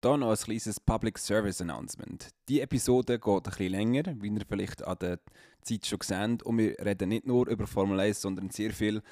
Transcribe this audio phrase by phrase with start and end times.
[0.00, 2.28] Hier noch ein kleines Public Service Announcement.
[2.48, 5.18] Die Episode geht ein bisschen länger, wie ihr vielleicht an der
[5.62, 6.44] Zeit schon seht.
[6.44, 9.02] Und wir reden nicht nur über Formel 1, sondern sehr viel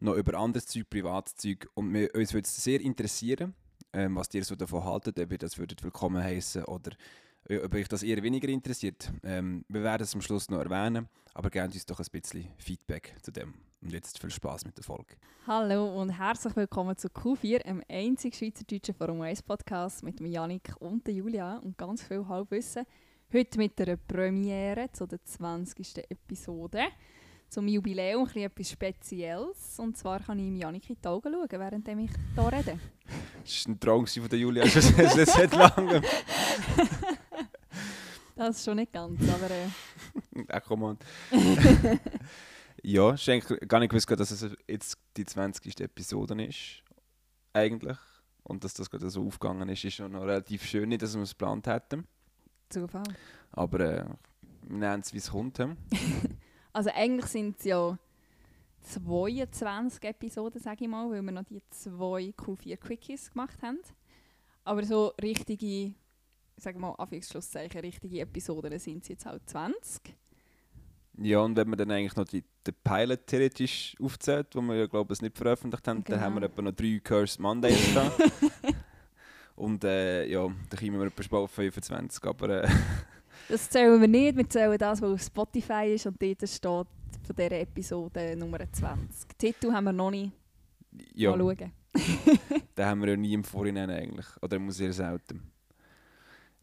[0.00, 1.66] noch über anderes Zeug, privates Zeug.
[1.72, 3.54] Und wir, uns würde es sehr interessieren,
[3.94, 6.90] ähm, was ihr so davon haltet, ob ihr das würdet willkommen heißen oder
[7.50, 9.12] ob euch das eher weniger interessiert.
[9.22, 13.14] Ähm, wir werden es am Schluss noch erwähnen, aber gebt uns doch ein bisschen Feedback
[13.22, 13.54] zu dem.
[13.82, 15.16] Und jetzt viel Spaß mit der Folge.
[15.46, 21.06] Hallo und herzlich willkommen zu Q4, einem einzigen schweizerdeutschen Forum 1 Podcast mit Janik und
[21.06, 22.86] der Julia und ganz viel Halbwissen.
[23.30, 25.98] Heute mit einer Premiere zu der 20.
[26.08, 26.84] Episode.
[27.50, 29.78] Zum Jubiläum etwas Spezielles.
[29.78, 32.78] Und zwar kann ich Janik in die Augen schauen, während ich hier rede.
[33.44, 36.02] Das war ein Traum von der Julia, das ist seit langem.
[38.36, 39.50] Das ist schon nicht ganz, aber...
[39.50, 40.44] Äh.
[40.48, 40.98] Ach, komm an.
[42.82, 45.80] ja, ich habe gar nicht gewusst, dass es jetzt die 20.
[45.80, 46.82] Episode ist.
[47.52, 47.98] Eigentlich.
[48.42, 51.22] Und dass das gerade so aufgegangen ist, ist schon noch relativ schön, nicht, dass wir
[51.22, 52.06] es geplant hätten.
[52.68, 53.04] Zufall.
[53.52, 54.04] Aber äh,
[54.62, 55.58] wir nehmen es, wie es kommt.
[56.72, 57.96] also eigentlich sind es ja
[58.82, 63.78] 22 Episoden, sage ich mal, weil wir noch die zwei Q4 Quickies gemacht haben.
[64.64, 65.94] Aber so richtige
[66.56, 70.14] sagen wir mal, Anführungsschlusszeichen, richtige Episoden sind es jetzt halt 20.
[71.18, 74.86] Ja, und wenn man dann eigentlich noch die, den Pilot theoretisch aufzählt, wo wir ja,
[74.86, 76.16] glaube ich, nicht veröffentlicht haben, genau.
[76.16, 78.12] dann haben wir etwa noch drei Cursed Mondays da.
[79.54, 82.64] und äh, ja, dann kommen wir etwa auf 25, aber...
[82.64, 82.68] Äh,
[83.48, 87.36] das zählen wir nicht, wir zählen das, was auf Spotify ist und dort steht von
[87.36, 89.28] dieser Episode Nummer 20.
[89.28, 90.32] Den Titel haben wir noch nicht.
[91.14, 91.36] Ja.
[91.36, 91.72] Mal schauen.
[92.76, 95.53] den haben wir ja nie im Vorhinein eigentlich, oder muss sehr selten.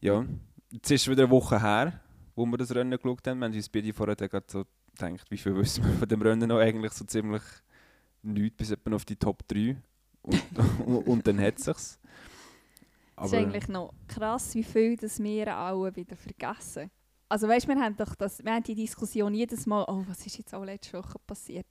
[0.01, 0.25] Ja,
[0.71, 2.01] jetzt ist es wieder eine Woche her,
[2.35, 3.37] wo wir das Rennen geschaut haben.
[3.37, 6.49] Wir haben uns beide vorher gerade so gedacht, wie viel wissen wir von dem Rennen
[6.49, 7.43] noch eigentlich so ziemlich
[8.23, 9.77] nichts, bis etwa auf die Top 3.
[10.23, 10.41] Und,
[10.85, 11.75] und, und dann hat es sich.
[11.75, 16.89] Es ist eigentlich noch krass, wie viel das wir alle wieder vergessen.
[17.29, 20.39] Also weißt, wir haben doch das, wir haben die Diskussion jedes Mal, oh, was ist
[20.39, 21.67] jetzt auch letzte Woche passiert.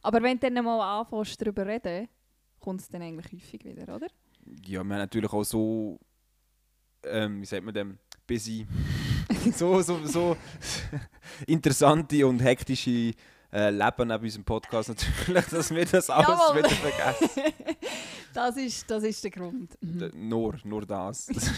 [0.00, 2.08] Aber wenn du dann mal anfängst darüber reden,
[2.60, 4.08] kommt es dann eigentlich häufig wieder, oder?
[4.64, 6.00] Ja, wir haben natürlich auch so
[7.10, 8.66] ähm, wie sagt man dem, busy,
[9.54, 10.36] so, so, so
[11.46, 13.14] interessante und hektische
[13.52, 16.58] äh, Leben neben unserem Podcast natürlich, dass wir das alles Jawohl.
[16.58, 17.52] wieder vergessen.
[18.34, 19.76] das, ist, das ist der Grund.
[19.80, 20.28] Mhm.
[20.28, 21.26] Nur, nur das.
[21.26, 21.50] das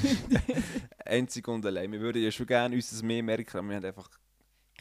[1.05, 1.91] einzig und allein.
[1.91, 4.09] Wir würden ja schon gerne uns mehr merken, aber wir haben einfach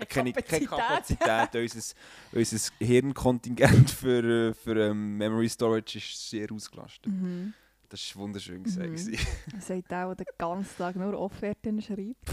[0.08, 1.56] keine, keine Kapazität.
[1.56, 1.96] unser,
[2.32, 7.12] unser Hirnkontingent für, für um, Memory Storage ist sehr ausgelastet.
[7.12, 7.54] Mhm.
[7.90, 8.90] Das war wunderschön gesagt.
[8.90, 9.18] Mhm.
[9.56, 12.30] Er sagt auch, der ganzen Tag nur Offerten schreibt.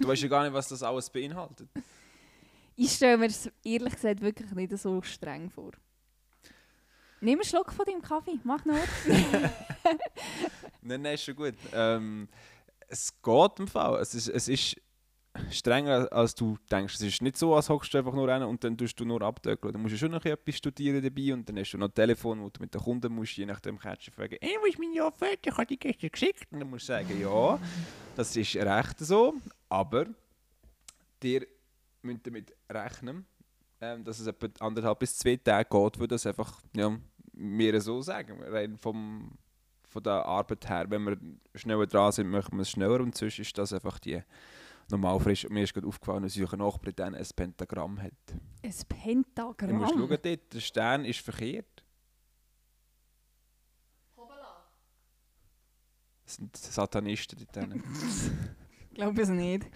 [0.00, 1.68] du weißt ja gar nicht, was das alles beinhaltet.
[2.74, 5.72] Ich stelle mir es ehrlich gesagt wirklich nicht so streng vor.
[7.20, 8.76] Nimm einen Schluck von deinem Kaffee, mach nur.
[10.82, 11.54] nein, nein, ist schon gut.
[11.72, 12.28] Ähm,
[12.88, 14.00] es geht im Fall.
[14.00, 14.76] Es ist, es ist
[15.50, 16.94] strenger, als du denkst.
[16.94, 19.22] Es ist nicht so, als hockst du einfach nur rein und dann tust du nur
[19.22, 19.72] abdöckeln.
[19.72, 22.40] Du musst ja schon noch etwas studieren dabei und dann hast du noch ein Telefon,
[22.40, 25.48] wo du mit den Kunden musst, je nachdem catchen, fragen, «Ey, wo ist meine Offerte?
[25.48, 27.58] Ich habe die gestern geschickt.» Und dann musst du sagen, «Ja,
[28.16, 29.34] das ist recht so,
[29.68, 30.06] aber
[31.22, 31.46] dir
[32.02, 33.26] müsst damit rechnen,
[33.80, 36.96] ähm, dass es etwa anderthalb bis zwei Tage geht, würde das einfach, ja,
[37.32, 39.38] mir so sagen, rein vom,
[39.88, 40.86] von der Arbeit her.
[40.88, 41.16] Wenn wir
[41.54, 44.20] schneller dran sind, machen wir es schneller und sonst ist das einfach die
[44.90, 45.48] normal frisch.
[45.48, 48.12] Mir ist gerade aufgefallen, dass unser Nachbar dann ein Pentagramm hat.
[48.62, 49.68] Ein Pentagramm?
[49.70, 51.84] Du musst schauen, dort, der Stern ist verkehrt.
[54.16, 54.64] Hoppala.
[56.24, 57.74] Das sind Satanisten dort.
[57.74, 59.66] Ich glaube es nicht.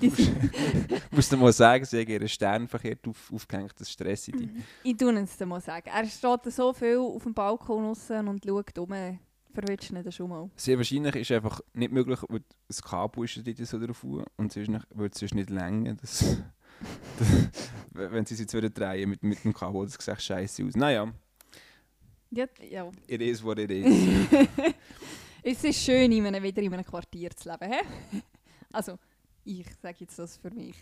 [1.10, 4.48] musst du mal sagen, sie haben ihren Stern verkehrt auf, aufgehängt, das stresst dich.
[4.82, 5.88] Ich tue es dir mal sagen.
[5.88, 9.18] Er steht so viel auf dem Balkon und schaut um
[9.54, 10.50] verwirrst du nicht schon mal?
[10.56, 14.68] Sehr wahrscheinlich ist einfach nicht möglich, weil das Kabel ist dort so drauf und sonst
[14.68, 15.94] würde es sonst nicht länger.
[15.94, 16.20] Das,
[17.18, 20.76] das, wenn sie sich jetzt wieder drehen mit, mit dem Kabel, das sieht scheiße aus.
[20.76, 21.12] Naja.
[22.30, 22.90] Ja, ja.
[23.06, 23.86] It is what it is.
[25.42, 27.72] es ist schön, in einem, wieder in einem Quartier zu leben.
[27.72, 28.22] He?
[28.72, 28.98] Also,
[29.44, 30.74] ich sage jetzt das für mich.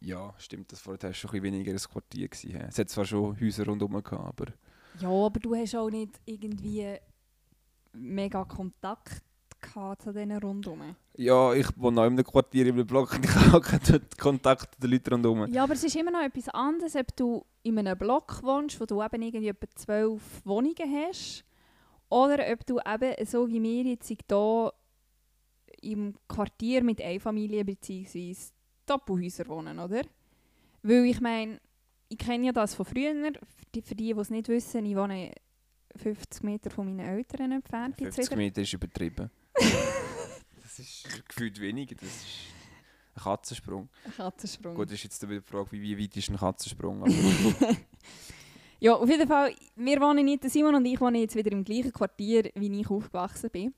[0.00, 2.60] Ja, stimmt, das vorher schon ein weniger ein Quartier gewesen.
[2.68, 4.52] Es hat zwar schon Häuser rundherum gehabt, aber...
[5.00, 6.96] Ja, aber du hast auch nicht irgendwie
[7.92, 9.22] mega Kontakt
[9.60, 10.94] gehabt zu diesen rundherum.
[11.16, 14.74] Ja, ich wohne noch in einem Quartier im Block und ich habe auch keinen Kontakt
[14.74, 15.52] zu den Leuten rundherum.
[15.52, 18.84] Ja, aber es ist immer noch etwas anderes, ob du in einem Block wohnst, wo
[18.84, 21.44] du eben irgendwie etwa zwölf Wohnungen hast,
[22.08, 24.72] oder ob du eben so wie wir jetzt hier
[25.82, 28.36] im Quartier mit Einfamilien bzw.
[28.86, 30.02] Doppelhäusern wohnen, oder?
[30.82, 31.58] Weil ich meine,
[32.08, 33.14] ich kenne ja das von früher,
[33.82, 35.32] für die, die es nicht wissen, ich wohne
[35.96, 38.00] 50 Meter von meinen Eltern entfernt.
[38.00, 38.36] jetzt 50 wieder.
[38.36, 39.30] Meter ist übertrieben.
[40.62, 41.94] das ist gefühlt weniger.
[41.94, 42.26] Das ist
[43.14, 43.88] ein Katzensprung.
[44.04, 44.74] Ein Katzensprung.
[44.74, 47.02] Gut, das ist jetzt wieder die Frage, wie weit ist ein Katzensprung?
[47.02, 47.10] Aber
[48.80, 51.92] Ja, auf jeden Fall, wir wohnen nicht, Simon und ich wohnen jetzt wieder im gleichen
[51.92, 53.74] Quartier, wie ich aufgewachsen bin.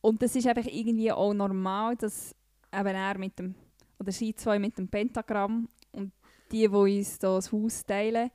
[0.00, 2.34] Und das ist einfach irgendwie auch normal, dass
[2.72, 3.54] eben er mit dem,
[3.98, 5.68] oder sie zwei mit dem Pentagramm
[6.52, 8.30] die, die uns da das Haus teilen,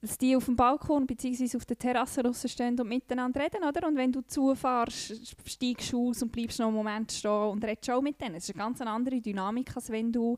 [0.00, 1.56] dass die auf dem Balkon bzw.
[1.56, 3.86] auf der Terrasse rausstehen und miteinander reden, oder?
[3.86, 7.88] Und wenn du zufährst, steigst du aus und bleibst noch einen Moment stehen und redest
[7.90, 8.34] auch mit denen.
[8.34, 10.36] Es ist eine ganz andere Dynamik, als wenn du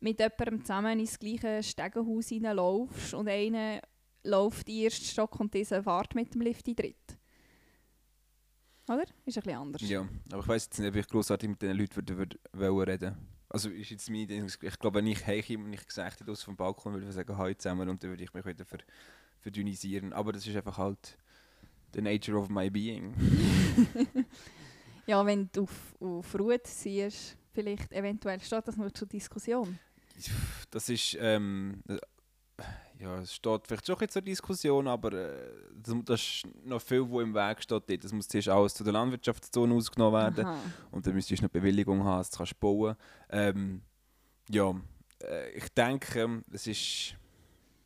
[0.00, 3.80] mit jemandem zusammen ins gleiche Stegenhaus reinlaufst und einer
[4.24, 7.18] läuft den ersten Stock und dieser fährt mit dem Lift in den dritten.
[8.88, 9.04] Oder?
[9.24, 9.82] Ist ein bisschen anders.
[9.88, 13.37] ja, aber ich weiss jetzt nicht, ob ich grossartig mit diesen Leuten würde, würde, reden
[13.48, 16.42] Also ist jetzt meine Idee, ich glaube, wenn ich heimkomme und ich gesagt hätte, aus
[16.42, 18.78] vom Balkon würde ich sagen, «Hi zusammen» und dann würde ich mich wieder ver,
[19.40, 20.12] verdünnisieren.
[20.12, 21.16] Aber das ist einfach halt
[21.94, 23.14] the nature of my being.
[25.08, 29.78] Ja, wenn du auf, auf Ruhe siehst, vielleicht eventuell steht das noch zur Diskussion.
[30.70, 31.96] Das ist, ähm, äh,
[33.00, 35.50] ja, es steht vielleicht schon ein zur Diskussion, aber äh,
[35.82, 38.02] das, das ist noch viel, wo im Weg steht.
[38.02, 40.58] Das muss zuerst alles zu der Landwirtschaftszone ausgenommen werden Aha.
[40.90, 42.96] und dann müsstest du noch Bewilligung haben, dass du kannst bauen
[43.30, 43.82] ähm,
[44.48, 44.74] Ja,
[45.22, 47.14] äh, ich denke, es ist,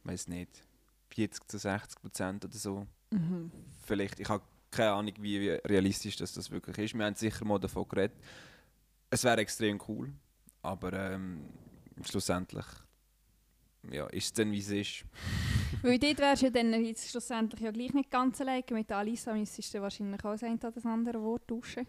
[0.04, 0.64] weiß nicht,
[1.10, 2.86] 40 zu 60 Prozent oder so.
[3.10, 3.52] Mhm.
[3.82, 6.94] Vielleicht, ich habe keine Ahnung, wie wie realistisch das, das wirklich ist.
[6.94, 8.16] Wir haben sicher mal davon geredet.
[9.10, 10.10] Es wäre extrem cool,
[10.62, 11.44] aber ähm,
[12.02, 12.64] schlussendlich
[13.90, 15.04] ja, ist es dann, wie es ist.
[15.82, 18.64] Weil dort wärst du ja dann jetzt schlussendlich ja gleich nicht ganz alleine.
[18.70, 21.86] Mit Alisa müsstest du wahrscheinlich auch das eine oder das andere Wort tauschen.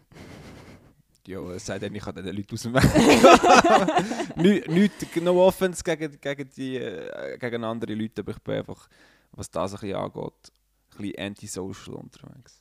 [1.26, 4.36] Ja, es sei denn, ich kann den Leuten aus dem Weg.
[4.36, 4.68] Nicht,
[5.02, 8.88] nicht no offense gegen, gegen, die, äh, gegen andere Leute, aber ich bin einfach,
[9.32, 10.52] was das ein bisschen angeht,
[10.92, 12.60] ein bisschen antisocial unterwegs.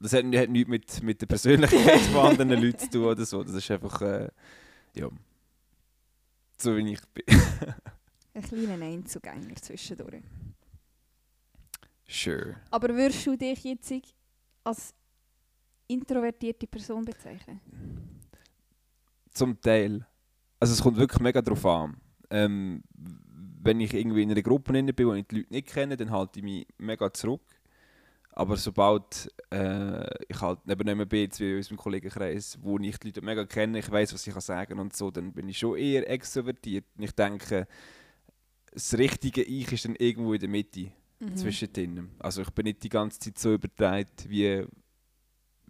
[0.00, 3.44] Das hat, hat nichts mit, mit der Persönlichkeit von anderen Leuten zu tun oder so.
[3.44, 4.28] Das ist einfach, äh,
[4.94, 5.08] ja,
[6.56, 7.24] so wie ich bin.
[8.34, 10.22] Ein kleiner Einzugänger zwischendurch.
[12.08, 12.56] Sure.
[12.70, 13.92] Aber würdest du dich jetzt
[14.64, 14.94] als
[15.86, 17.60] introvertierte Person bezeichnen?
[19.32, 20.06] Zum Teil.
[20.58, 21.96] Also es kommt wirklich mega drauf an.
[22.30, 22.82] Ähm,
[23.62, 26.40] wenn ich irgendwie in einer Gruppe bin, wo ich die Leute nicht kenne, dann halte
[26.40, 27.42] ich mich mega zurück.
[28.32, 32.98] Aber sobald äh, ich halt neben einem bin, jetzt wie in unserem Kollegenkreis, wo ich
[32.98, 35.58] die Leute mega kenne, ich weiß, was ich kann sagen und so, dann bin ich
[35.58, 36.84] schon eher extrovertiert.
[36.96, 37.66] Und ich denke,
[38.72, 41.36] das richtige Ich ist dann irgendwo in der Mitte, Mhm.
[41.36, 42.10] zwischendrin.
[42.18, 44.64] Also ich bin nicht die ganze Zeit so übertreibt, wie,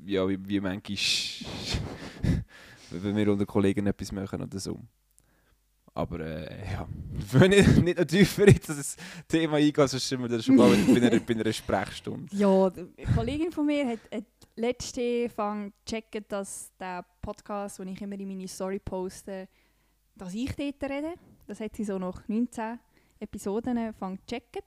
[0.07, 0.97] ja, wie, wie manchmal,
[2.91, 4.79] wenn wir unter Kollegen etwas machen oder so.
[5.93, 6.87] Aber äh, ja,
[7.33, 10.87] wenn ich nicht noch tiefer in das Thema eingehe, sonst sind wir dann schon bald
[10.87, 12.29] bei einer, bei einer Sprechstunde.
[12.37, 14.25] Ja, eine Kollegin von mir hat, hat
[14.55, 19.49] letzte Fang gecheckt, dass der Podcast, den ich immer in meine Story poste,
[20.15, 21.15] dass ich dort rede.
[21.49, 22.79] Das hat sie so nach 19
[23.21, 24.65] Episoden Fang gecheckt.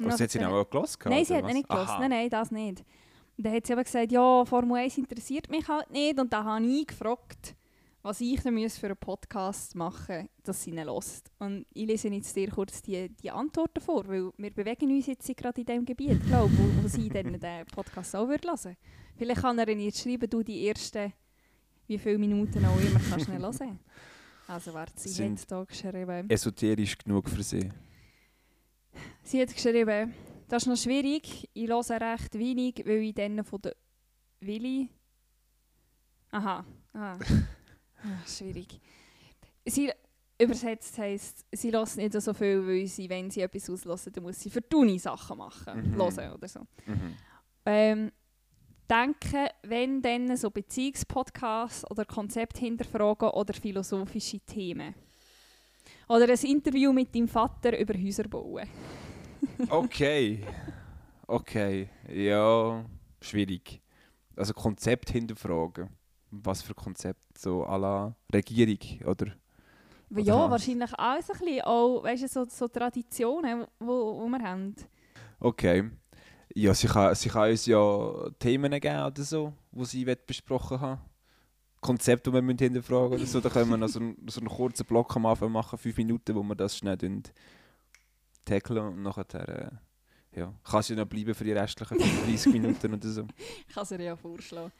[0.00, 0.68] Und Was hat sie den- noch
[0.98, 0.98] gehört?
[1.06, 1.70] Nein, sie hat nicht.
[1.70, 1.98] Aha.
[2.00, 2.84] Nein, nein, das nicht.
[3.38, 6.18] Und dann hat sie aber gesagt, ja, Formel 1 interessiert mich halt nicht.
[6.18, 7.54] Und dann habe ich gefragt,
[8.02, 11.30] was ich denn müsste für einen Podcast machen dass sie ihn hört.
[11.38, 15.34] Und ich lese jetzt dir kurz die, die Antworten vor, weil wir bewegen uns jetzt
[15.36, 18.76] gerade in dem Gebiet, glaube wo, wo sie dann den Podcast auch würde hören
[19.16, 21.12] Vielleicht kann er jetzt schreiben, du die ersten,
[21.86, 23.78] wie viele Minuten auch immer kannst du hören.
[24.52, 26.28] Also warte, sie hat da geschrieben...
[26.28, 27.72] Esoterisch genug für sie.
[29.22, 30.12] Sie hat geschrieben,
[30.46, 31.48] das ist noch schwierig.
[31.54, 33.74] Ich höre recht wenig, weil ich dann von der
[34.40, 34.90] Willi.
[36.32, 36.66] Aha.
[36.92, 37.14] Ah.
[37.18, 38.78] ah, schwierig.
[39.64, 39.90] Sie
[40.38, 44.38] übersetzt heisst, sie lässt nicht so viel, weil sie, wenn sie etwas auslösen, dann muss
[44.38, 45.92] sie für die Uni Sachen machen.
[45.92, 45.96] Mhm.
[45.96, 46.60] Hören oder so.
[46.84, 47.16] Mhm.
[47.64, 48.12] Ähm,
[48.92, 54.94] denke, wenn dann so Beziehungspodcasts oder Konzept hinterfragen oder philosophische Themen.
[56.08, 58.68] Oder ein Interview mit deinem Vater über Häuser bauen.
[59.68, 60.44] Okay.
[61.26, 61.88] Okay.
[62.12, 62.84] Ja,
[63.20, 63.80] schwierig.
[64.36, 65.88] Also Konzept hinterfragen.
[66.30, 67.38] Was für Konzept?
[67.38, 69.32] So à la Regierung, oder?
[70.10, 70.50] Oder ja, was?
[70.50, 74.76] wahrscheinlich auch so ein bisschen auch, weißt du, so, so Traditionen, wo, wo wir haben.
[75.40, 75.90] Okay.
[76.54, 81.00] Ja, sie kann, sie kann uns ja Themen geben oder so, die sie besprochen haben.
[81.80, 83.40] Konzepte, die wir müssen hinterfragen oder so.
[83.40, 86.34] Da können wir noch so einen, so einen kurzen Block am Anfang machen, fünf Minuten,
[86.34, 86.96] wo wir das schnell
[88.44, 89.70] tackeln und nachher äh,
[90.38, 93.26] ja, kann sie noch bleiben für die restlichen 35 Minuten oder so.
[93.68, 94.72] Ich kann es ihr ja vorschlagen.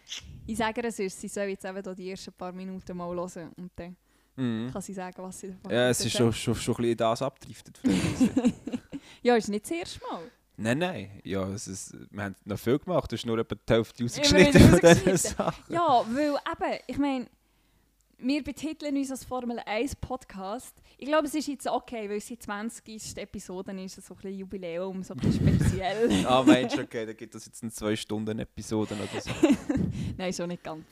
[0.47, 3.51] Ich sage ihr sonst, sie soll jetzt eben da die ersten paar Minuten mal hören
[3.57, 3.97] und dann
[4.35, 4.71] Mhm.
[4.73, 7.23] kann sie sagen, was sie davon Ja, es ist schon, schon, schon ein bisschen das
[7.79, 8.33] vielleicht.
[9.23, 10.23] ja, ist nicht das erste Mal.
[10.57, 11.21] Nein, nein.
[11.25, 13.11] Ja, es ist, wir haben noch viel gemacht.
[13.11, 15.17] Du hast nur etwa die Hälfte rausgeschnitten von diesen.
[15.17, 15.75] Sachen.
[15.75, 17.27] Ja, weil eben, ich meine,
[18.19, 20.75] wir betiteln uns als Formel 1 Podcast.
[20.99, 23.17] Ich glaube, es ist jetzt okay, weil es die 20.
[23.17, 26.25] Episode ist, so ein bisschen Jubiläum, so ein bisschen speziell.
[26.27, 29.31] Ah, meinst du, okay, dann gibt es jetzt eine 2-Stunden-Episode oder so.
[30.17, 30.85] Nein, schon nicht ganz.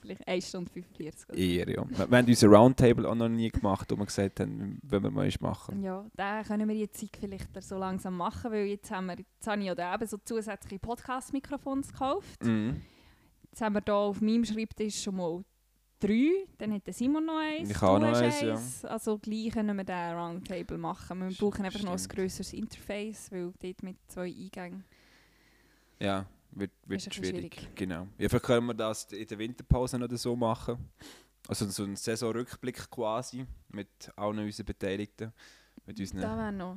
[0.00, 1.28] Vielleicht 1 Stunde 45.
[1.28, 1.38] Oder?
[1.38, 1.84] Eher, ja.
[1.88, 5.10] Wir wir haben unseren Roundtable auch noch nie gemacht, wo wir gesagt haben, wenn wir
[5.10, 5.82] mal eins machen.
[5.82, 9.60] Ja, da können wir jetzt vielleicht so langsam machen, weil jetzt haben wir, jetzt habe
[9.60, 12.44] ich ja da eben so zusätzliche Podcast-Mikrofons gekauft.
[12.44, 12.80] Mhm.
[13.50, 15.44] Jetzt haben wir hier auf meinem Schreibtisch schon mal
[15.98, 18.88] drei, dann hat Simon noch eins, Ich du habe noch hast eins, ja.
[18.88, 21.20] Also gleich können wir diesen Roundtable machen.
[21.20, 22.16] Wir brauchen einfach noch ein stimmt.
[22.16, 24.84] grösseres Interface, weil dort mit zwei Eingängen...
[25.98, 27.54] Ja, wird, wird Ist ein schwierig.
[27.54, 27.68] schwierig.
[27.76, 28.08] Genau.
[28.18, 30.78] Ja, vielleicht können wir das in der Winterpause oder so machen.
[31.48, 35.32] Also so einen Saisonrückblick quasi mit allen unseren Beteiligten.
[35.86, 36.76] Mit Da unseren wäre noch...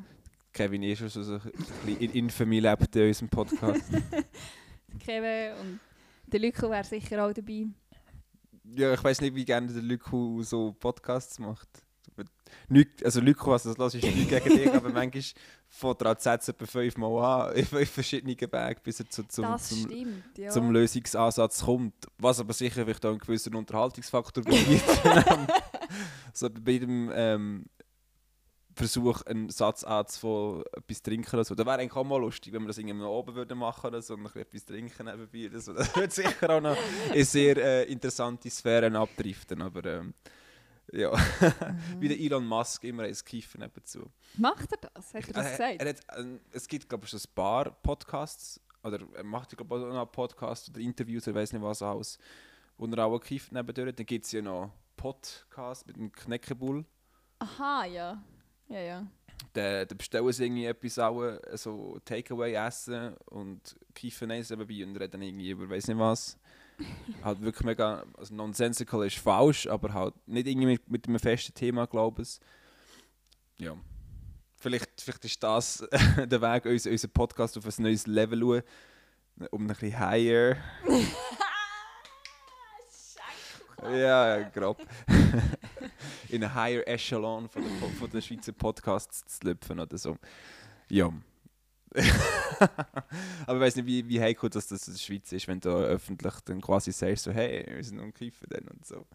[0.51, 1.41] Kevin ist schon so ein
[1.85, 3.81] bisschen in Infamie lebt in unserem Podcast.
[4.99, 5.79] Kevin und
[6.27, 7.65] der Lücke wäre sicher auch dabei.
[8.63, 11.67] ja, ich weiß nicht, wie gerne der Lyko so Podcasts macht.
[12.69, 15.23] Nicht, also Lyko, was das los ist, nicht gegen dich, aber manchmal
[15.75, 19.69] fängt er Sätze etwa fünfmal an, in fünf verschiedenen Wegen, bis er zu, zum, das
[19.69, 20.49] zum, stimmt, ja.
[20.49, 21.95] zum Lösungsansatz kommt.
[22.19, 24.83] Was aber sicher vielleicht auch einen gewissen Unterhaltungsfaktor bietet.
[26.33, 27.65] so bei jedem ähm,
[28.75, 31.55] Versuch, einen Satz anzufangen, etwas trinken oder so.
[31.55, 34.13] Das wäre eigentlich auch mal lustig, wenn wir das irgendwie oben würden machen oder so,
[34.13, 35.73] und etwas trinken nebenbei so.
[35.73, 36.77] Das würde sicher auch noch
[37.13, 40.13] in sehr äh, interessante Sphären abdriften, aber ähm,
[40.91, 42.01] ja, Mhm.
[42.01, 44.11] wie der Elon Musk immer ein Kiffen nebenzu.
[44.37, 45.13] Macht er das?
[45.13, 45.81] Hat er das Äh, gesagt?
[45.81, 49.77] er hat, äh, es gibt, glaube ich, so ein paar Podcasts, oder er macht, glaube
[49.77, 52.17] ich, auch noch Podcasts oder Interviews, er weiß nicht was aus,
[52.77, 53.95] wo er auch kifft nebendurch.
[53.95, 56.85] Dann gibt es ja noch Podcasts mit dem Kneckebull.
[57.39, 58.23] Aha, ja.
[58.69, 59.07] Ja, ja.
[59.53, 64.85] Da, da bestellen sie irgendwie etwas auch, äh, so Takeaway essen und kiffen eins dabei
[64.85, 66.37] und reden irgendwie über weiß nicht was.
[67.23, 71.53] Halt wirklich mega, also nonsensical ist falsch, aber halt nicht irgendwie mit, mit einem festen
[71.53, 72.39] Thema, glaube ich.
[73.57, 73.75] Ja.
[74.57, 75.85] Vielleicht, vielleicht ist das
[76.17, 78.63] der Weg, uns, unseren Podcast auf ein neues Level zu holen,
[79.51, 80.57] um ein bisschen higher.
[83.83, 84.81] ja, ja, grob.
[86.29, 90.17] In ein higher Echelon von der, von der Schweizer Podcasts zu lüpfen oder so.
[90.89, 91.11] Ja.
[93.45, 95.69] Aber ich weiß nicht, wie, wie heikel das, das in der Schweiz ist, wenn du
[95.69, 99.05] öffentlich dann quasi sagst, so, hey, wir sind am Kiffen dann und so.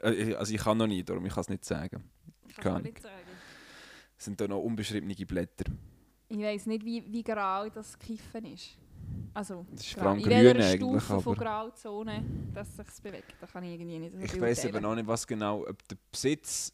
[0.00, 2.04] Äh, Also ich kann noch nie, darum ich kann es nicht sagen.
[2.56, 3.14] Keine nicht sagen.
[4.16, 5.70] Es sind da noch unbeschriebene Blätter.
[6.28, 8.76] Ich weiß nicht, wie, wie grau das Kiffen ist.
[9.34, 10.14] Also, Das ist grau.
[10.14, 13.34] in welcher Stufe von aber- Grauzone, dass sich bewegt.
[13.40, 16.72] Da kann ich irgendwie nicht Ich weiß eben noch nicht, was genau, ob der Besitz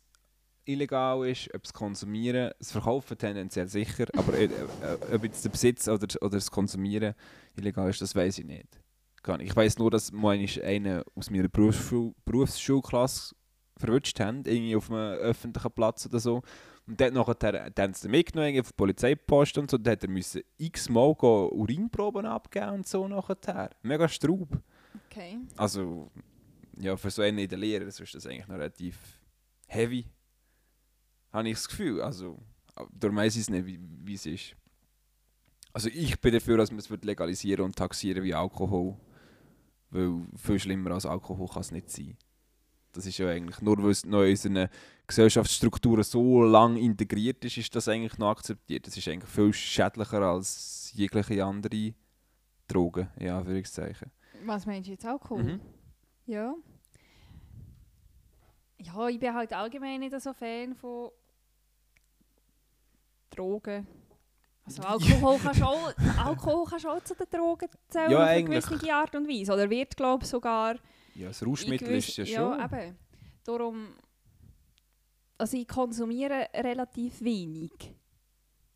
[0.72, 5.50] illegal ist, ob das Konsumieren, das Verkaufen tendenziell sicher, aber äh, äh, ob jetzt der
[5.50, 7.14] Besitz oder, oder das Konsumieren
[7.56, 8.80] illegal ist, das weiß ich nicht.
[9.40, 13.34] Ich weiß nur, dass mal einer aus meiner Berufsschul Berufsschulklasse
[13.76, 16.42] verwünscht haben, irgendwie auf einem öffentlichen Platz oder so.
[16.86, 19.92] Und dort nachher, dann haben sie ihn mitgenommen auf die Polizeipost und so, und dann
[19.92, 23.70] hat er müssen x-mal Urinproben abgeben und so nachher.
[23.82, 24.48] Mega Straub.
[25.06, 25.38] Okay.
[25.56, 26.10] Also,
[26.78, 28.96] ja, für so einen in der Lehre ist das eigentlich noch relativ
[29.66, 30.06] heavy.
[31.32, 32.02] Habe ich das Gefühl.
[32.02, 32.38] Also,
[32.92, 34.56] darum weiß ich es nicht, wie, wie es ist.
[35.72, 38.96] Also, ich bin dafür, dass man es legalisieren und taxieren wie Alkohol.
[39.90, 42.16] Weil viel schlimmer als Alkohol kann es nicht sein.
[42.92, 44.68] Das ist ja eigentlich, nur weil es noch in unseren
[45.06, 48.86] Gesellschaftsstrukturen so lang integriert ist, ist das eigentlich noch akzeptiert.
[48.86, 51.94] Das ist eigentlich viel schädlicher als jegliche andere
[52.66, 54.10] Drogen, ja, Anführungszeichen.
[54.44, 55.42] Was meinst du jetzt Alkohol?
[55.42, 55.60] Mhm.
[56.26, 56.54] Ja.
[58.78, 61.10] Ja, ich bin halt allgemein nicht so Fan von
[63.40, 63.86] Drogen.
[64.64, 68.92] Also Alkohol kann schon, Alkohol kann schon zu den Drogen zählen Ja, auf eine gewisse
[68.94, 69.52] Art und Weise.
[69.52, 70.76] Oder wird, glaube ich, sogar
[71.14, 72.58] Ja, das Rauschmittel gewiss- ist ja schon.
[72.58, 72.96] Ja, eben.
[73.44, 73.88] Darum...
[75.38, 77.72] Also ich konsumiere relativ wenig.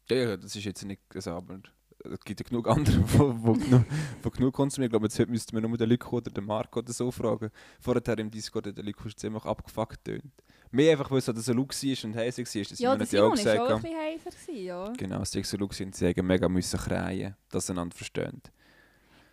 [0.09, 1.61] Ja, ja, das ist jetzt nicht also, aber
[1.99, 2.97] es gibt ja genug andere,
[4.25, 4.89] die genug, konsumieren.
[4.89, 7.51] Ich glaube, jetzt heute müssten wir nur den Lyko oder den Marco oder so fragen.
[7.81, 10.33] Vorher im Discord hat der Lyko ziemlich abgefuckt tönt.
[10.75, 12.45] Mehr einfach, weil es halt so laut war und heiß war.
[12.45, 13.61] Das ja, haben wir ja auch Simon war gesagt.
[13.61, 14.93] auch ein bisschen gewesen, ja.
[14.97, 18.43] Genau, es war so gewesen und sie haben mega müssen kreien, dass sie einander verstehen.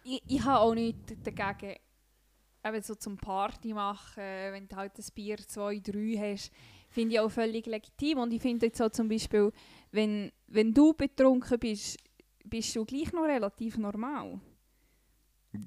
[0.03, 1.77] ich, ich habe auch nichts dagegen,
[2.63, 6.51] eben so zum Party machen, wenn du halt ein Bier, zwei, drei hast,
[6.89, 8.19] finde ich auch völlig legitim.
[8.19, 9.51] Und ich finde jetzt auch zum Beispiel,
[9.91, 11.97] wenn, wenn du betrunken bist,
[12.45, 14.39] bist du gleich noch relativ normal.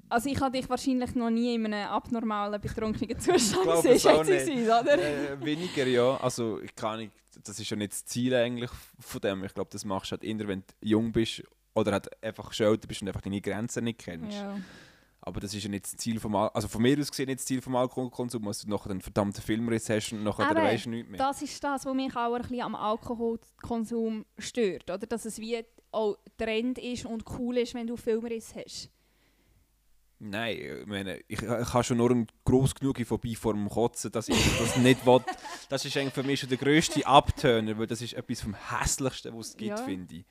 [0.09, 4.97] Also ich habe dich wahrscheinlich noch nie in einem abnormalen, betrunkenen Zustand gesehen, oder?
[4.97, 6.17] Äh, weniger, ja.
[6.17, 7.11] Also, ich kann nicht,
[7.43, 9.43] das ist ja nicht das Ziel eigentlich von dem.
[9.43, 11.43] Ich glaube, das machst du halt eher, wenn du jung bist
[11.75, 14.37] Oder halt einfach älter bist und einfach deine Grenzen nicht kennst.
[14.37, 14.57] Ja.
[15.21, 17.39] Aber das ist ja nicht das Ziel vom Al also von mir aus gesehen nicht
[17.39, 20.85] das Ziel vom Alkoholkonsum, dass du nachher einen verdammten Filmriss hast und nachher Aber weisst
[20.85, 21.17] du nichts mehr.
[21.17, 24.89] Das ist das, was mich auch ein bisschen am Alkoholkonsum stört.
[24.89, 24.99] Oder?
[24.99, 28.91] Dass es wie auch Trend ist und cool ist, wenn du Filmriss hast.
[30.27, 34.11] Nein, ich meine, ich, ich habe schon nur ein gross genug vorbei vor dem Kotzen,
[34.11, 35.19] dass ich das nicht will.
[35.69, 39.37] Das ist eigentlich für mich schon der grösste Abturner, weil das ist etwas vom hässlichsten,
[39.37, 39.83] was es gibt, Ja.
[39.85, 40.25] finde ich.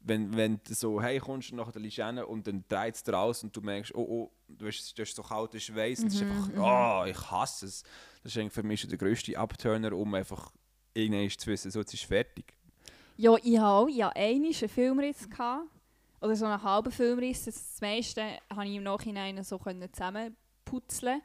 [0.00, 3.02] Wenn, wenn du so hey kommst und nachher liegst du hin und dann dreht es
[3.02, 6.06] dir aus und du merkst, oh oh, du hast, du hast so kalten Schweiß und
[6.08, 7.82] es ist Mhm, einfach, oh, ich hasse es.
[8.22, 10.52] Das ist eigentlich für mich schon der grösste Abturner, um einfach
[10.92, 12.52] irgendwann zu wissen, so, jetzt ist fertig.
[13.16, 13.88] Ja, ich habe auch.
[13.88, 15.30] Hatte einmal einen Filmriss.
[15.30, 15.68] Gehabt,
[16.24, 17.44] oder so einen halben Filmriss.
[17.44, 21.20] Das, das meiste konnte ich im Nachhinein so zusammenputzeln.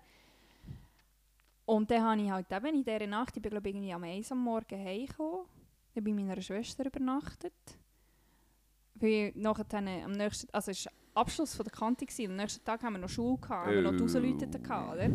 [1.66, 4.04] Und dann habe ich halt eben in dieser Nacht, ich bin glaube ich irgendwie am
[4.04, 5.46] 1 am Morgen heimgekommen,
[5.94, 7.54] dann bei meiner Schwester übernachtet.
[8.96, 12.66] Weil nachher dann, am nächsten, also es war Abschluss von der Kante gewesen, am nächsten
[12.66, 14.04] Tag haben wir noch Schule gehabt, haben wir noch die Oh.
[14.04, 15.06] Hausleute gehabt, oder?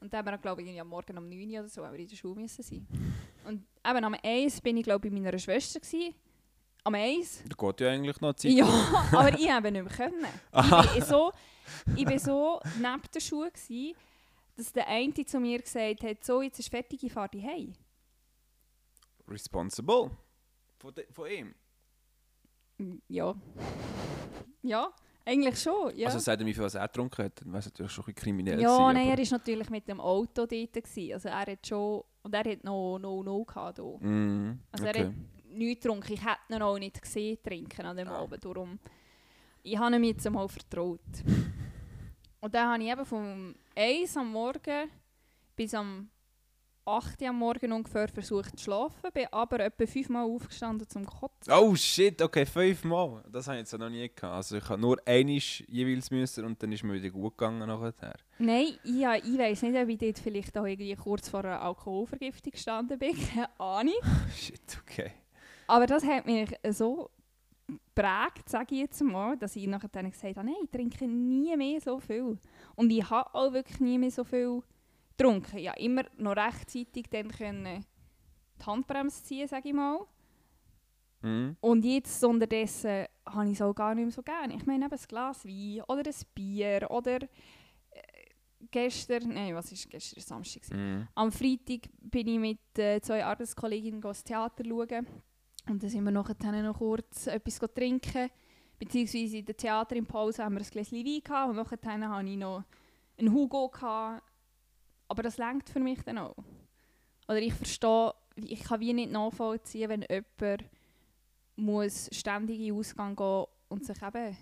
[0.00, 1.92] Und dann haben wir, glaube ich, irgendwie am Morgen um 9 Uhr oder so haben
[1.94, 2.86] wir in der Schule müssen sein.
[3.46, 6.14] Und eben am 1 bin ich, glaube ich, bei meiner Schwester gewesen.
[6.86, 7.42] Am 1.
[7.48, 8.52] Da geht ja eigentlich noch Zeit.
[8.52, 8.64] Ja,
[9.12, 10.24] aber ich habe nicht mehr können.
[10.54, 11.32] Ich bin so,
[11.96, 13.96] ich bin so neben der Schule gewesen,
[14.56, 17.72] dass der eine zu mir gesagt hat, so, jetzt ist fertig, ich fahre dich heim.
[19.26, 20.12] Responsible.
[20.78, 21.54] Von, de, von ihm.
[23.08, 23.34] Ja.
[24.62, 24.92] Ja,
[25.24, 26.06] eigentlich schon, ja.
[26.06, 28.14] Also sagt er, wie viel was er getrunken hat, dann wäre es natürlich schon ein
[28.14, 30.50] bisschen kriminell ja, gewesen, nein, er war natürlich mit dem Auto dort.
[30.50, 31.12] Gewesen.
[31.14, 33.78] Also er hat schon, und er hat noch no, no gehabt.
[33.78, 35.06] Mhm, Also er okay.
[35.06, 36.12] hat nichts getrunken.
[36.12, 38.18] Ich hätte ihn auch nicht gesehen trinken an dem Ah.
[38.20, 38.44] Abend.
[38.44, 38.78] Darum,
[39.62, 41.00] ich habe ihm jetzt einmal vertraut.
[42.40, 44.88] Und dann habe ich eben vom 1 am Morgen
[45.56, 46.08] bis am
[46.88, 51.52] 8 Uhr am Morgen ungefähr versucht zu schlafen, bin aber etwa fünfmal aufgestanden zum Kotzen.
[51.52, 53.24] Oh shit, okay, fünfmal.
[53.28, 54.22] Das habe ich jetzt noch nie gehabt.
[54.22, 55.34] Also ich habe nur einmal
[55.66, 58.14] jeweils müssen und dann ist mir wieder gut gegangen nachher.
[58.38, 61.60] Nein, ich, ja, ich weiss nicht, ob ich dort vielleicht auch irgendwie kurz vor einer
[61.60, 63.16] Alkoholvergiftung gestanden bin.
[63.34, 63.94] Keine Ahnung.
[64.36, 65.10] Shit, okay.
[65.66, 67.10] Aber das hat mich so
[67.66, 71.56] geprägt, sage ich jetzt mal, dass ich nachher dann gesagt habe, nein, ich trinke nie
[71.56, 72.38] mehr so viel.
[72.74, 74.62] Und ich habe auch wirklich nie mehr so viel
[75.16, 75.58] getrunken.
[75.58, 77.84] Ja, immer noch rechtzeitig dann können
[78.60, 80.06] die Handbremse ziehen, sage ich mal.
[81.22, 81.56] Mhm.
[81.60, 84.54] Und jetzt unterdessen habe ich es auch gar nicht mehr so gerne.
[84.54, 87.28] Ich meine eben ein Glas Wein oder ein Bier oder äh,
[88.70, 90.22] gestern, nein, was ist gestern?
[90.22, 90.62] Samstag.
[90.70, 91.08] Mhm.
[91.14, 95.06] Am Freitag bin ich mit äh, zwei Arbeitskolleginnen das Theater schauen.
[95.68, 98.30] Und dann sind wir nachher noch kurz etwas trinken.
[98.78, 101.50] Beziehungsweise in der Theater in Pause haben wir ein Gläschen Wein gehabt.
[101.50, 101.78] Und nachher
[102.10, 102.64] hatte ich noch
[103.18, 103.68] einen Hugo.
[103.68, 104.22] Gehabt.
[105.08, 106.36] Aber das lenkt für mich dann auch.
[107.28, 110.64] Oder ich verstehe, ich kann wie nicht nachvollziehen, wenn jemand
[111.56, 114.36] muss ständig in den Ausgang gehen und sich eben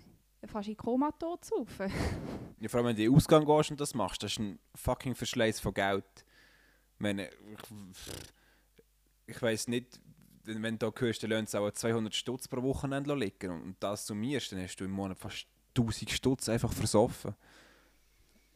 [0.45, 1.91] fast in Komatod saufen.
[2.61, 4.57] Ja, vor allem wenn du in den Ausgang gehst und das machst, das ist ein
[4.75, 6.05] fucking Verschleiß von Geld.
[6.95, 7.59] Ich meine, ich,
[9.27, 9.99] ich weiß nicht,
[10.47, 14.05] wenn du da hörst, dann lassen sie auch 200 Stutz pro Wochenende liegen und, das
[14.07, 15.45] summierst, dann hast du im Monat fast
[15.77, 17.35] 1000 Stutz einfach versoffen.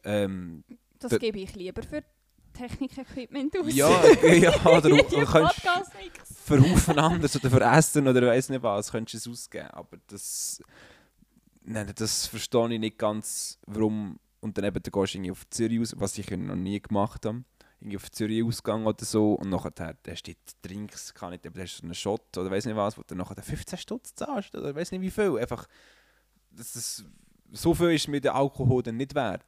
[0.04, 0.64] Ähm,
[1.00, 2.04] Das Da- gebe ich lieber für
[2.54, 3.74] Technik-Equipment aus.
[3.74, 3.90] ja,
[4.34, 5.62] ja, oder du, kannst
[6.44, 9.68] für Haufen anderes oder für Essen oder weiß nicht was, könntest du es ausgeben.
[9.72, 10.62] Aber das,
[11.64, 14.20] nein, das verstehe ich nicht ganz, warum.
[14.42, 17.26] Und dann eben, dann gehst du irgendwie auf Zürich aus, was ich noch nie gemacht
[17.26, 17.44] habe.
[17.80, 19.34] Irgendwie auf Zürich ausgegangen oder so.
[19.34, 19.72] Und nachher
[20.08, 22.98] hast du die Drinks, kann nicht, aber hast so einen Shot oder weiß nicht was,
[22.98, 25.38] wo du dann nachher 15 Stutz zahlst oder weiß nicht wie viel.
[25.38, 25.68] Einfach,
[26.52, 27.06] das ist,
[27.52, 29.46] so viel ist mir der Alkohol dann nicht wert.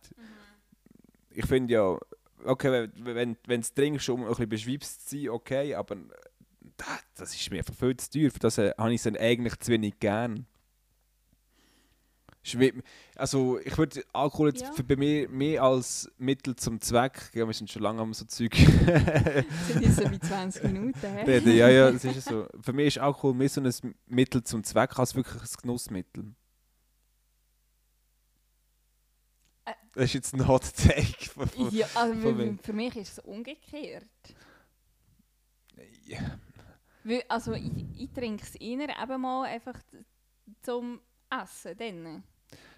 [1.30, 1.98] Ich finde ja,
[2.46, 5.98] okay, wenn, wenn, du trinkst, um ein bisschen beschwipst zu sein, okay, aber
[6.78, 8.32] das, das ist mir einfach viel zu teuer.
[8.32, 10.46] Für das äh, habe ich es dann eigentlich zu wenig gern.
[13.16, 14.72] Also ich würde Alkohol jetzt Ja.
[14.74, 18.26] für bei mir mehr als Mittel zum Zweck, ja, wir sind schon lange am so
[18.26, 18.56] Zeug
[19.68, 21.00] sind jetzt so bei 20 Minuten.
[21.02, 21.40] hä?
[21.58, 22.48] Ja, ja, das ist ja so.
[22.62, 26.34] Für mich ist Alkohol mehr so ein Mittel zum Zweck als wirklich ein Genussmittel.
[29.66, 29.74] Äh.
[29.94, 31.30] Das ist jetzt ein Hot Take.
[31.34, 34.06] Von, von, Ja, also für, für mich ist es umgekehrt.
[36.06, 36.40] ja.
[37.04, 39.80] Weil, also ich, ich trinke es eher eben mal einfach
[40.62, 41.00] zum
[41.30, 41.78] Essen.
[41.78, 42.24] Dann.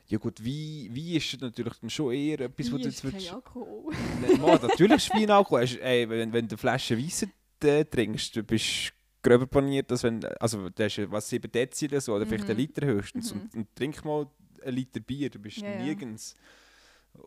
[0.07, 3.01] Ja gut, wie, wie ist natürlich dann schon eher etwas, wo Hier du ist jetzt
[3.03, 3.33] kein würdest...
[3.33, 3.93] Alkohol.
[4.21, 5.61] Nein, Mann, natürlich ist Wein Alkohol.
[5.61, 7.29] Hast- Ey, wenn, wenn du eine Flasche Weisse
[7.63, 12.01] äh, trinkst, du bist gröber paniert, als wenn, also ist ja was 7 Dezi oder
[12.01, 12.51] so, oder vielleicht Mhm.
[12.51, 13.33] ein Liter höchstens.
[13.33, 13.41] Mhm.
[13.41, 14.27] Und, und trink mal
[14.63, 16.35] einen Liter Bier, du bist Ja, nirgends.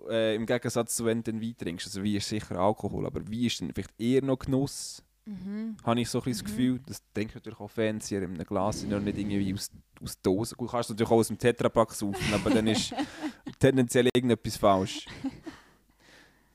[0.08, 1.86] Äh, Im Gegensatz zu wenn du einen Wein trinkst.
[1.86, 5.02] Also Wein ist sicher Alkohol, aber Wein ist dann vielleicht eher noch Genuss.
[5.26, 5.76] Mhm.
[5.84, 6.56] habe ich so ein bisschen das Mhm.
[6.56, 6.80] Gefühl.
[6.86, 9.70] Das denke ich natürlich auch Fernseher in einem Glas, sind nicht irgendwie aus,
[10.02, 10.56] aus Dosen.
[10.56, 12.94] Gut, kannst du natürlich auch aus dem Tetrapack saufen, aber dann ist
[13.58, 15.06] tendenziell irgendetwas falsch.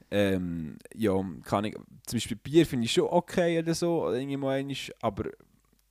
[0.10, 4.20] ähm, ja, kann ich, zum Beispiel Bier finde ich schon okay oder so, oder
[5.02, 5.32] aber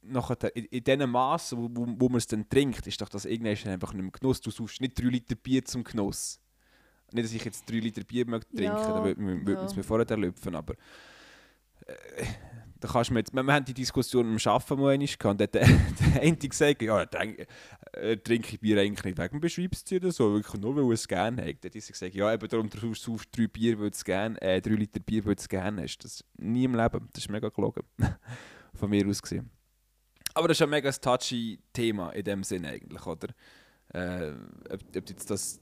[0.03, 3.25] nachher, in, in dem Maß, wo, wo, wo man es dann trinkt, ist doch das
[3.25, 4.41] irgendwann einfach nicht mehr Genuss.
[4.41, 6.41] Du suchst nicht 3 Liter Bier zum Genuss.
[7.13, 9.65] Nicht, dass ich jetzt 3 Liter Bier möchte trinken Ja, da würde man ja.
[9.65, 10.75] es mir vorher erlöpfen, aber
[11.87, 12.25] äh,
[12.81, 15.45] da kannst du jetzt, wir, haben die Diskussion am Arbeiten mal einmal gehabt und da
[15.45, 17.47] hat der, eine gesagt, ja, denk,
[17.93, 21.07] äh, trinke ich Bier eigentlich nicht wegen dem Beschreibsziel oder so, wirklich nur, weil es
[21.07, 21.65] gerne hat.
[21.65, 24.75] Dann hat gesagt, ja, eben darum du saufst drei Bier, weil es gerne, äh, drei
[24.75, 25.99] Liter Bier, weil es gerne hast.
[25.99, 27.83] Das nie im Leben, das ist mega gelogen.
[28.75, 29.51] Von mir aus gesehen.
[30.35, 33.29] Aber das ist ein mega touchy Thema in dem Sinn eigentlich, oder?
[33.93, 34.33] Äh,
[34.71, 35.61] ob, ob jetzt das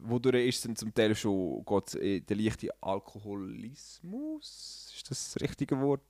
[0.00, 5.42] wodurch ist es dann zum Teil schon geht in den leichten Alkoholismus, ist das das
[5.42, 6.00] richtige Wort,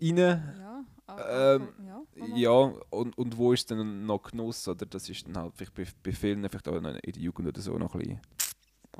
[0.00, 0.16] rein.
[0.16, 2.50] Ja, Ähm, ja, kann man- Ja,
[2.90, 4.66] und, und wo ist dann noch Genuss?
[4.68, 7.60] Oder das ist dann halt vielleicht bei, bei vielen, vielleicht auch in der Jugend oder
[7.60, 8.20] so, noch ein bisschen.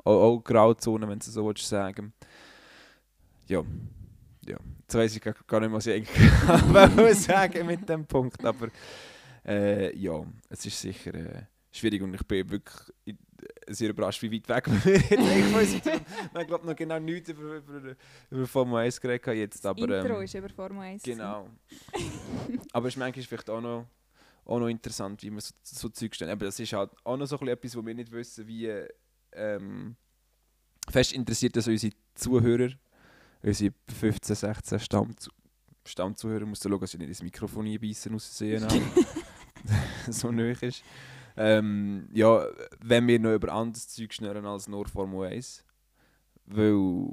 [0.03, 2.13] Auch, auch Grauzone, wenn du so willst sagen
[3.47, 3.63] Ja.
[4.45, 4.57] Ja.
[4.81, 8.43] Jetzt weiss ich gar, gar nicht, was ich eigentlich sagen mit dem Punkt.
[8.45, 8.69] Aber
[9.45, 13.17] äh, ja, es ist sicher äh, schwierig und ich bin wirklich in-
[13.67, 14.95] sehr überrascht, wie weit weg wir
[15.61, 16.01] jetzt sind.
[16.33, 17.95] Haben, glaube noch genau nichts über, über,
[18.31, 19.65] über Formel 1 geredet jetzt.
[19.65, 21.03] Aber, Intro ähm, ist über Formel 1.
[21.03, 21.49] Genau.
[22.73, 23.85] Aber es ist manchmal vielleicht auch noch,
[24.45, 26.31] auch noch interessant, wie man so, so Zeug stellen.
[26.31, 28.71] Aber das ist halt auch noch so etwas, wo wir nicht wissen, wie
[29.33, 29.95] ähm,
[30.89, 32.71] fest interessiert das unsere Zuhörer,
[33.43, 35.31] unsere 15, 16 Stammzu
[35.85, 38.67] Stammzuhörer, muss schauen, dass sie nicht ins Mikrofon einbeissen aussehen.
[40.09, 40.83] so nöch ist.
[41.37, 42.47] Ähm, ja,
[42.79, 45.63] wenn wir noch über anderes Zeug schnurren als nur Formel 1.
[46.45, 47.07] Weil,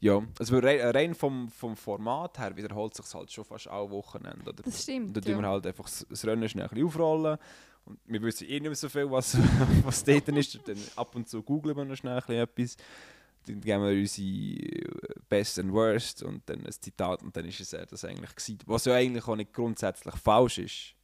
[0.00, 4.50] ja, also rein, vom, vom Format her wiederholt sich halt schon fast alle Wochenende.
[4.50, 4.62] Oder?
[4.62, 5.16] Das stimmt.
[5.16, 5.38] Da tun ja.
[5.40, 7.38] wir halt einfach das- Rennen schnell ein bisschen aufrollen.
[7.84, 9.36] Und wir wissen eh nicht mehr so viel, was,
[9.84, 10.58] was dort ist.
[10.66, 12.76] Dann ab und zu googeln wir noch schnell ein bisschen etwas.
[13.46, 17.60] Dann geben wir unsere äh, Best and Worst und dann ein Zitat und dann ist
[17.60, 18.58] es das eigentlich gewesen.
[18.64, 20.94] Was ja eigentlich auch nicht grundsätzlich falsch ist.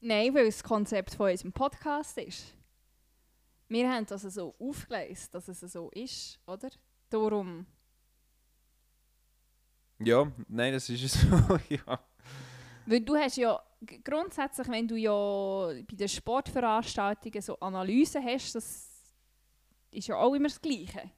[0.00, 2.54] Nein, weil es das Konzept von unserem Podcast ist.
[3.68, 6.70] Wir haben das so aufgelesen, dass es so ist, oder?
[7.10, 7.66] Darum.
[9.98, 12.00] Ja, nein, das ist es so, ja.
[12.86, 13.60] Weil du hast ja
[14.04, 18.88] grundsätzlich, wenn du ja bei den Sportveranstaltungen so Analysen hast, das
[19.90, 21.10] ist ja auch immer das Gleiche.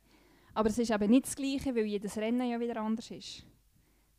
[0.55, 3.45] Aber es ist eben nicht das Gleiche, weil jedes Rennen ja wieder anders ist.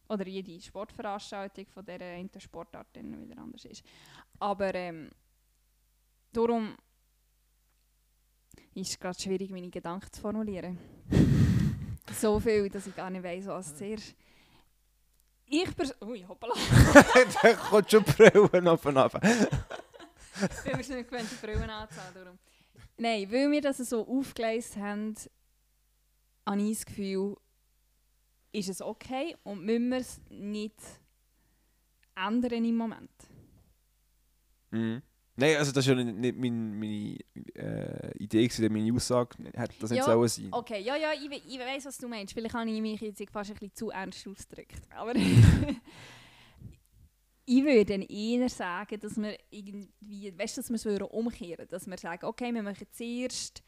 [0.08, 3.84] Oder jede Sportveranstaltung von dieser einen Sportart dann wieder anders ist.
[4.40, 5.10] Aber ähm,
[6.32, 6.76] darum
[8.74, 10.78] ist es gerade schwierig, meine Gedanken zu formulieren.
[12.14, 14.16] so viel, dass ich gar nicht weiss, was zuerst...
[15.46, 16.54] Ich pers- Ui, hoppala.
[17.42, 19.14] da kommt schon Brillen auf und ab.
[19.22, 22.14] Weil wir sind gewöhnt, die Brillen anzuhaben.
[22.14, 22.40] Darum.
[22.98, 25.16] Nein, weil wir das so aufgeleist haben,
[26.46, 27.36] habe ich das Gefühl,
[28.52, 30.76] ist es okay und müssen wir es nicht
[32.16, 33.12] ändern im Moment.
[34.72, 35.02] Mhm.
[35.40, 37.18] Nein, also das war ja nicht, mein, meine
[37.56, 39.38] äh, Idee, gewesen, meine Aussage.
[39.54, 40.50] Hätte das nicht Ja, sollen sein.
[40.52, 42.34] Okay, ja, ja, ich, ich weiß, was du meinst.
[42.34, 44.82] Vielleicht habe ich mich jetzt fast ein bisschen zu ernst ausgedrückt.
[44.90, 45.16] Aber
[47.46, 51.88] ich würde eher sagen, dass wir irgendwie, weißt du, dass wir es würden umkehren Dass
[51.88, 53.64] wir sagen, okay, wir machen zuerst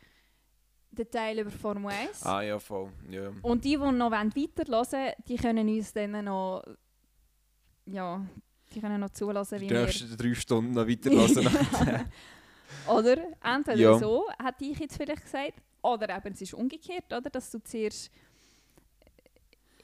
[0.92, 2.26] den Teil über Formel 1.
[2.26, 2.92] Ah ja, voll.
[3.10, 3.32] Ja.
[3.42, 6.64] Und die, die noch weiterhören wollen, die können uns dann noch,
[7.86, 8.26] ja,
[8.74, 9.86] die können noch zulassen, wie wir...
[9.86, 11.48] nächsten drei Stunden noch weiterlassen.
[12.88, 13.98] Oder entweder Ja.
[14.00, 17.30] so, hätte ich jetzt vielleicht gesagt, oder eben es ist umgekehrt, oder?
[17.30, 18.12] dass du zuerst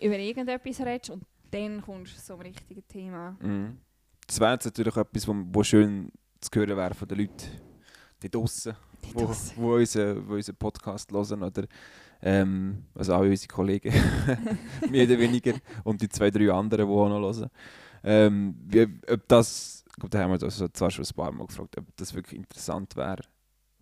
[0.02, 3.36] über irgendetwas redest und dann kommst du zum richtigen Thema.
[3.42, 3.78] mhm.
[4.26, 7.48] Das wäre jetzt natürlich etwas, wo schön zu hören wäre von den Leuten
[8.22, 11.44] die draussen, Die wo, wo, unseren, wo unseren Podcast hören.
[11.44, 11.66] Oder,
[12.22, 13.94] ähm, also alle unsere Kollegen,
[14.90, 15.54] mehr oder weniger.
[15.84, 17.50] Und die zwei, drei anderen, die auch noch hören.
[18.10, 21.78] Ähm, wie, ob das, gut, da haben wir das zwar schon ein paar Mal gefragt,
[21.78, 23.22] ob das wirklich interessant wäre.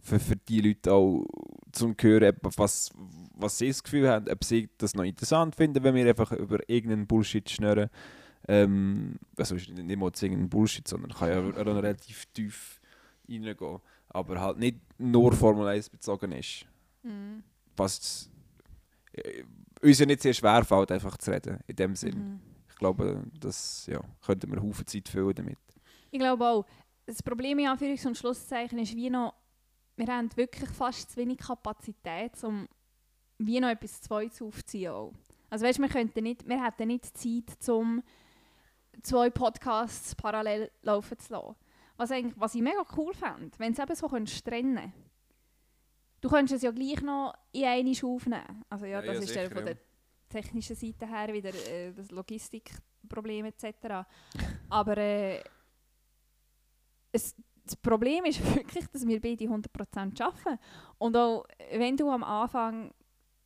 [0.02, 1.28] Für, für die Leute auch
[1.72, 2.90] zum hören, was,
[3.36, 6.58] was sie das Gefühl haben, ob sie das noch interessant finden, wenn wir einfach über
[6.68, 7.92] irgendeinen Bullshit schnurren.
[8.48, 12.82] Ähm, also ist nicht mal irgendein Bullshit, sondern kann ja auch relativ tief
[13.30, 13.80] reingehen.
[14.10, 16.66] Aber halt nicht nur Formel 1 bezogen ist.
[17.04, 17.44] Mhm.
[17.78, 18.32] Was
[19.14, 19.44] äh,
[19.84, 22.18] uns ja nicht sehr schwer fällt, einfach zu reden, in dem Sinn.
[22.18, 22.55] Mhm.
[22.76, 25.58] Ich glaube, das ja, könnten wir Haufen Zeit füllen damit.
[26.12, 26.66] Ich glaube auch,
[27.06, 29.34] das Problem in Anführungs- und Schlusszeichen ist wie noch,
[29.96, 32.68] wir haben wirklich fast zu wenig Kapazität, um
[33.38, 34.92] wie noch etwas Zweites aufzuziehen.
[34.92, 35.14] Auch.
[35.50, 38.04] Also weißt, wir könnten nicht, wir hätten nicht Zeit, um
[39.04, 41.56] zwei Podcasts parallel laufen zu lassen.
[41.96, 44.92] Was, eigentlich, was ich mega cool fände, wenn es eben so könntest trennen
[46.20, 48.66] Du könntest es ja gleich noch in eine aufnehmen.
[48.68, 49.74] Also ja, Ja, das ja, ist sicher, dann von ja.
[49.74, 49.85] der
[50.36, 54.06] technischen Seite her wieder äh, das Logistikproblem etc.
[54.70, 55.42] Aber äh,
[57.12, 60.60] es, das Problem ist wirklich, dass wir beide 100% arbeiten.
[60.98, 62.92] Und auch wenn du am Anfang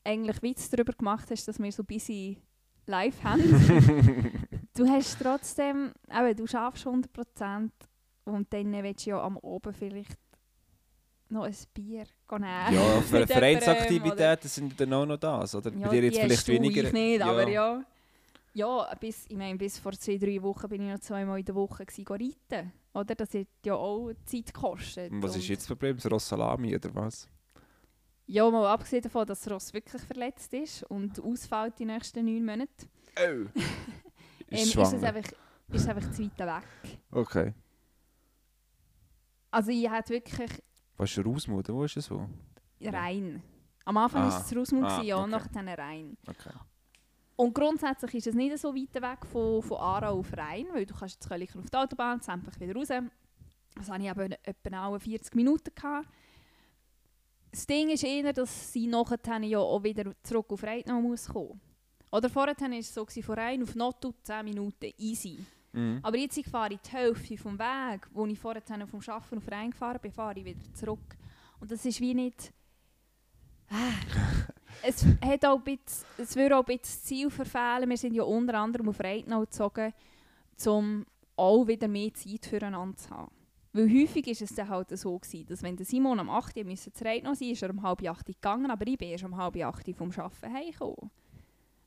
[0.04, 2.42] eigentlich Witz darüber gemacht hast, dass wir so busy
[2.86, 3.42] live haben,
[4.76, 7.70] du hast trotzdem, eben, du schaffst 100%
[8.26, 10.18] und dann willst du ja am Oben vielleicht
[11.32, 12.44] noch ein Bier nehmen.
[12.44, 15.72] Ja, für oder- Vereinsaktivitäten sind dann auch noch das, oder?
[15.74, 16.84] Ja, Bei dir jetzt vielleicht weniger.
[16.86, 17.26] Ich nicht, ja.
[17.28, 17.84] aber ja.
[18.54, 21.56] Ja, bis, ich meine, bis vor zwei, drei Wochen bin ich noch zweimal in der
[21.56, 22.74] Woche gewesen, reiten.
[22.94, 23.16] Oder?
[23.16, 25.12] Das hat ja auch Zeit gekostet.
[25.12, 25.96] Und was ist jetzt das Problem?
[25.96, 27.30] Das Rossalami oder was?
[28.26, 32.46] Ja, mal abgesehen davon, dass das Ross wirklich verletzt ist und ausfällt die nächsten neun
[32.46, 32.88] Monate,
[33.18, 33.22] Oh!
[33.24, 33.50] ähm,
[34.50, 36.98] ist ist, es einfach, ist es einfach zu weit weg.
[37.12, 37.54] Okay.
[39.52, 40.52] Also ich hatte wirklich
[41.00, 41.74] Was ist der Rausmutter?
[41.74, 42.28] Wo ist es so?
[42.82, 43.42] rein.
[43.86, 44.44] Am Anfang war Ah.
[44.46, 45.30] es Rausmund, Ah, ja, okay.
[45.32, 46.18] nachher rein.
[46.28, 46.52] Okay.
[47.38, 50.94] Und grundsätzlich ist es nicht so weit weg von, von Aarau auf Rhein, weil du
[50.94, 52.90] kannst jetzt auf die Autobahn, einfach wieder raus.
[53.76, 55.74] Das hatte ich eben etwa auch 40 Minuten.
[55.74, 56.08] Gehabt.
[57.52, 61.28] Das Ding ist eher, dass sie nachher ja auch wieder zurück auf Rhein noch muss
[61.30, 61.60] kommen.
[62.12, 65.40] Oder vorher war es so, von Rhein auf Notto 10 Minuten, easy.
[65.74, 66.00] Mhm.
[66.02, 69.72] Aber jetzt fahre ich die Hälfte vom Weg, wo ich vorher vom Arbeiten auf Rhein
[69.72, 71.18] gefahren bin, fahre ich wieder zurück.
[71.60, 72.54] Und das ist wie nicht...
[73.70, 73.94] Ah.
[74.84, 77.90] es, hat auch bisschen, es würde auch ein bisschen das Ziel verfehlen.
[77.90, 79.94] Wir sind ja unter anderem auf Reitnau gezogen,
[80.66, 81.06] um
[81.36, 83.32] auch wieder mehr Zeit füreinander zu haben.
[83.72, 86.90] Weil häufig ist es dann halt so gewesen, dass wenn Simon am 8 Uhr zu
[87.06, 89.56] Reitnau sein ist er um halb 8 Uhr gegangen, aber ich bin erst um halb
[89.56, 91.12] 8 Uhr vom Arbeiten heimgekommen.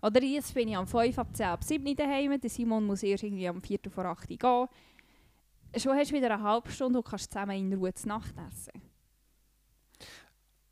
[0.03, 3.03] Oder jetzt bin ich am 5 ab 10 ab 7 Uhr daheim, der Simon muss
[3.03, 4.69] erst irgendwie am 4 vor 8 Uhr gehen.
[5.81, 8.83] Schon hast du wieder eine halbe Stunde und kannst zusammen in Ruhe zu Nacht essen.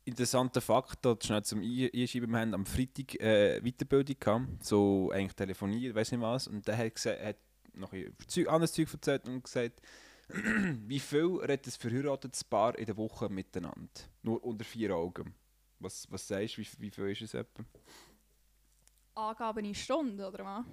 [0.03, 5.11] Interessanter Fakt, dort schnell zum Ein- Einschreiben, wir haben am Freitag äh, Weiterbildung gehabt, so
[5.11, 7.37] eigentlich telefoniert, weiß nicht was, und der hat, gesagt, hat
[7.73, 8.13] noch ein
[8.47, 9.81] anderes Zeug erzählt und gesagt,
[10.87, 13.87] wie viel redet ein verheiratetes Paar in der Woche miteinander?
[14.23, 15.33] Nur unter vier Augen.
[15.79, 17.63] Was, was sagst du, wie, wie viel ist es etwa?
[19.15, 20.65] Angaben in Stunden, oder was?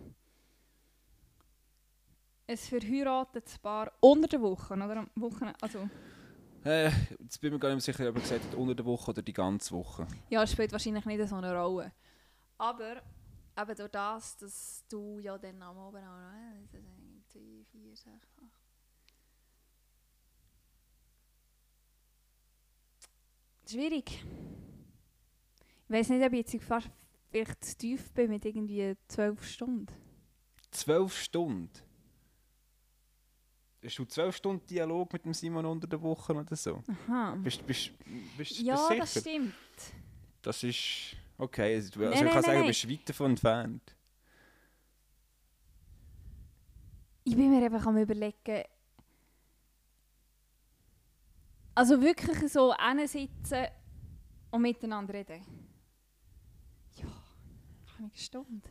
[2.46, 5.58] Ein verheiratetes Paar unter der Woche, oder am Wochenende?
[5.60, 5.88] Also,
[6.64, 8.84] Äh, jetzt bin ich mir gar nicht mehr sicher, ob er gesagt hat, unter der
[8.84, 10.06] Woche oder die ganze Woche.
[10.30, 11.92] ja, es spielt wahrscheinlich nicht so eine Rolle.
[12.56, 13.02] Aber
[13.60, 16.32] eben durch das, dass du ja dann am Abend auch noch...
[16.34, 18.50] äh, das sind 2, 4, 6, 8...
[23.70, 24.24] Schwierig.
[25.84, 26.88] Ich weiß nicht, ob ich jetzt fast
[27.30, 29.86] vielleicht zu tief bin mit irgendwie 12 Stunden.
[30.70, 31.70] Zwölf Stunden?
[33.84, 36.82] Hast du zwölf Stunden Dialog mit dem Simon unter der Woche oder so?
[37.06, 37.36] Aha.
[37.36, 37.92] Bist, bist,
[38.36, 39.54] bist, Ja, bist das stimmt.
[40.42, 41.76] Das ist okay.
[41.76, 43.96] Also, also Nein, ich kann nein, sagen, nein, du bist weit davon entfernt.
[47.24, 48.64] Ich bin mir einfach am überlegen.
[51.74, 52.74] Also wirklich so
[53.06, 53.66] sitzen
[54.50, 55.67] und miteinander reden.
[57.98, 58.68] Ja, eine Stunde.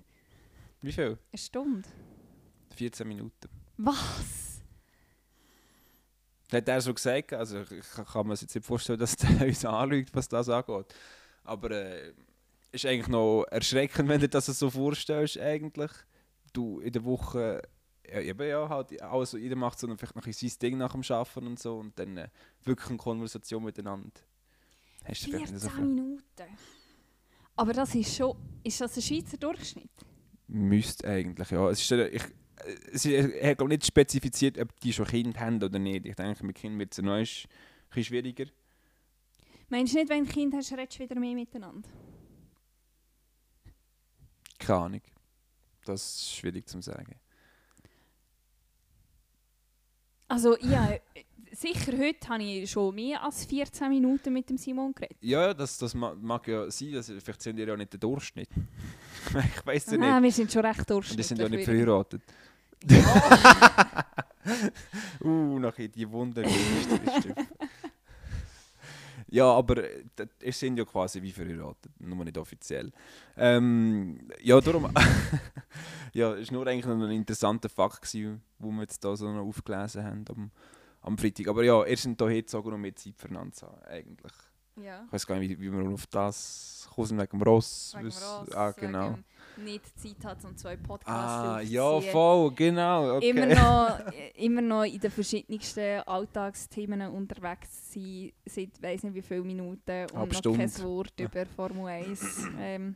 [0.82, 1.18] Wie viel?
[1.32, 1.90] Eine Stunde.
[2.76, 3.50] 14 Minuten.
[3.78, 4.62] Was?
[6.52, 9.66] Hat er so gesagt, also ich ich kann mir jetzt nicht vorstellen, dass der uns
[9.66, 10.94] anlügt, was das angeht.
[11.44, 12.14] Aber äh,
[12.72, 15.92] ist eigentlich noch erschreckend, wenn du das so vorstellst, eigentlich.
[16.54, 17.62] Du in der Woche,
[18.10, 21.04] ja, eben ja, halt, also jeder macht so vielleicht noch ein sein Ding nach dem
[21.10, 22.30] Arbeiten und so und dann äh,
[22.64, 24.22] wirklich eine Konversation miteinander.
[25.04, 25.94] Hast du vielleicht nicht so 14 viel?
[25.94, 26.24] Minuten.
[27.58, 28.38] Aber das ist schon.
[28.64, 29.90] Ist das ein Schweizer Durchschnitt?
[30.48, 31.70] Müsste eigentlich, ja.
[31.70, 35.40] Es ist, äh, ich, äh, es ist, er hat nicht spezifiziert, ob die schon Kinder
[35.40, 36.06] haben oder nicht.
[36.06, 38.46] Ich denke, mit Kindern wird es noch ein bisschen schwieriger.
[39.70, 41.90] Meinst du nicht, wenn du ein Kind hast, redest du wieder mehr miteinander?
[44.60, 45.02] Keine Ahnung.
[45.86, 47.16] Das ist schwierig zu sagen.
[50.28, 51.00] Also, ja, äh,
[51.58, 55.18] sicher heute habe ich schon mehr als 14 Minuten mit dem Simon geredet.
[55.22, 56.94] Ja, das, das ma- mag ja sein.
[56.94, 58.50] dass vielleicht sind ihr ja nicht der Durchschnitt.
[59.30, 60.24] ich weiß ja nicht.
[60.24, 61.28] wir sind schon recht durchschnittlich.
[61.28, 62.22] die sind ja nicht verheiratet.
[62.90, 64.06] Ja.
[65.26, 66.44] uh, nachher die Wunder.
[69.30, 72.92] ja, aber äh, d- ihr sind ja quasi wie verheiratet, nur nicht offiziell.
[73.36, 74.92] Ähm, ja, darum.
[76.14, 78.14] ja, es war nur eigentlich noch ein interessanter Fakt,
[78.60, 80.24] wo wir jetzt da so noch aufgelesen haben
[81.08, 81.48] am, Freitag.
[81.48, 84.34] Aber ja, ihr sind hier gezogen, um mehr Zeit füreinander zu haben, eigentlich.
[84.80, 85.04] Ja.
[85.08, 87.94] Ich weiß gar nicht, wie, wie wir auf das kommen wegen dem Ross.
[87.96, 89.18] Wegen Wiss- Ross, ah, genau.
[89.58, 91.10] nicht Zeit hat, um zwei Podcasts
[91.48, 92.12] Ah, ja, aufzuziehen.
[92.12, 93.16] voll, genau.
[93.18, 93.30] Okay.
[93.32, 94.00] Immer, noch,
[94.36, 100.14] immer noch in den verschiedensten Alltagsthemen unterwegs sein, seit weiss nicht wie viele Minuten und
[100.16, 100.60] Halb noch Stunde.
[100.60, 102.96] kein Wort über Formel 1 ähm,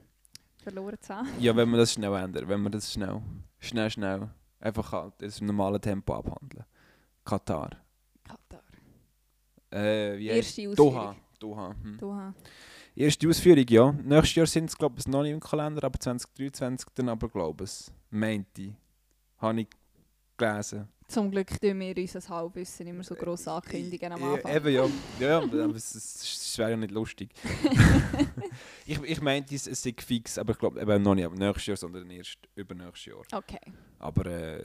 [0.63, 1.30] verloren zu haben.
[1.39, 3.19] Ja, wenn wir das schnell ändern, wenn wir das schnell,
[3.60, 6.63] schnell, schnell, einfach halt in einem normalen Tempo abhandeln.
[7.26, 7.71] Katar.
[8.32, 8.63] Katar.
[9.72, 11.10] Äh, wie Erste Doha.
[11.10, 11.15] Ausführung.
[11.39, 11.76] Doha.
[11.84, 11.98] Hm.
[11.98, 12.34] Doha.
[12.96, 13.91] Erste Ausführung, ja.
[13.91, 17.63] Nächstes Jahr sind es, glaube ich, noch nicht im Kalender, aber 2023 dann aber, glaube
[17.63, 18.76] ich, meinte.
[19.38, 19.67] Habe ich
[20.38, 20.88] gelesen.
[21.08, 24.56] Zum Glück tun wir unser Halbwissen immer so gross ankündigen am Ja, Anfang.
[24.56, 24.89] Eben, ja.
[25.20, 27.32] ja, aber es, es, wäre ja nicht lustig.
[28.86, 31.78] ich, ich meinte, es, es sei fix, aber ich glaube eben noch nicht nächstes Jahr,
[31.78, 33.24] sondern erst übernächstes Jahr.
[33.34, 33.60] Okay.
[34.00, 34.63] Aber äh,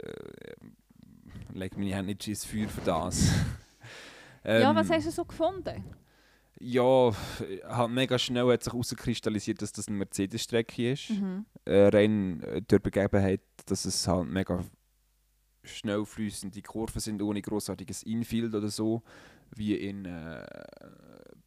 [1.56, 3.28] leg meine Hände nicht ins Feuer für das.
[4.44, 5.84] ja, Ähm, was hast du so gefunden?
[6.58, 7.10] Ja,
[7.68, 11.10] halt mega schnell hat sich herauskristallisiert, dass das eine Mercedes-Strecke ist.
[11.10, 11.44] Mhm.
[11.66, 14.64] Äh, rein äh, durch die Begebenheit, dass es halt mega
[15.64, 19.02] schnell fließende Kurven sind, ohne großartiges Infield oder so,
[19.54, 20.46] wie in äh,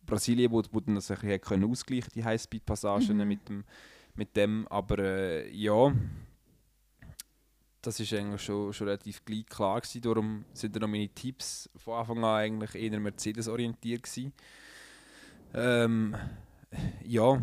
[0.05, 3.27] Brasilien, wo, wo dann das ein bisschen ausgleichen die Highspeed-Passagen Mhm.
[3.27, 3.63] mit, dem,
[4.15, 4.67] mit dem.
[4.67, 5.91] Aber äh, ja,
[7.81, 10.01] das ist eigentlich schon, schon relativ gleich klar gewesen.
[10.01, 14.33] Darum sind dann noch meine Tipps von Anfang an eigentlich eher Mercedes orientiert gewesen.
[15.53, 16.15] Ähm,
[17.03, 17.41] ja,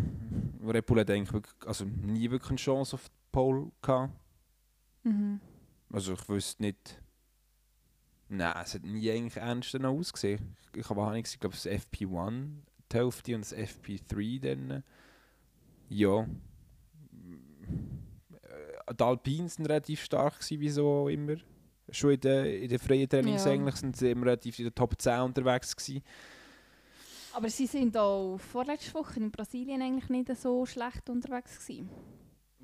[0.64, 4.12] Red Bull hat eigentlich also nie wirklich eine Chance auf die Pole gehabt.
[5.02, 5.40] Mhm.
[5.92, 7.00] Also ich wüsste nicht.
[8.28, 10.56] Nein, es hat nie eigentlich noch ausgesehen.
[10.74, 12.48] Ich habe Ahnung, ich glaube das FP1
[12.92, 14.84] die Hälfte und das FP3 dann.
[15.88, 16.26] Ja.
[18.48, 21.36] Äh, Die Alpinen sind relativ stark gewesen, wie so immer.
[21.90, 23.52] Schon in den, in den freien Trainings Ja.
[23.52, 26.02] eigentlich sind sie immer relativ in der Top 10 unterwegs gewesen.
[27.32, 31.90] Aber sie sind auch vorletzte Woche in Brasilien eigentlich nicht so schlecht unterwegs gewesen.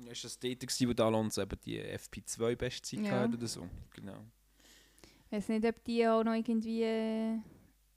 [0.09, 3.11] Ist das dort gewesen, wo der Alonso eben die FP2 Bestzeit Ja.
[3.11, 3.67] hatte oder so?
[3.91, 4.17] Genau.
[5.29, 7.37] Ich weiß nicht, ob die auch noch irgendwie äh,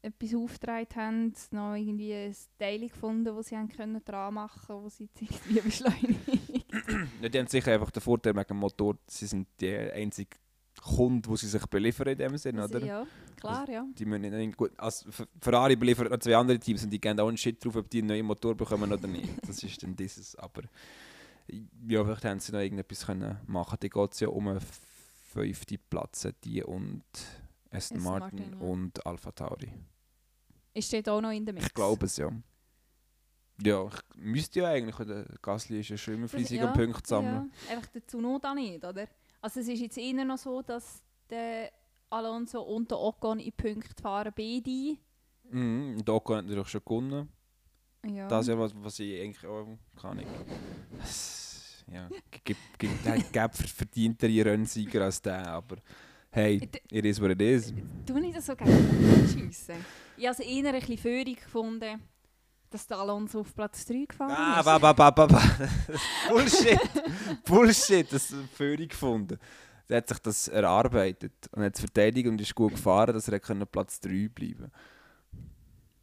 [0.03, 4.85] etwas aufgetragen haben, noch irgendwie ein Teil gefunden, das sie haben können dran machen konnten,
[4.85, 6.56] wo sie irgendwie beschleunigen.
[7.23, 10.37] Ja, die haben sicher einfach den Vorteil wegen dem Motor, sie sind der einzige
[10.83, 12.85] Kunde, wo sie sich beliefern in dem Sinne, oder?
[12.85, 13.87] ja, klar, ja.
[13.99, 14.73] Die müssen nicht gut.
[14.77, 15.11] Also
[15.41, 17.99] Ferrari beliefert noch zwei andere Teams und die geben auch einen Shit drauf, ob die
[17.99, 19.29] einen neuen Motor bekommen oder nicht.
[19.47, 20.37] Das ist dann dieses.
[20.37, 20.63] Aber
[21.89, 23.77] ja, vielleicht haben sie noch irgendetwas können machen.
[23.81, 24.61] Da geht es ja um einen
[25.33, 27.05] fünften Platz, die und
[27.71, 28.67] Aston Martin, Martin, ja.
[28.67, 29.73] und Alpha Tauri.
[30.75, 31.67] Ist steht auch noch in der Mix.
[31.67, 32.31] Ich glaube es ja.
[33.63, 37.09] Ja, ich müsste ja eigentlich, der Gasly ist ja schon immer fleissig ja, am Punkte
[37.09, 37.51] sammeln.
[37.69, 39.09] Ja, einfach der Tsunoda nicht, oder?
[39.41, 41.71] Also es ist jetzt eher noch so, dass der
[42.11, 44.99] Alonso und der Ocon in Punkte fahren, beide.
[45.51, 47.29] Mhm, und Ocon hat natürlich schon gewonnen.
[48.05, 48.29] Ja.
[48.29, 49.67] Das ist ja was, was ich eigentlich auch
[50.01, 50.19] kann.
[50.19, 50.27] Ich.
[51.93, 52.09] Ja,
[52.45, 55.77] gibt, gibt, verdientere Rennsieger als der, aber
[56.31, 57.73] hey, it is what it is.
[58.05, 58.73] Du nicht so gerne
[59.33, 59.77] schiessen.
[60.17, 62.03] Ich habe es eher ein bisschen Führung gefunden,
[62.71, 64.65] dass der Alonso auf Platz 3 gefahren Ah, ist.
[64.65, 65.43] ba, ba, ba, ba, ba.
[66.29, 66.79] Bullshit!
[67.45, 69.39] Bullshit, das ist völlig gefunden.
[69.89, 73.39] Er hat sich das erarbeitet und hat es verteidigt und ist gut gefahren, dass er
[73.41, 74.71] können Platz 3 bleiben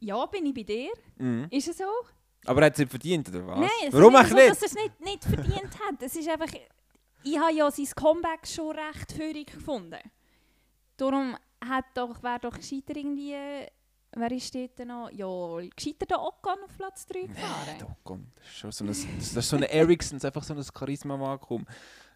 [0.00, 0.90] Ja, bin ich bei dir?
[1.18, 1.46] mhm.
[1.50, 1.84] Ist es so?
[2.46, 3.58] Aber er hat es nicht verdient, oder was?
[3.60, 4.42] Nein, es Warum ist nicht?
[4.42, 6.02] so, dass er es nicht, nicht verdient hat.
[6.02, 6.52] Es ist einfach...
[7.22, 9.98] Ich habe ja sein Comeback schon recht führig gefunden.
[10.98, 13.34] Darum hat doch, wäre doch gescheiter irgendwie...
[14.16, 15.10] Wer ist dort noch?
[15.10, 17.76] Ja, gescheiter der Ocon auf Platz 3 gefahren.
[17.78, 20.62] Da kommt das ist schon so ein, das, ist so ein Ericsson, einfach so ein
[20.62, 21.66] Charisma-Vakuum.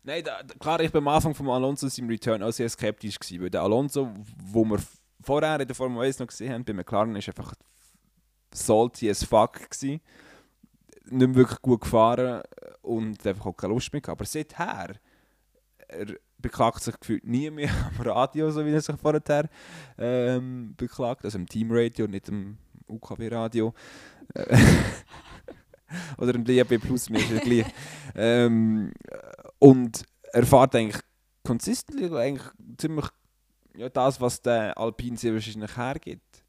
[0.05, 3.43] Nein, da, klar, ich war am Anfang von Alonso seinem Return auch sehr skeptisch gewesen,
[3.43, 4.11] weil der Alonso,
[4.45, 4.79] wo wir
[5.21, 7.55] vorher in der Formel 1 noch gesehen haben, bei McLaren, ist einfach
[8.53, 10.01] salty as fuck gewesen.
[11.11, 12.43] Nicht mehr wirklich gut gefahren
[12.83, 14.21] und einfach auch keine Lust mehr gehabt.
[14.21, 14.95] Aber seither,
[15.89, 16.07] er
[16.39, 19.49] beklagt sich gefühlt nie mehr am Radio, so wie er sich vorher
[19.99, 23.75] ähm, beklagt, also im Teamradio, nicht im UKW-Radio.
[24.35, 24.57] Äh,
[26.19, 27.67] Oder im DAB Plus, mir ist ja gleich.
[28.15, 28.93] ähm,
[29.59, 31.03] und er fährt eigentlich
[31.45, 32.47] consistently eigentlich
[32.77, 33.07] ziemlich
[33.75, 36.45] ja, das, was der Alpine sehr wahrscheinlich hergibt.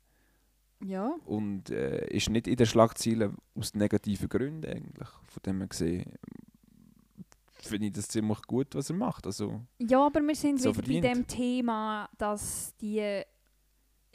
[0.84, 1.16] Ja.
[1.26, 5.10] Und äh, ist nicht in den Schlagzeilen aus negativen Gründen eigentlich.
[5.28, 6.14] Von dem her gesehen
[7.62, 9.26] finde ich das ziemlich gut, was er macht.
[9.26, 11.04] Also, Ja, aber wir sind So wieder verdient.
[11.06, 13.22] bei dem Thema, dass die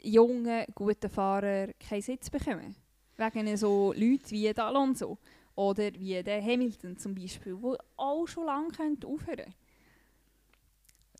[0.01, 2.75] jungen, guten Fahrer keinen Sitz bekommen.
[3.17, 5.17] Wegen so Leuten wie der Alonso
[5.55, 9.53] oder wie der Hamilton zum Beispiel, die auch schon lange können aufhören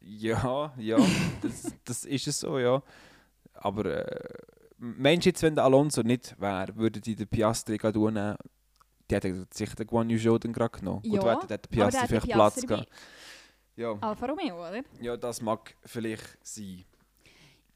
[0.07, 0.97] ja, ja,
[1.41, 2.81] das, das ist es so, ja.
[3.53, 4.33] Aber äh,
[4.77, 8.37] meinst du jetzt, wenn der Alonso nicht wäre, würde die den Piastri nehmen?
[9.09, 11.01] Die hätte sicher den Guan Yu Zhou dann gerade genommen.
[11.05, 12.89] Ja, Gut, hätte der Piastri der hat vielleicht den Platz Piastri gehabt.
[13.75, 13.91] Ja.
[14.01, 14.83] Alfa Romeo, oder?
[15.01, 16.85] ja, das mag vielleicht sein.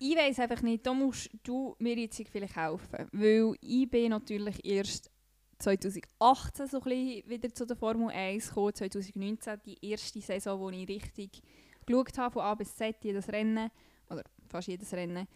[0.02, 3.10] Ich weiß einfach nicht, da musst du mir jetzt vielleicht helfen.
[3.12, 5.12] Weil ich bin natürlich erst
[5.60, 10.70] 2018 so ein bisschen wieder zu der Formel 1 gekommen, 2019 die erste Saison, wo
[10.70, 11.42] ich richtig
[11.86, 13.70] geschaut habe, von A bis Z, jedes Rennen,
[14.10, 15.28] oder fast jedes Rennen.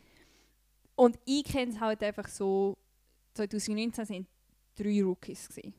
[0.95, 2.77] Und ich kenne es halt einfach so,
[3.33, 4.27] 2019 sind
[4.75, 5.49] drei Rookies.
[5.49, 5.73] Gewesen.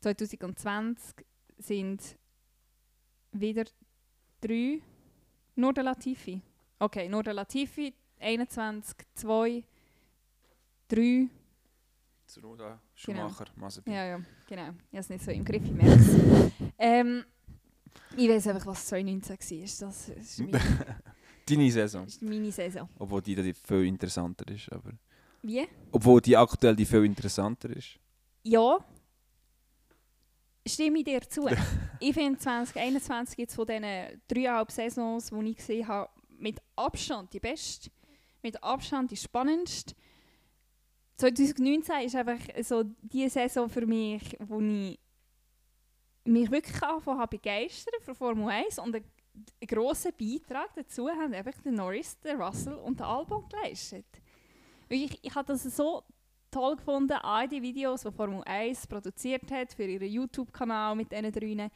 [0.00, 1.26] 2020
[1.58, 2.16] sind
[3.32, 3.64] wieder
[4.40, 4.80] drei,
[5.56, 6.40] nur der Latifi.
[6.78, 9.64] Okay, nur der Latifi, 21, 2,
[10.88, 11.28] 3.
[12.26, 13.92] Zunoda, Schumacher, Mazepin.
[13.92, 14.68] Ja, ja, genau.
[14.90, 16.16] Ich habe es nicht so im Griff, ich merke es.
[16.78, 17.24] ähm,
[18.16, 19.60] ich weiß einfach, was 2019 war.
[19.62, 20.60] Das, das ist meine,
[21.48, 22.04] Deine Saison.
[22.04, 22.88] das ist meine Saison.
[22.98, 24.70] Obwohl die, die viel interessanter ist.
[24.70, 24.92] Aber
[25.42, 25.66] Wie?
[25.90, 27.98] obwohl die aktuell die viel interessanter ist.
[28.42, 28.78] Ja.
[30.68, 31.48] Stimme ich dir zu.
[32.00, 33.84] ich finde 2021 jetzt von diesen
[34.28, 37.90] dreieinhalb Saisons, die ich gesehen habe, mit Abstand die beste,
[38.42, 39.94] mit Abstand die spannendste.
[41.16, 44.98] 2019 ist einfach so die Saison für mich, wo ich
[46.24, 49.04] mich wirklich angefangen habe begeistern für Formel 1 und einen,
[49.66, 54.06] grossen Beitrag dazu haben einfach der Norris, der Russell und der Albon geleistet.
[54.88, 56.02] Wirklich, ich habe das so
[56.50, 61.32] toll gefunden, all die Videos, die Formel 1 produziert hat für ihren YouTube-Kanal mit diesen
[61.32, 61.70] drei.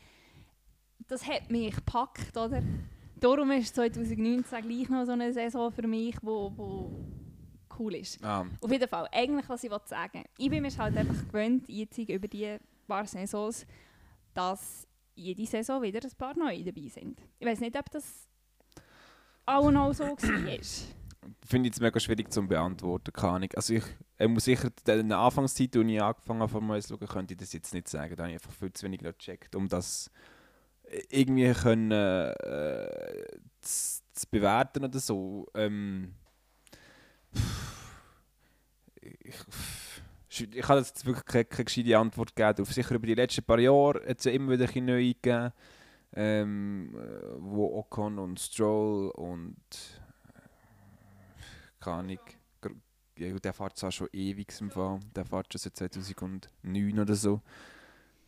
[1.08, 2.62] Das hat mich gepackt, oder?
[3.16, 7.04] Darum ist 2019 gleich noch so eine Saison für mich, wo, wo
[7.78, 8.22] cool ist.
[8.24, 10.24] Ah, Auf jeden Fall, eigentlich was ich wollte sagen.
[10.38, 13.66] Ich bin mir halt einfach gewöhnt, jetzt über die paar Saisons,
[14.34, 17.20] dass jede Saison wieder ein paar neue dabei sind.
[17.38, 18.28] Ich weiß nicht, ob das
[19.46, 21.01] auch noch so war.
[21.46, 23.48] Finde ich es mega schwierig zu beantworten, keine.
[23.54, 23.84] Also ich,
[24.18, 27.34] ich muss sicher in der Anfangszeit, als ich angefangen habe, Formel 1 zu schauen, könnte
[27.34, 28.16] ich das jetzt nicht sagen.
[28.16, 30.10] Da habe ich einfach viel zu wenig gecheckt, um das
[31.10, 33.24] irgendwie können, äh,
[33.60, 35.46] zu, zu bewerten oder so.
[35.54, 36.14] Ähm,
[39.00, 39.36] ich,
[40.28, 42.64] ich, habe jetzt wirklich keine, keine gescheite Antwort gegeben.
[42.64, 45.52] Sicher über die letzten paar Jahre hat es immer wieder ein neue gegeben,
[46.14, 49.56] ähm, äh, wo Ocon und Stroll und
[51.82, 52.18] keine
[53.18, 55.00] Ja, der fährt zwar schon ewig im Fall.
[55.14, 57.40] Der fährt schon seit 2009 oder so.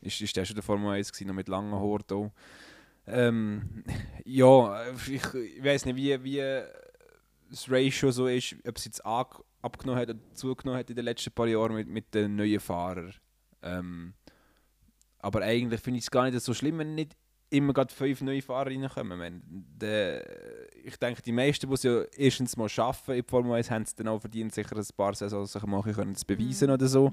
[0.03, 2.31] Ist, ist der schon der Formel 1 gewesen, noch mit langen Haaren da.
[3.07, 3.85] Ähm,
[4.25, 6.63] ja, ich, ich weiß nicht, wie, wie
[7.51, 11.05] das Ratio so ist, ob es jetzt ab- abgenommen hat oder zugenommen hat in den
[11.05, 13.15] letzten paar Jahren mit, mit den neuen Fahrern.
[13.63, 14.15] Ähm,
[15.21, 17.17] aber eigentlich finde ich es gar nicht so schlimm, wenn nicht
[17.57, 19.19] immer gerade fünf neue Fahrer reinkommen.
[19.19, 20.25] Wenn, der,
[20.85, 23.95] ich denke, die meisten, die es ja erstens mal schaffen in Formel 1, haben es
[23.95, 27.13] dann auch verdient, sicher ein paar Saisons sich machen können, zu beweisen oder so,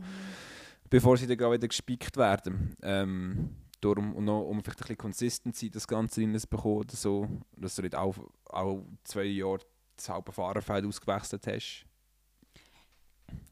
[0.89, 2.75] bevor sie dann wieder gespickt werden.
[2.81, 7.75] Ähm, darum, und noch, um vielleicht ein bisschen Consistency das Ganze reinzubekommen oder so, dass
[7.75, 8.15] du nicht auch,
[8.45, 9.59] auch zwei Jahre
[9.95, 11.85] das halbe Fahrerfeld ausgewechselt hast.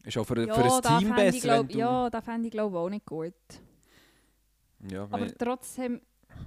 [0.03, 2.89] Ist auch für, Ja, für ein Team besser, glaub, ja, das fände ich glaube auch
[2.89, 3.33] nicht gut.
[4.89, 6.01] Ja, Aber trotzdem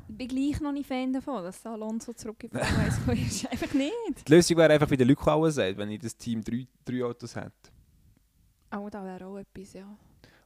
[0.09, 3.27] ich bin gleich noch nicht Fan davon, dass Alonso zurück in die Formel 1 gekommen
[3.27, 3.47] ist.
[3.51, 4.29] Einfach nicht.
[4.29, 7.05] die Lösung wäre einfach, wie der Luke auch sagt, wenn ich das Team drei, drei
[7.05, 7.53] Autos hätte.
[8.77, 9.87] Oh, da wäre auch etwas, ja.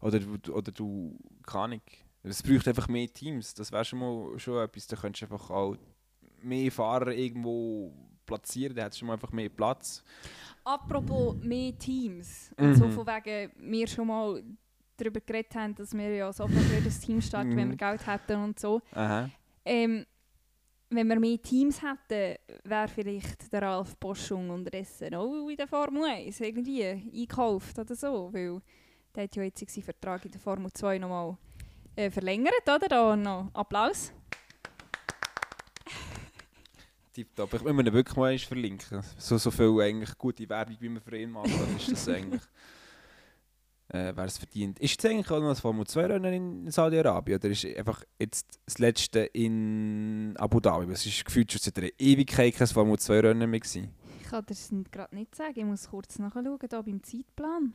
[0.00, 1.80] Oder, du- oder du, keine Ahnung.
[2.22, 3.54] Es braucht einfach mehr Teams.
[3.54, 4.86] Das wäre schon mal schon etwas.
[4.88, 5.76] Da könntest du einfach auch
[6.42, 7.92] mehr Fahrer irgendwo
[8.26, 8.74] platzieren.
[8.74, 10.02] Da hättest du mal einfach mehr Platz.
[10.64, 12.50] Apropos mehr Teams.
[12.56, 12.92] Und so Mhm.
[12.92, 14.42] von wegen, wir schon mal
[14.96, 17.76] darüber geredet haben, dass wir ja sofort wieder das Team starten, wenn wir Mhm.
[17.76, 18.80] Geld hätten und so.
[19.64, 20.06] Ähm,
[20.88, 26.04] wenn wir mehr Teams hätten, wäre vielleicht der Ralf Boschung unterdessen auch in der Formel
[26.04, 28.60] 1 irgendwie einkauft oder so, weil
[29.14, 31.36] der hat ja jetzt seinen Vertrag in der Formel 2 nochmal
[31.96, 32.86] äh, verlängert, oder?
[32.88, 34.12] Da noch Applaus.
[37.12, 37.54] Tipptopp.
[37.54, 39.02] Ich muss ihn wirklich mal verlinken.
[39.16, 42.42] So, so viel eigentlich gute Werbung, wie man für ihn macht, dann ist das eigentlich...
[43.88, 44.80] Äh, wer es verdient.
[44.80, 48.58] Ist jetzt eigentlich auch noch das Formel 2 Rennen in Saudi-Arabien oder ist einfach jetzt
[48.64, 50.92] das letzte in Abu Dhabi?
[50.92, 53.90] Es ist gefühlt schon seit einer Ewigkeit kein Formel 2 Rennen mehr gewesen.
[54.20, 57.74] Ich kann das gerade nicht sagen, ich muss kurz nachschauen, hier beim Zeitplan.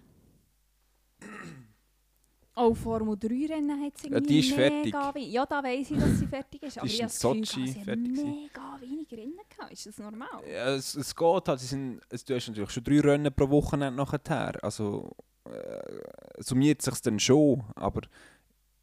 [2.57, 6.19] Oh, Formel 3 Rennen hat sie Ja, die ist we- Ja, da weiss ich, dass
[6.19, 6.77] sie fertig ist.
[6.77, 9.71] Aber ist ich habe das Gefühl, sie fertig mega wenig Rennen gehabt.
[9.71, 10.27] Ist das normal?
[10.45, 11.59] Ja, es, es geht halt.
[11.61, 14.61] Sie sind, es, du hast natürlich schon drei Rennen pro Wochenende nachher.
[14.61, 15.15] Also
[15.45, 18.01] äh, summiert sich dann schon, aber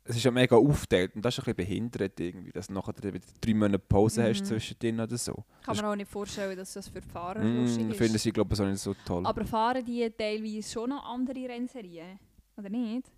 [0.04, 2.94] es ist ja mega aufgeteilt und das ist ein bisschen behindert irgendwie, dass du nachher
[3.02, 4.44] wieder drei Monate Pause hast Mhm.
[4.46, 5.34] zwischendrin oder so.
[5.34, 8.22] Kann Das man auch nicht vorstellen, dass das für die Fahrer Mm, lustig finden ist.
[8.22, 9.26] sie, glaube ich, auch nicht so toll.
[9.26, 12.18] Aber fahren die teilweise schon noch andere Rennserien?
[12.56, 13.10] Oder nicht?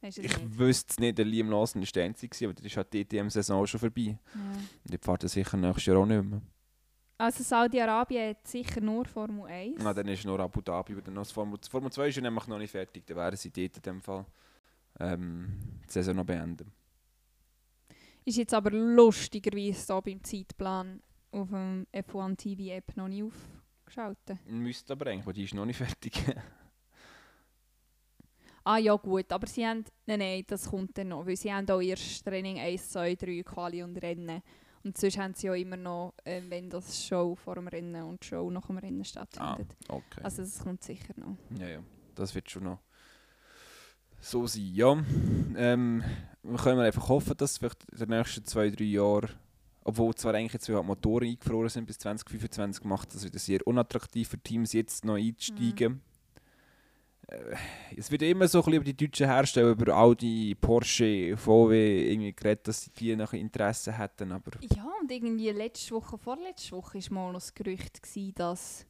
[0.00, 0.58] Weißt du das ich nicht?
[0.58, 3.60] wüsste es nicht, der Liam Lawson war der Einzige, aber dann ist halt die DTM-Saison
[3.62, 4.16] auch schon vorbei.
[4.34, 4.40] Ja.
[4.84, 6.40] Und ich fahre das sicher nächstes Jahr auch nicht mehr.
[7.20, 9.82] Also Saudi-Arabien hat sicher nur Formel 1.
[9.82, 12.46] Na, dann ist nur Abu Dhabi, aber dann noch Formel, Formel 2 ist ja nämlich
[12.46, 14.24] noch nicht fertig, dann wären sie dort in dem Fall
[14.98, 16.72] ähm, die Saison noch beenden.
[18.24, 24.38] Ist jetzt aber lustigerweise da beim Zeitplan auf dem F1 TV App noch nicht aufgeschaltet.
[24.46, 26.14] Müsste aber eigentlich, weil die ist noch nicht fertig.
[28.62, 29.84] Ah ja gut, aber sie haben...
[30.04, 33.42] Nein, nein, das kommt dann noch, weil sie haben auch erst Training 1, 2, 3,
[33.42, 34.42] Quali und Rennen.
[34.82, 38.24] Und sonst haben sie ja immer noch, äh, wenn das Show vor dem Rennen und
[38.24, 39.76] Show nach dem Rennen ah, stattfindet.
[39.88, 40.20] okay.
[40.22, 41.36] Also das kommt sicher noch.
[41.58, 41.82] Ja, ja,
[42.14, 42.78] das wird schon noch
[44.20, 44.70] so sein.
[44.72, 45.02] Ja,
[45.56, 46.04] ähm,
[46.42, 49.30] wir können einfach hoffen, dass vielleicht in den nächsten zwei, drei Jahren,
[49.84, 54.38] obwohl zwar eigentlich jetzt Motoren eingefroren sind bis 2025, macht das wieder sehr unattraktiv für
[54.38, 55.94] Teams jetzt noch einzusteigen.
[55.94, 56.09] Äh,
[57.96, 62.32] Es wird immer so ein bisschen über die deutschen Hersteller, über Audi, Porsche, VW irgendwie
[62.32, 67.12] geredet, dass die noch Interesse hätten, aber Ja, und irgendwie letzte Woche, vorletzte Woche war
[67.12, 68.86] mal noch das Gerücht, gewesen, dass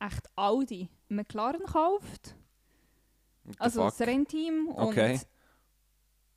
[0.00, 2.34] echt Audi McLaren kauft.
[3.58, 3.96] Also fuck?
[3.96, 4.68] das Rennteam.
[4.74, 5.12] Okay.
[5.12, 5.26] Und,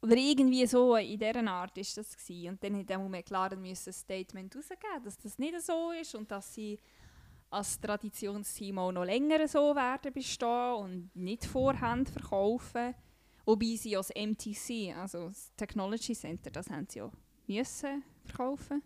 [0.01, 2.49] oder irgendwie so in dieser Art ist das gewesen.
[2.51, 6.53] Und dann hat McLaren müssen ein Statement rausgeben, dass das nicht so ist und dass
[6.53, 6.79] sie
[7.51, 12.93] als Traditionsteam auch noch länger so werden bestehen und nicht vorhand verkaufen.
[13.45, 17.09] Wobei sie als MTC, also das Technology Center, das haben sie ja
[17.47, 18.83] müssen verkaufen.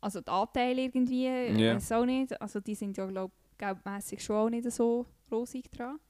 [0.00, 1.76] Also die Anteile irgendwie, Ja.
[1.76, 2.40] weiß auch nicht.
[2.40, 6.00] Also die sind ja glaube ich geldmässig schon auch nicht so rosig dran.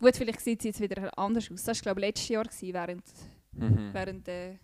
[0.00, 1.64] Gut, vielleicht sieht es jetzt wieder anders aus.
[1.64, 3.04] Das war glaube ich letztes Jahr, gewesen, während,
[3.52, 3.88] Mhm.
[3.92, 4.58] während der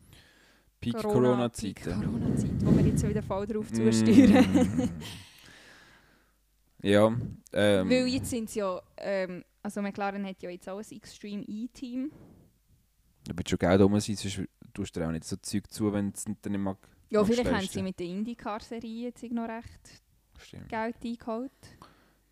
[0.81, 1.03] Peak Peak.
[1.03, 1.81] Corona-Zeit,
[2.65, 4.47] wo wir jetzt wieder voll drauf zusteuern.
[4.55, 4.89] Mm.
[6.83, 7.07] ja,
[7.53, 11.45] ähm, Weil jetzt sind sie ja, ähm, also McLaren hat ja jetzt auch ein Extreme
[11.47, 12.11] E-Team.
[13.25, 14.41] da wird schon Geld rum sonst
[14.73, 16.79] tust du dir auch nicht so Zeug zu, wenn es nicht dann nicht mag.
[17.11, 20.03] Ja, vielleicht haben sie mit der IndyCar-Serie jetzt noch recht
[20.39, 20.69] Stimmt.
[20.69, 21.53] Geld eingeholt.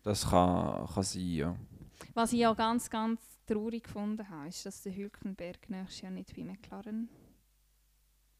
[0.03, 1.55] Das kann, kann sein, ja.
[2.13, 6.35] Was ich ja ganz, ganz traurig gefunden habe, ist, dass der Hülkenberg nächstes Jahr nicht
[6.35, 7.09] bei McLaren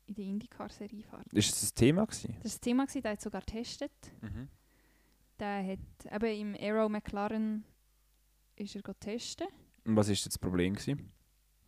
[0.08, 1.32] in der IndyCar-Serie fährt.
[1.34, 2.28] Ist das ein Thema gewesen?
[2.28, 3.92] Das war das Thema, gewesen, der hat sogar getestet.
[4.22, 4.48] Mhm.
[5.40, 7.64] Der hat eben im Aero McLaren
[8.56, 9.48] ist er testen.
[9.86, 10.74] Und was war das Problem?
[10.74, 11.12] Gewesen?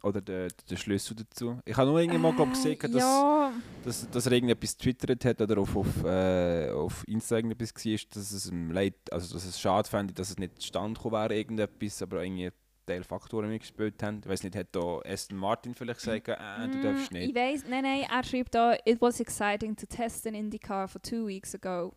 [0.04, 1.60] Oder der, der Schlüssel dazu?
[1.64, 3.54] Ich habe nur irgendwann mal glaub, gesehen, dass, Äh, ja,
[3.84, 8.32] dass, dass er irgendetwas getwittert hat oder auf, auf, äh, auf Insta irgendetwas war, dass
[8.32, 12.24] es ihm leid, also dass es schade fände, dass es nicht gekommen wäre, irgendetwas, aber
[12.24, 12.50] irgendwie
[12.88, 14.22] Teilfaktoren mitgespielt haben.
[14.24, 17.36] Ich weiß nicht, hat da Aston Martin vielleicht gesagt, äh, du Mm, darfst Ich nicht.
[17.36, 21.28] weiß, nein, nein, er schreibt da, it was exciting to test an IndyCar for two
[21.28, 21.94] weeks ago.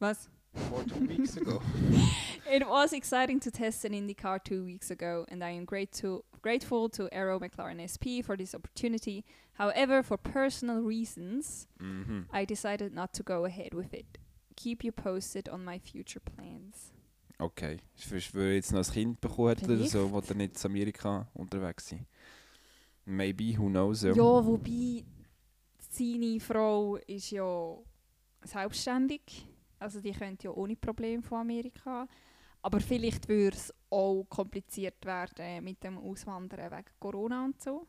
[0.00, 0.28] Was?
[0.54, 1.60] For two weeks ago.
[2.52, 6.24] It was exciting to test an IndyCar two weeks ago, and I am great to,
[6.42, 9.24] grateful to Aero McLaren SP for this opportunity.
[9.52, 12.26] However, for personal reasons, Mhm.
[12.32, 14.18] I decided not to go ahead with it.
[14.56, 16.92] Keep you posted on my future plans.
[17.38, 17.78] Okay.
[18.10, 19.92] Weil er jetzt noch ein Kind bekommen hat oder Vielleicht.
[19.92, 22.06] so, wo er nicht in Amerika unterwegs sein.
[23.04, 24.02] Maybe, who knows.
[24.02, 24.12] Ja.
[24.12, 25.04] Ja, wobei
[25.88, 27.76] seine Frau ist ja
[28.44, 29.46] selbstständig.
[29.80, 32.06] Also die könnte ja ohne Problem von Amerika.
[32.62, 37.86] Aber vielleicht würde es auch kompliziert werden mit dem Auswandern wegen Corona und so.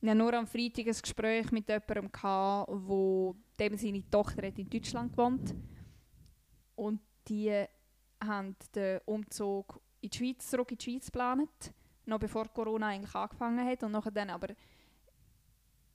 [0.00, 4.70] Ich hatte nur am Freitag ein Gespräch mit jemandem, gehabt, wo dem seine Tochter in
[4.70, 5.54] Deutschland gewohnt
[6.76, 7.64] Und die
[8.22, 11.74] haben den Umzug in die Schweiz, zurück in die Schweiz geplant.
[12.06, 13.82] Noch bevor Corona eigentlich angefangen hat.
[13.82, 14.54] Und dann aber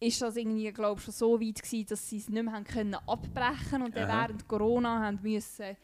[0.06, 2.96] ist das irgendwie, glaube schon so weit gewesen, dass sie es nicht mehr haben können
[2.96, 4.24] abbrechen und dann Aha.
[4.24, 5.76] während Corona haben müssen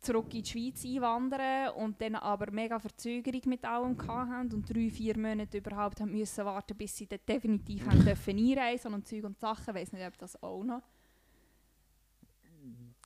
[0.00, 4.90] zurück in die Schweiz einwandern und dann aber mega Verzögerung mit allem hatten und drei,
[4.90, 9.24] vier Monate überhaupt haben müssen warten, bis sie dann definitiv haben dürfen einreisen und Zeug
[9.24, 9.74] und Sachen.
[9.74, 10.82] Ich weiß nicht, ob das auch noch.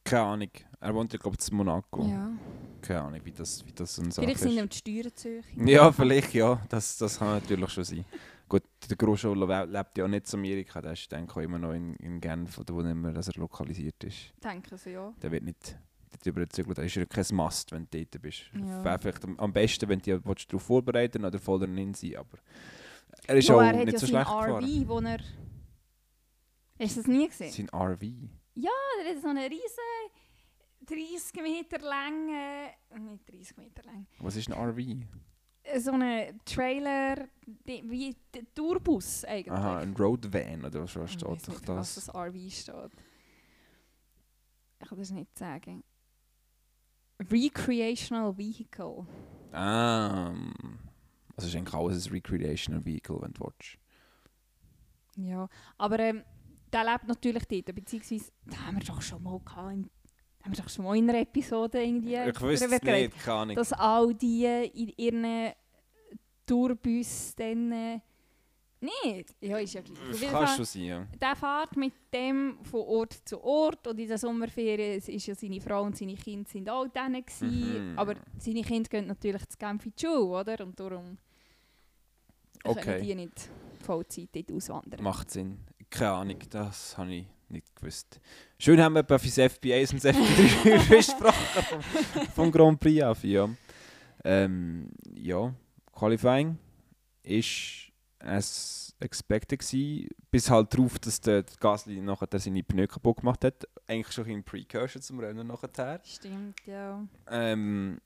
[0.04, 0.50] Keine Ahnung.
[0.80, 2.06] Er wohnt ja, glaube ich, in Monaco.
[2.06, 2.32] Ja.
[2.80, 5.40] Keine Ahnung, wie das, wie das so Vielleicht sind ihm die Steuern zu.
[5.64, 6.60] Ja, vielleicht ja.
[6.68, 8.04] Das, das kann natürlich schon sein.
[8.52, 10.82] Gut, der Groscho le- lebt ja auch nicht in Amerika.
[10.82, 13.34] Der ist, denke ich, immer noch in, in Genf, oder wo nicht mehr, dass er
[13.40, 14.34] lokalisiert ist.
[14.44, 15.10] Denke so, ja.
[15.22, 15.78] Der wird nicht
[16.10, 16.76] dort überzeugt.
[16.76, 18.42] Das ist ja kein Must, wenn du dort bist.
[18.54, 18.98] Ja.
[18.98, 22.16] Vielleicht am, besten, wenn du dich darauf vorbereiten oder voll drin sein.
[22.16, 22.36] Aber
[23.26, 24.62] er ist Ja, auch er nicht ja so schlecht gefahren.
[24.64, 25.18] RV, wo er...
[26.78, 27.52] Hast du das nie gesehen?
[27.52, 28.02] Sein RV.
[28.02, 32.68] Er hat so eine riesen 30 Meter lange...
[32.98, 34.06] Nicht 30 Meter lang.
[34.18, 35.06] Was ist ein RV?
[35.78, 39.52] So einen Trailer, die, wie der Tourbus eigentlich.
[39.52, 42.06] Aha, ein Roadvan oder was, was Ich steht weiss doch nicht, was das?
[42.06, 42.90] das RV steht.
[44.80, 45.84] Ich kann das nicht sagen.
[47.30, 49.06] Recreational Vehicle.
[49.52, 50.32] Ah,
[51.36, 53.78] also ist eigentlich alles ein Recreational Vehicle, wenn du willst.
[55.16, 55.48] Ja,
[55.78, 56.24] aber ähm,
[56.72, 59.90] der lebt natürlich dort, beziehungsweise, da haben wir doch schon mal gehabt, im,
[60.44, 62.82] haben wir doch schon mal in einer Episode irgendwie Ich wüsste es nicht,
[63.18, 63.56] keine Ahnung.
[63.56, 65.52] dass all die in ihren
[66.46, 68.00] Tourbus dann äh,
[68.80, 69.34] nicht.
[69.40, 69.98] Ja, ist ja gleich.
[70.10, 71.06] Das jeden kann Fall, schon sein, ja.
[71.20, 75.60] der fährt mit dem von Ort zu Ort und in der Sommerferien ist ja seine
[75.60, 77.92] Frau und seine Kinder sind auch dann gewesen.
[77.92, 77.98] Mhm.
[77.98, 80.64] aber seine Kinder gehen natürlich zu Genf in die Schule, oder?
[80.64, 81.16] Und darum
[82.64, 82.80] Okay.
[82.80, 83.50] können die nicht
[83.84, 85.02] Vollzeit dort auswandern.
[85.02, 85.58] Macht Sinn.
[85.90, 88.20] Keine Ahnung, das habe ich nicht gewusst.
[88.58, 91.62] Schön haben wir fürs FP1 und das FP3 besprochen
[92.14, 93.48] vom, vom Grand Prix auf, ja.
[94.24, 95.54] Ähm, ja,
[95.92, 96.58] Qualifying
[97.22, 103.44] ist as expected gewesen, bis halt darauf, dass der Gasly nachher seine Pneu kaputt gemacht
[103.44, 103.66] hat.
[103.86, 106.00] Eigentlich schon ein Precursor zum Rennen nachher.
[106.04, 107.04] Stimmt, ja.
[107.28, 108.00] Ähm,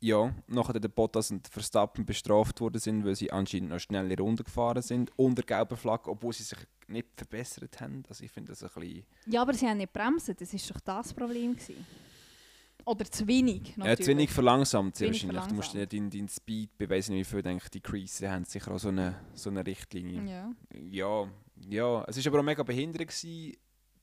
[0.00, 4.44] ja, nachher der Bottas und Verstappen bestraft worden sind, weil sie anscheinend noch schnelle Runden
[4.44, 8.02] gefahren sind, unter gelber Flagge, obwohl sie sich nicht verbessert haben.
[8.08, 9.04] Also ich finde das ein bisschen...
[9.26, 11.54] Ja, aber sie haben nicht bremsen, das war doch das Problem.
[11.54, 11.86] Gewesen.
[12.84, 13.98] Oder zu wenig, Ja, natürlich.
[14.00, 15.46] zu wenig verlangsamt sie wenig wahrscheinlich.
[15.48, 15.92] Du musst verlangsamt.
[15.92, 18.88] nicht deinen dein Speed beweisen, wie viel denke ich, die Crease haben sicher auch so
[18.88, 20.22] eine, so eine Richtlinie.
[20.22, 20.52] Ja.
[20.88, 21.28] Ja,
[21.68, 22.04] ja.
[22.06, 23.08] Es war aber auch mega behindert.
[23.08, 23.56] Gewesen.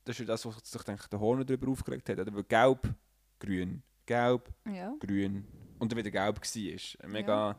[0.04, 2.18] Das ist ja das, was sich denke ich, der Horner darüber aufgeregt hat.
[2.18, 2.94] Weil gelb,
[3.38, 4.94] grün, gelb, ja.
[5.00, 5.46] grün
[5.78, 7.08] und dann wieder gelb war.
[7.08, 7.56] Mega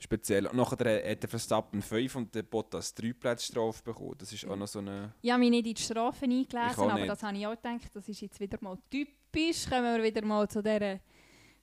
[0.00, 0.46] speziell.
[0.46, 4.14] Und nachher hat der Verstappen 5 und der Bottas 3 Plätze Strafe bekommen.
[4.18, 5.12] Das ist auch noch so eine...
[5.22, 7.90] Ich habe mich nicht in die Strafen Ich eingelesen, aber das habe ich auch gedacht,
[7.94, 9.68] das ist jetzt wieder mal typisch.
[9.68, 11.00] Kommen wir wieder mal zu dieser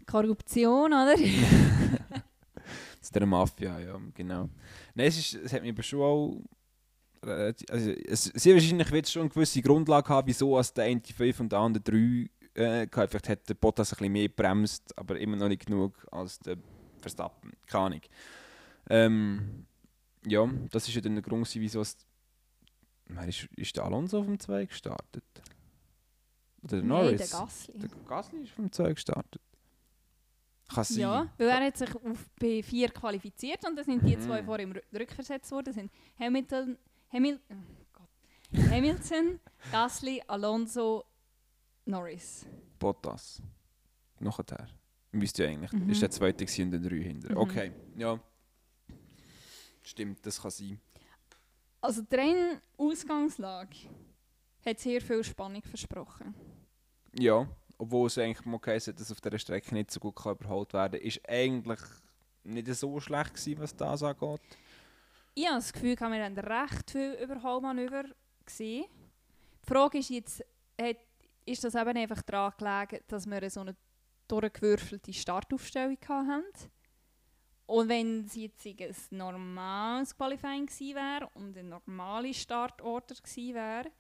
[0.05, 1.15] Korruption, oder?
[3.01, 4.49] Zu der Mafia, ja, genau.
[4.95, 6.41] Nein, es, ist, es hat mich aber schon auch...
[7.23, 10.85] relativ- Also, es, sehr wahrscheinlich wird es schon eine gewisse Grundlage haben, wieso als der
[10.85, 13.11] eine 5 und der andere 3 äh, gehabt.
[13.11, 16.57] Vielleicht hat der Bottas ein bisschen mehr gebremst, aber immer noch nicht genug als der
[16.99, 17.51] Verstappen.
[17.67, 18.01] Keine Ahnung.
[18.89, 19.65] Ähm,
[20.25, 21.97] ja, das ist ja dann der Grund, wieso es...
[23.27, 25.23] Ist, ist der Alonso auf dem 2 gestartet?
[26.63, 27.29] Oder der Nein, Norris?
[27.29, 27.77] der Gasly.
[27.79, 29.41] Der Gasly ist vom 2 gestartet.
[30.89, 34.45] Ja, weil er hat sich auf P4 qualifiziert und dann sind die zwei Mhm.
[34.47, 35.65] vor ihm rü- rückversetzt worden.
[35.65, 36.75] Das sind Hamilton,
[37.13, 38.57] Hamil oh.
[38.71, 39.39] Hamilton,
[39.71, 41.05] Gasly, Alonso,
[41.86, 42.45] Norris.
[42.79, 43.41] Bottas.
[44.19, 44.67] Nachher.
[45.11, 45.71] Müsste ja eigentlich.
[45.71, 45.89] Mhm.
[45.89, 47.31] Ist der zweite und der drei hinter.
[47.31, 47.38] Mhm.
[47.38, 48.19] Okay, ja.
[49.81, 50.79] Stimmt, das kann sein.
[51.79, 53.75] Also die Rennausgangslage
[54.65, 56.33] hat sehr viel Spannung versprochen.
[57.17, 60.73] Ja, obwohl es eigentlich mal geheißen hat, dass auf dieser Strecke nicht so gut überholt
[60.73, 61.79] werden kann, ist eigentlich
[62.43, 64.41] nicht so schlecht gewesen, was das angeht.
[65.36, 68.05] Ich habe das Gefühl, wir haben recht viel Überholmanöver
[68.45, 68.86] gesehen.
[69.63, 70.43] Die Frage ist jetzt,
[70.79, 70.97] hat,
[71.45, 73.75] ist das eben einfach daran gelegen, dass wir so eine
[74.27, 76.43] durchgewürfelte Startaufstellung hatten?
[77.67, 78.65] Und wenn es jetzt
[79.11, 83.91] ein normales Qualifying gewesen wäre und ein normaler Startorder gewesen wäre,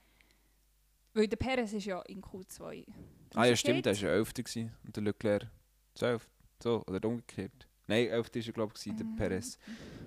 [1.13, 2.85] weil der Perez ist ja in Q2
[3.33, 4.33] Ah ja, stimmt, der war ja 11.
[4.33, 5.47] gewesen und der Leclerc
[5.95, 6.27] 12.
[6.61, 7.67] So, oder umgekehrt.
[7.87, 8.29] Nein, 11.
[8.35, 9.15] war er, glaube ich, der Mhm.
[9.15, 9.57] Perez.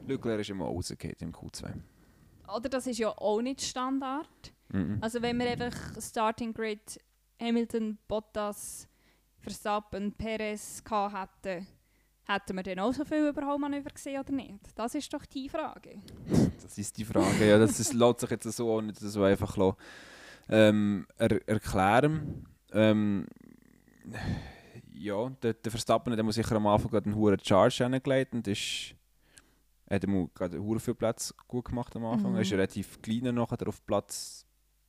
[0.06, 1.72] Leclerc ist immer rausgefallen im Q2.
[2.54, 4.52] Oder das ist ja auch nicht Standard.
[4.68, 4.98] Mhm.
[5.00, 6.98] Also wenn wir einfach Starting Grid
[7.40, 8.88] Hamilton, Bottas,
[9.40, 11.66] Verstappen, Perez gehabt hätten,
[12.26, 14.58] hätten wir dann auch so viel Überholmanöver gesehen oder nicht?
[14.74, 16.00] Das ist doch die Frage.
[16.68, 17.48] Das ist die Frage.
[17.48, 19.76] Ja, das ist, lässt sich jetzt so auch nicht so einfach lassen,
[20.50, 22.46] ähm, er, erklären.
[22.72, 23.26] Ähm,
[24.92, 28.46] ja, der, der Verstappen der muss sicher am Anfang gerade einen hohen Charge hingelegt und
[28.48, 28.94] ist,
[29.88, 32.32] hat er gerade hure viel Platz gut gemacht am Anfang.
[32.32, 32.36] Mhm.
[32.36, 34.46] Er ist ja relativ kleiner nachher auf Platz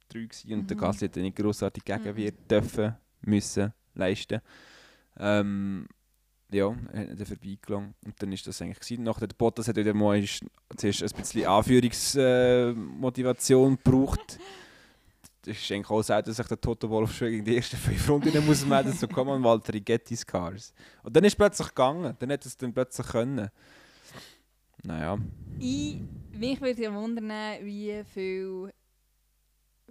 [0.09, 0.81] 3 gewesen und der Mhm.
[0.81, 1.87] Gasly hat dann nicht grossartig Mhm.
[2.03, 4.41] Gegenwehr dürfen, müssen, leisten.
[5.17, 5.87] Ähm,
[6.51, 9.03] ja, er hat dann vorbeigelangt und dann ist das eigentlich gewesen.
[9.03, 10.43] Nachher der Bottas hat wieder mal ist,
[10.77, 14.39] zuerst ein bisschen Anführungsmotivation gebraucht.
[15.43, 18.09] Das ist eigentlich auch selten, dass sich der Toto Wolf schon in die ersten fünf
[18.09, 20.73] Runden muss melden, so komm an Walter, Getty's Cars.
[21.03, 23.49] Und dann ist es plötzlich gegangen, dann hat es dann plötzlich können.
[24.83, 25.17] Naja,
[25.59, 25.97] Ich,
[26.31, 27.29] mich würde ja wundern,
[27.63, 28.71] wie viel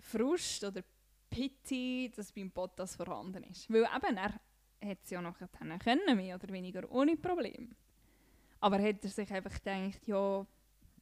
[0.01, 0.82] Frust oder
[1.30, 3.70] Pity das beim Bottas vorhanden ist.
[3.70, 4.40] Weil eben, er
[4.80, 7.70] hätte es ja nachher können, mehr oder weniger ohne Problem.
[8.61, 10.46] Aber hat er sich einfach gedacht, ja,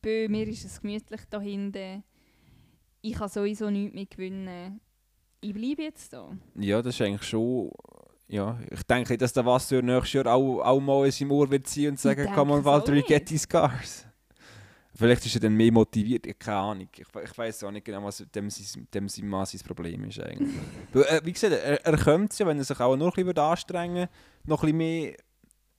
[0.03, 2.05] bei mir ist es gemütlich da hinten,
[3.01, 4.81] ich kann sowieso nichts mehr gewinnen,
[5.41, 6.37] ich bleibe jetzt da.
[6.57, 7.71] ja, das ist eigentlich schon
[8.29, 11.67] ja, ich denke, dass der Wasser nächstes Jahr auch, auch mal in seinem Ohr wird
[11.67, 14.06] ziehen und sagen, come on Valtteri, get these cars.
[14.99, 16.89] Vielleicht ist er dann mehr motiviert, ich keine Ahnung.
[16.97, 20.19] Ich, ich weiß auch nicht genau, was dem, sein- dem sein Mann sein Problem ist
[20.21, 20.49] eigentlich.
[20.93, 23.25] Weil, äh, wie gesagt, er, er könnte es ja, wenn er sich auch noch ein
[23.27, 24.09] bisschen anstrengen würde,
[24.45, 25.15] noch ein bisschen mehr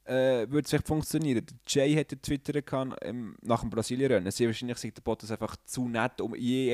[0.05, 1.45] äh, würde es vielleicht funktionieren.
[1.45, 4.31] Der Jay hätte Twitter kann, ähm, nach dem Brasilien-Rennen.
[4.31, 6.73] Sehr wahrscheinlich sagt der Bottas einfach zu nett, um je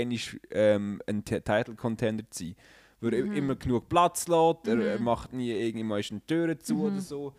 [0.51, 2.55] ähm, ein Title-Contender zu sein.
[3.01, 3.33] Weil er Mhm.
[3.35, 5.03] immer genug Platz lässt, er, er Mhm.
[5.05, 6.81] macht nie irgendwie mal eine Tür zu Mhm.
[6.81, 7.33] oder so.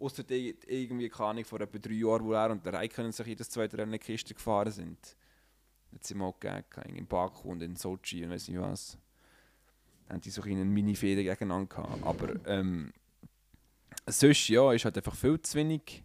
[0.00, 3.50] Außer irgendwie, keine Ahnung, vor etwa drei Jahren, wo er und der Raikkonen sich jedes
[3.50, 5.16] zweite Rennen in die Kiste gefahren sind.
[5.92, 8.98] Hat sie mal gegeben, in Baku und in Sochi und weiß nicht was.
[10.08, 12.02] Haben die so eine Mini-Fehde gegeneinander gehabt.
[12.04, 12.92] Aber ähm,
[14.06, 16.04] sonst, ja, ist halt einfach viel zu wenig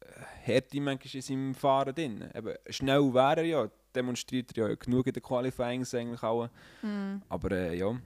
[0.00, 0.06] äh,
[0.42, 2.30] Härte manchmal in seinem Fahren drin.
[2.34, 6.48] Eben, schnell wäre er ja, demonstriert er ja genug in den Qualifyings eigentlich auch.
[6.82, 7.22] Mhm.
[7.28, 8.00] Aber äh, ja,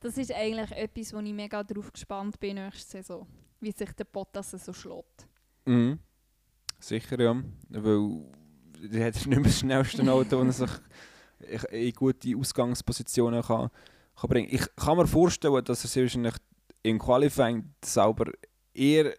[0.00, 3.26] Das ist eigentlich etwas, wo ich mega drauf gespannt bin nächste Saison.
[3.64, 5.26] Wie sich der Bottas so schlägt.
[5.64, 5.98] Mhm.
[6.78, 7.42] Sicher, ja.
[7.70, 8.24] Weil
[8.92, 13.70] er hat nicht mehr das schnellste Auto, das er sich in gute Ausgangspositionen kann,
[14.16, 16.34] kann bringen Ich kann mir vorstellen, dass er sich wahrscheinlich
[16.82, 18.30] im Qualifying selber
[18.74, 19.14] eher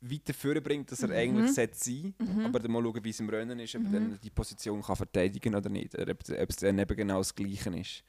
[0.00, 1.14] weiter vorbringt, dass er Mhm.
[1.14, 2.46] eigentlich sollte sein Mhm.
[2.46, 3.92] Aber dann mal schauen, wie es im Rennen ist, ob er Mhm.
[4.10, 5.94] dann die Position kann verteidigen oder nicht.
[5.98, 8.04] Oder ob, ob es dann eben genau das Gleiche ist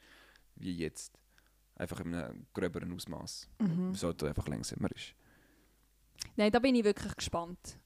[0.54, 1.12] wie jetzt.
[1.76, 3.48] Einfach in einem gröberen Ausmaß.
[3.60, 3.92] Mhm.
[3.92, 5.14] Das Auto einfach langsamer ist.
[6.36, 7.78] Nein, da bin ich wirklich gespannt.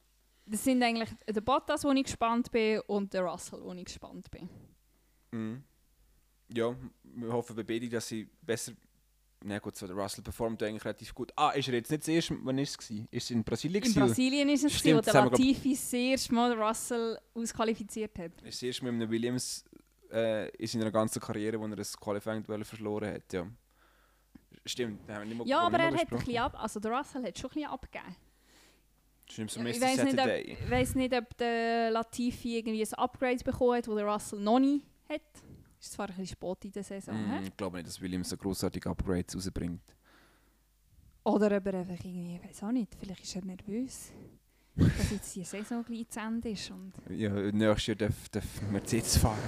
[0.46, 4.30] Das sind eigentlich der Bottas, wo ich gespannt bin, und der Russell, wo ich gespannt
[4.30, 4.48] bin.
[5.32, 5.62] Mhm.
[6.52, 8.72] Ja, wir hoffen bei beide, dass sie besser.
[9.42, 11.32] Na gut, so der Russell performt eigentlich relativ gut.
[11.34, 12.90] Ah, ist er jetzt nicht das erste Mal, wann ist es?
[12.90, 13.82] Ist es in Brasilien?
[13.82, 13.94] In?
[13.94, 18.32] Brasilien ist es, gewesen, wo der das Latifi das erste Mal Russell ausqualifiziert hat.
[18.42, 19.64] Ist das erste Mal mit einem Williams
[20.12, 23.32] äh, in seiner ganzen Karriere, wo er ein Qualifying-Duell verloren hat.
[23.32, 23.46] Ja.
[24.66, 27.24] Stimmt, haben wir nicht mal Ja, aber er hat ein bisschen ab, also der Russell
[27.24, 28.16] hat schon ein bisschen abgegeben.
[29.30, 29.86] Stimmt, so Ich Mr.
[29.86, 33.94] weiß nicht, ob, ich weiss nicht, ob der Latifi irgendwie ein Upgrade bekommen hat, das
[33.94, 35.20] der Russell noch nicht hat.
[35.80, 38.36] Ist zwar ein bisschen spät in der Saison, Mm, ich glaube nicht, dass Williams so
[38.36, 39.80] grossartige Upgrades rausbringt.
[41.24, 44.12] Oder ob er einfach irgendwie, ich weiß auch nicht, vielleicht ist er nervös,
[44.76, 46.70] dass jetzt die Saison gleich zu Ende ist.
[46.70, 49.38] Und Ja, nächstes Jahr darf, darf Mercedes fahren.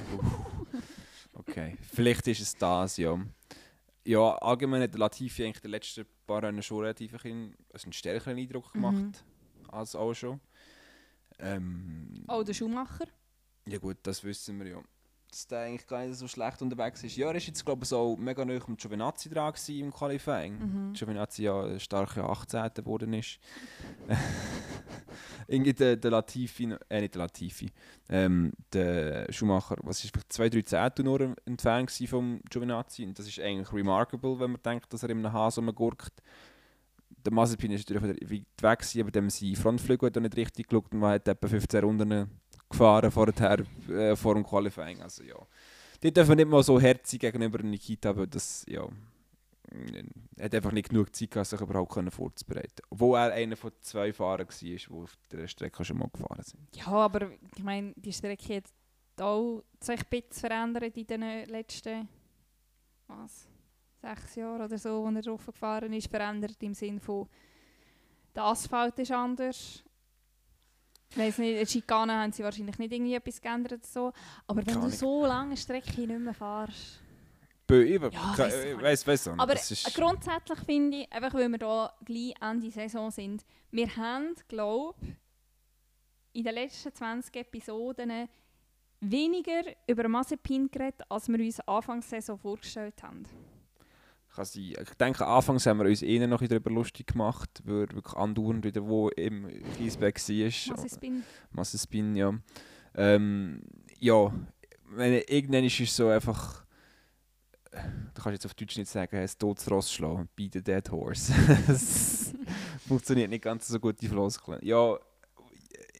[1.34, 3.18] Okay, vielleicht ist es das, ja.
[4.04, 7.92] Ja, allgemein hat der Latifi eigentlich die letzten paar Rennen schon relativ ein, also einen
[7.92, 9.70] stärkeren Eindruck gemacht Mhm.
[9.70, 10.40] als auch schon.
[11.38, 13.06] Ähm, oh, der Schuhmacher.
[13.66, 14.82] Ja gut, das wissen wir ja.
[15.32, 17.16] Dass der eigentlich gar nicht so schlecht unterwegs ist.
[17.16, 20.58] Ja, er ist jetzt glaube ich so mega nah am Giovinazzi dran im Qualifying.
[20.58, 20.92] Mhm.
[20.92, 22.70] Giovinazzi ja stark ja 18.
[22.74, 23.38] geworden ist.
[25.48, 27.70] Irgendwie der, der Latifi, äh nicht der Latifi,
[28.10, 33.26] ähm, der Schumacher, was ist vielleicht zwei, drei Zehntel nur entfernt vom Giovinazzi und das
[33.26, 36.22] ist eigentlich remarkable, wenn man denkt, dass er in einem Hase rumgurkt.
[37.24, 40.92] Der Mazepin ist natürlich weit weg aber dem sein Frontflügel hat auch nicht richtig geschaut
[40.92, 42.41] und man hat etwa 15 Runden
[42.72, 45.36] gefahren vorher, äh, vor dem Qualifying, also ja.
[46.02, 48.88] Die dürfen nicht mal so herzig gegenüber Nikita, weil das, ja,
[50.36, 52.82] er hat einfach nicht genug Zeit gehabt, sich überhaupt vorzubereiten.
[52.90, 56.76] Obwohl er einer von zwei Fahrern war, die auf der Strecke schon mal gefahren sind.
[56.76, 58.64] Ja, aber ich meine, die Strecke hat
[59.20, 62.08] auch sich ein bisschen verändert in den letzten
[63.06, 63.46] was,
[64.00, 66.08] sechs Jahren oder so, als er drauf gefahren ist.
[66.08, 67.28] Verändert im Sinne von,
[68.34, 69.84] der Asphalt ist anders.
[71.14, 73.84] Ich weiss nicht, in der Schikane haben sie wahrscheinlich nicht irgendwie etwas geändert.
[73.84, 74.12] So.
[74.46, 77.02] Aber wenn du so lange Strecke nicht mehr fährst.
[77.66, 78.38] Bö, ich Ja,
[78.80, 79.42] weiss weiss, auch nicht.
[79.42, 79.54] Aber
[79.94, 86.38] grundsätzlich finde ich, einfach weil wir hier gleich Ende Saison sind, wir haben, glaube ich,
[86.38, 88.28] in den letzten 20 Episoden
[89.00, 93.24] weniger über Mazepin geredet, als wir uns Anfangs Saison vorgestellt haben.
[94.34, 94.74] Kann sein.
[94.80, 98.86] Ich denke, anfangs haben wir uns eher noch darüber lustig gemacht, weil wirklich andauernd wieder
[98.86, 100.76] wo im Kiesberg war.
[100.76, 101.22] Mazepin.
[101.50, 102.34] Massespin, ja.
[102.94, 103.62] Ähm,
[103.98, 104.32] ja,
[104.90, 106.64] wenn, irgendwann ist es so einfach,
[107.70, 107.80] da
[108.14, 111.32] kannst du jetzt auf Deutsch nicht sagen, ein totes Ross schlagen, bei the dead horse.
[111.66, 112.34] das
[112.86, 114.58] funktioniert nicht ganz so gut, die Floskeln.
[114.62, 114.98] Ja,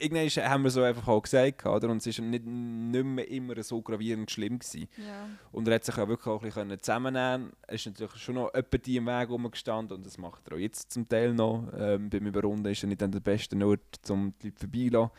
[0.03, 1.89] irgendwann haben wir so einfach auch gesagt, oder?
[1.89, 4.59] und es war nicht, nicht mehr immer so gravierend schlimm.
[4.59, 4.89] Gewesen.
[4.99, 5.29] Ja.
[5.53, 8.53] Und er hat sich ja wirklich auch ein bisschen zusammennehmen Er ist natürlich schon noch
[8.55, 11.69] etwa die im Weg rumgestanden und das macht er auch jetzt zum Teil noch.
[11.79, 15.11] Ähm, beim Überrunden ist er nicht an der besten Ort, um die Leute vorbeizulassen.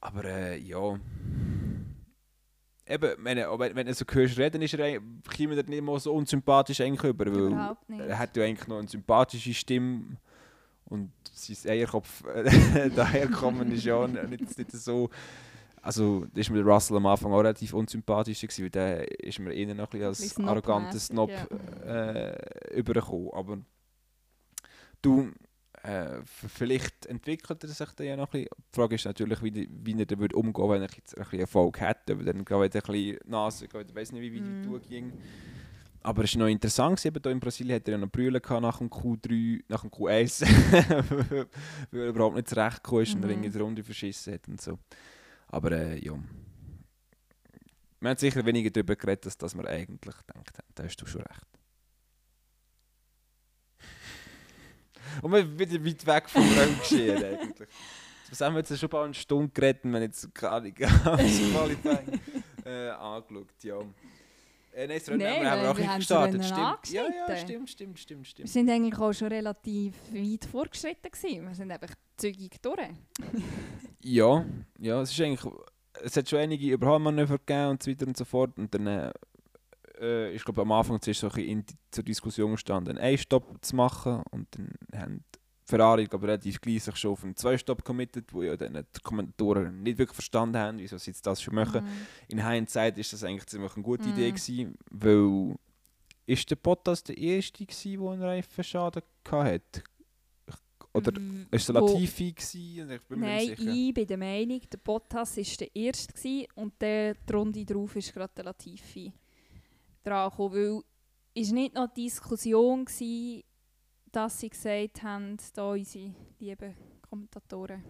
[0.00, 0.98] Aber äh, ja...
[2.86, 6.00] Eben, wenn, er- wenn, wenn du so hörst reden, ist er, kommt er nicht mal
[6.00, 8.00] so unsympathisch eigentlich über, weil Überhaupt nicht.
[8.00, 10.16] er hat ja eigentlich noch eine sympathische Stimme
[10.90, 15.08] und sein Eierkopf äh, daherkommen ist ja nicht, nicht so...
[15.82, 19.54] Also, das ist mir Russell am Anfang auch relativ unsympathisch, gewesen, weil der ist mir
[19.54, 21.30] eher noch ein als arroganter Snob
[21.86, 23.30] äh, übergekommen.
[23.32, 23.58] Aber
[25.02, 25.30] Du,
[25.82, 28.48] äh, vielleicht entwickelt er sich dann ja noch ein bisschen.
[28.58, 31.40] Die Frage ist natürlich, wie, die- wie er würde umgehen wenn er jetzt ein bisschen
[31.40, 32.18] Erfolg hätte.
[32.18, 34.62] Weil dann geht er ein bisschen Nase, ich weiß nicht, wie, wie die Mm.
[34.64, 35.12] Tour ging.
[36.02, 38.78] Aber es war noch interessant, eben hier in Brasilien hat er ja noch Brüllen nach
[38.78, 40.42] dem Q3, nach dem Q1,
[41.90, 43.24] weil er überhaupt nicht zurechtgekommen ist und Mhm.
[43.24, 44.78] er irgendwie die Runde verschissen hat und so.
[45.48, 46.14] Aber äh, ja.
[48.00, 50.42] Wir haben sicher weniger darüber geredet, als dass wir eigentlich gedacht haben.
[50.74, 51.46] Da hast du schon recht.
[55.22, 57.68] Und wir sind wieder weit weg vom Raumgeschehen eigentlich.
[58.30, 60.74] Was haben wir jetzt schon bald eine Stunde geredet und wir haben jetzt keine Ahnung,
[60.78, 60.92] das
[61.50, 62.20] Qualifying
[62.64, 63.48] äh, angeschaut.
[63.64, 63.78] Ja.
[64.72, 66.44] Äh, nein, das Rennen haben wir, haben wir auch nicht gestartet.
[66.44, 66.90] Stimmt.
[66.90, 67.66] Ja, ja, angeschnitten.
[67.66, 68.48] stimmt, stimmt, stimmt, Wir stimmt.
[68.48, 71.46] sind eigentlich auch schon relativ weit vorgeschritten gewesen.
[71.48, 72.78] Wir sind einfach zügig durch.
[74.02, 74.46] Ja,
[74.78, 75.52] ja, es ist eigentlich,
[76.02, 79.12] es hat schon einige Überholmanöver gegeben und so weiter und so fort und dann äh,
[80.00, 83.44] äh, ich glaube am Anfang ist so ein bisschen in, zur Diskussion gestanden, einen Stopp
[83.60, 85.24] zu machen und dann haben
[85.70, 89.82] Ferrari ich, relativ gleich sich schon auf einen Zwei-Stopp committed, wo ja dann die Kommentatoren
[89.82, 91.84] nicht wirklich verstanden haben, wieso sie jetzt das schon machen.
[91.84, 91.88] Mhm.
[92.28, 94.12] In Hindsight ist das eigentlich ziemlich eine gute Mhm.
[94.14, 95.56] Idee gewesen, weil
[96.26, 99.82] ist der Bottas der erste gewesen, der einen Reifenschaden hatte?
[100.92, 102.90] Oder W- ist wo- Latifi gewesen?
[102.90, 103.72] Ich bin mir Nein, nicht sicher.
[103.72, 107.94] ich bin der Meinung, der Bottas war der Erste gewesen und der, die Runde drauf
[107.96, 109.12] ist gerade der Latifi
[110.02, 110.82] dran gekommen, weil
[111.34, 113.42] es nicht noch Diskussion war,
[114.12, 116.74] dass sie gesagt haben, da unsere lieben
[117.08, 117.84] Kommentatoren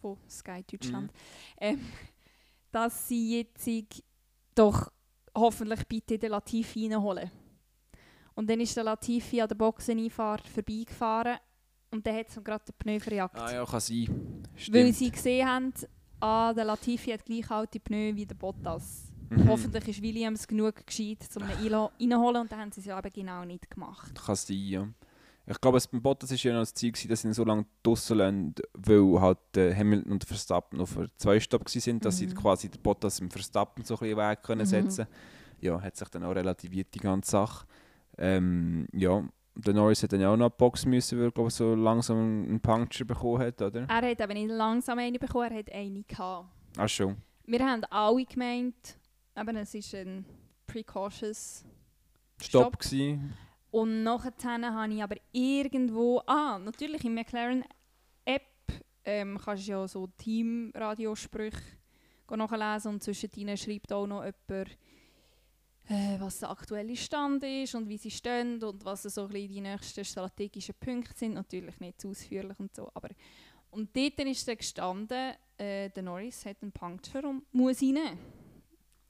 [0.00, 1.12] von Sky Deutschland,
[1.58, 1.80] ähm,
[2.72, 3.68] dass sie jetzt
[4.54, 4.92] doch
[5.34, 7.30] hoffentlich bitte den Latifi reinholen.
[8.34, 11.38] Und dann ist der Latifi an der Boxeneinfahrt vorbeigefahren
[11.90, 13.38] und dann hat es ihm gerade den Pneu verjagt.
[13.38, 14.06] Ah ja, kann sein.
[14.08, 14.94] Weil Stimmt.
[14.94, 15.72] sie gesehen haben,
[16.20, 19.12] ah, der Latifi hat gleich alte Pneu wie der Bottas.
[19.28, 19.48] Mhm.
[19.48, 23.12] Hoffentlich ist Williams genug gescheit, um ihn reinholen und dann haben sie es ja eben
[23.12, 24.14] genau nicht gemacht.
[24.14, 24.88] Kann sein, ja.
[25.46, 27.44] Ich glaube, es beim Bottas war ja noch das Ziel, gewesen, dass sie ihn so
[27.44, 32.26] lange draussen lassen, weil halt äh, Hamilton und Verstappen auf zwei Stopp waren, dass sie
[32.28, 32.34] Mhm.
[32.34, 34.66] quasi den Bottas im Verstappen so ein bisschen Weg können Mhm.
[34.66, 35.06] setzen
[35.60, 37.66] Ja, hat sich dann auch relativiert, die ganze Sache.
[38.18, 39.22] Ähm, ja,
[39.54, 42.16] der Norris hat dann ja auch noch eine Box müssen, weil er glaube so langsam
[42.18, 43.86] einen Puncture bekommen hat, oder?
[43.88, 46.48] Er hat aber nicht langsam eine bekommen, er hat eine gehabt.
[46.76, 47.16] Ach schon.
[47.46, 48.96] Wir haben alle gemeint,
[49.36, 50.24] eben, es ist ein
[50.66, 51.64] precautious
[52.40, 52.78] Stopp, Stopp.
[52.80, 53.32] gewesen.
[53.72, 54.32] Und nachher
[54.74, 58.42] habe ich aber irgendwo, ah, natürlich im McLaren-App
[59.04, 61.58] ähm, kannst du ja so Team-Radiosprüche
[62.30, 64.70] nachlesen und zwischendrin schreibt auch noch jemand,
[65.88, 69.48] äh, was der aktuelle Stand ist und wie sie stehen und was so ein bisschen
[69.48, 71.34] die nächsten strategischen Punkte sind.
[71.34, 73.08] Natürlich nicht zu ausführlich und so, aber
[73.70, 78.18] und dort ist dann gestanden, äh, der Norris hat einen Puncture und muss rein.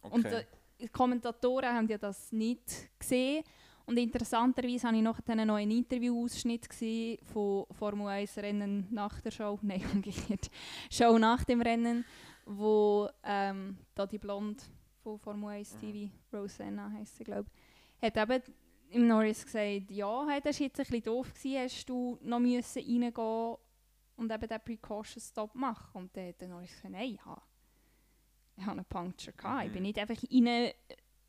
[0.03, 0.35] Und Okay.
[0.37, 0.45] äh,
[0.81, 3.43] die Kommentatoren haben ja das nicht gesehen.
[3.87, 9.59] Und interessanterweise habe ich noch einen Interview-Ausschnitt gesehen von Formel 1 Rennen nach der Show,
[9.63, 10.51] nein, umgekehrt,
[10.91, 12.05] Show nach dem Rennen,
[12.47, 14.63] wo ähm, da die Blonde
[15.03, 17.49] von Formel 1 TV, Rosanna heisst sie, glaube
[18.01, 18.43] ich, hat eben
[18.91, 22.41] im Norris gesagt, ja, hey, das war jetzt ein bisschen doof, gewesen, hast du noch
[22.41, 23.57] müssen reingehen
[24.17, 26.03] und eben den Precaution Stop machen.
[26.03, 27.41] Und dann hat der Norris gesagt, nein, ich habe,
[28.57, 29.65] ich habe einen Puncture gehabt.
[29.65, 29.73] Ich Mhm.
[29.75, 30.75] bin nicht einfach rein äh,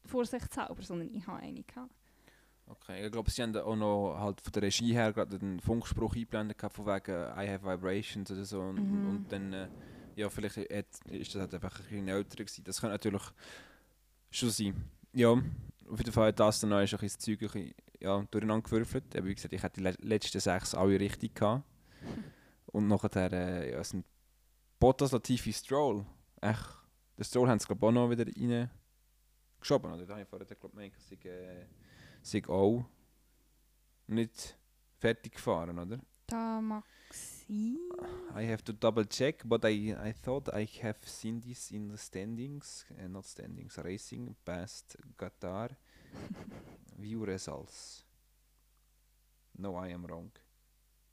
[0.05, 1.91] vorsichtshalber, sondern ich habe eine gehabt.
[2.66, 6.14] Okay, ich glaube, sie haben auch noch halt von der Regie her gerade einen Funkspruch
[6.16, 8.61] eingeblendet gehabt, von wegen I have vibrations oder so.
[8.61, 9.09] Und, Mhm.
[9.09, 9.68] und dann, äh,
[10.16, 12.64] ja, vielleicht hat, ist das halt einfach ein bisschen älter gewesen.
[12.64, 13.24] Das könnte natürlich
[14.32, 14.89] schon sein.
[15.14, 19.16] Ja, auf jeden Fall hat das dann noch ein bisschen das Zeug ja, durcheinander gewürfelt.
[19.16, 21.66] Aber wie gesagt, ich hatte die le letzten sechs alle richtig gehabt.
[22.68, 24.05] Und nachher äh, ja, sind
[24.80, 26.05] Bottas, Latifi, Stroll.
[26.41, 26.66] Echt,
[27.18, 28.70] der Stroll haben sie glaube ich auch noch wieder rein
[29.59, 29.93] geschoben.
[29.93, 30.05] Oder?
[30.05, 31.66] Da habe ich vorher glaube ich äh,
[32.24, 32.86] sind auch
[34.07, 34.57] nicht
[34.99, 35.99] fertig gefahren, oder?
[36.28, 37.78] Da mag sein.
[38.36, 41.97] I have to double check, but I, I thought I have seen this in the
[41.97, 45.69] standings, uh, not standings, racing past Qatar.
[46.97, 48.05] View results.
[49.55, 50.32] No, I am wrong.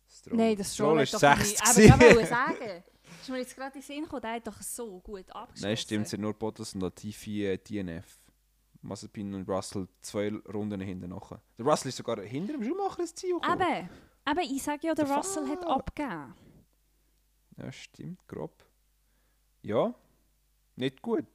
[0.08, 0.36] Stroll.
[0.38, 2.10] Nein, das Stroll hat ist doch sechs nicht- Aber gewesen.
[2.10, 2.84] ich wollte sagen,
[3.20, 5.66] ist mir jetzt gerade in den Sinn gekommen, der hat doch so gut abgeschlossen.
[5.68, 8.19] Nein, stimmt, es sind nur Bottas und Latifi äh, DNF.
[8.82, 11.40] Mazepin und Russell zwei Runden hinten nachher.
[11.58, 13.60] Der Russell ist sogar hinter dem Schuhmacher ins Ziel gekommen.
[13.60, 13.88] Eben,
[14.38, 15.70] eben, ich sage ja, der The Russell hat fuck?
[15.70, 16.34] abgegeben.
[17.56, 18.64] Ja, stimmt, grob.
[19.62, 19.94] Ja,
[20.76, 21.26] nicht gut.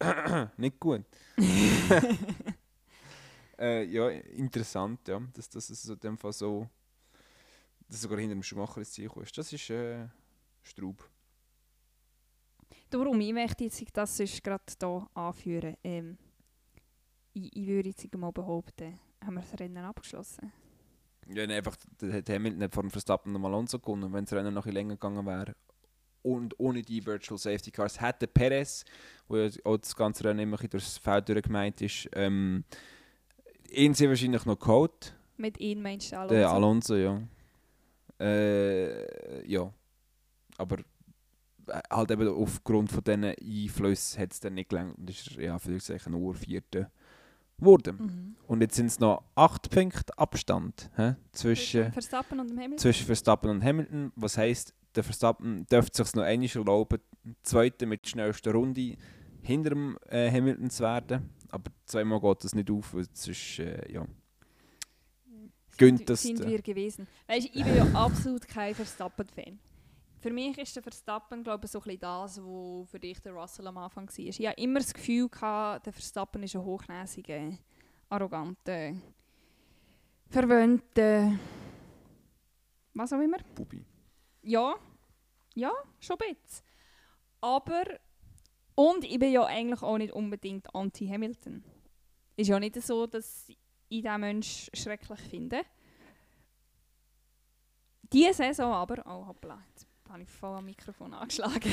[0.56, 1.04] nicht gut.
[3.58, 6.68] äh, ja, interessant, ja, dass, dass es in dem Fall so,
[7.88, 9.36] dass sogar hinter dem Schuhmacher ins Ziel kommt.
[9.36, 10.06] Das ist äh,
[10.62, 11.08] Straub.
[12.90, 15.76] Darum, ich möchte jetzt das ist gerade hier anführen.
[15.82, 16.18] Ähm,
[17.34, 20.52] ich, ich würde jetzt mal behaupten, haben wir das Rennen abgeschlossen.
[21.28, 24.12] Ja, nee, einfach, der hat Hamilton nicht vor dem Verstappen und Alonso gewonnen.
[24.12, 25.54] Wenn das Rennen noch ein länger gegangen wäre
[26.22, 28.84] und ohne die Virtual Safety Cars hätte Perez,
[29.28, 32.64] wo ja auch das ganze Rennen immer ein durchs Feld durchgemeint ist, ähm,
[33.70, 35.14] ihn sie wahrscheinlich noch geholt.
[35.36, 36.34] Mit ihm meinst du Alonso?
[36.34, 37.22] Der Alonso, ja.
[38.20, 39.72] Äh, ja.
[40.58, 44.98] Aber äh, halt eben aufgrund von diesen Einflüssen hat es dann nicht gelangt.
[44.98, 46.90] Und ist ja für sich nur Vierte
[47.58, 47.96] geworden.
[47.98, 48.36] Mhm.
[48.46, 51.14] Und jetzt sind es noch 8 Punkte Abstand hä?
[51.32, 52.78] zwischen, Verstappen und Hamilton?
[52.78, 54.12] zwischen Verstappen und Hamilton.
[54.16, 56.98] Was heisst, der Verstappen dürfte sich noch einmal erlauben,
[57.42, 58.96] Zweiter mit der schnellsten Runde
[59.42, 61.30] hinter dem äh, Hamilton zu werden.
[61.48, 64.06] Aber zweimal geht das nicht auf, weil sonst, äh, ja.
[65.78, 67.06] gönnt das sind wir gewesen.
[67.26, 69.58] Weißt, ich bin ja absolut kein Verstappen-Fan.
[70.24, 73.34] Für mich ist der Verstappen, glaube ich, so ein bisschen das, was für dich der
[73.34, 74.18] Russell am Anfang war.
[74.18, 77.58] Ich hatte immer das Gefühl, gehabt, der Verstappen ist ein hochnäsiger,
[78.08, 78.94] arroganter,
[80.30, 81.38] verwöhnter,
[82.94, 83.36] was auch immer.
[83.54, 83.84] Bubi.
[84.40, 84.76] Ja,
[85.56, 86.64] ja, schon ein bisschen.
[87.42, 87.84] Aber,
[88.76, 91.62] und ich bin ja eigentlich auch nicht unbedingt anti-Hamilton.
[92.34, 93.58] Ist ja nicht so, dass ich
[93.90, 95.66] diesen Menschen schrecklich finde.
[98.10, 101.72] Diese Saison aber, oh hoppla, jetzt habe ich voll am Mikrofon angeschlagen.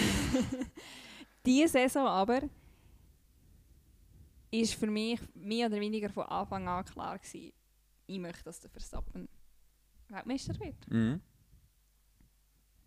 [1.45, 2.41] Diese Saison aber
[4.49, 7.53] ist für mich mehr oder weniger von Anfang an klar gewesen,
[8.07, 9.29] ich möchte, dass der Verstappen
[10.09, 10.89] Weltmeister wird.
[10.89, 11.21] Mhm.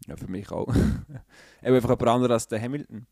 [0.07, 0.75] Ja, für mich auch.
[1.63, 3.07] Eben einfach jemand anderes als der Hamilton.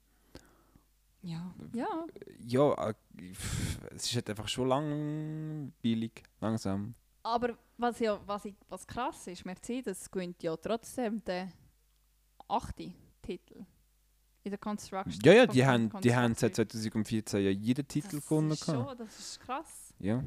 [1.22, 1.54] Ja.
[1.72, 2.06] Ja.
[2.44, 2.94] Ja, äh,
[3.94, 6.94] es ist halt einfach schon langweilig, langsam.
[7.22, 11.52] Aber was, ja, was, ich, was krass ist, Mercedes gewinnt ja trotzdem den
[12.52, 13.64] achten Titel
[14.44, 15.20] in der Construction.
[15.24, 16.82] Ja, ja, die haben, die haben seit Constructors.
[16.82, 18.50] 2014 ja jeden Titel das gewonnen.
[18.52, 19.94] Ist schon, das ist krass.
[20.00, 20.22] Ja.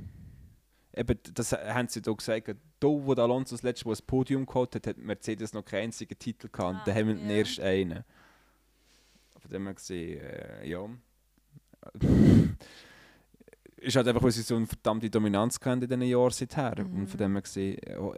[0.94, 2.48] Eben, das haben sie da gesagt.
[2.80, 5.86] Da, wo der Alonso das letzte Mal das Podium geholt hat, hat Mercedes noch keinen
[5.86, 6.76] einzigen Titel gehabt.
[6.76, 7.36] Ah, und der Hamilton ja.
[7.36, 8.04] erst einen.
[9.38, 10.88] Von dem her gesehen, äh, ja.
[13.78, 16.84] ist halt einfach, weil sie so eine verdammte Dominanz in diesen Jahren seither.
[16.84, 17.02] Mhm.
[17.02, 18.16] Und von dem her gesehen, ho-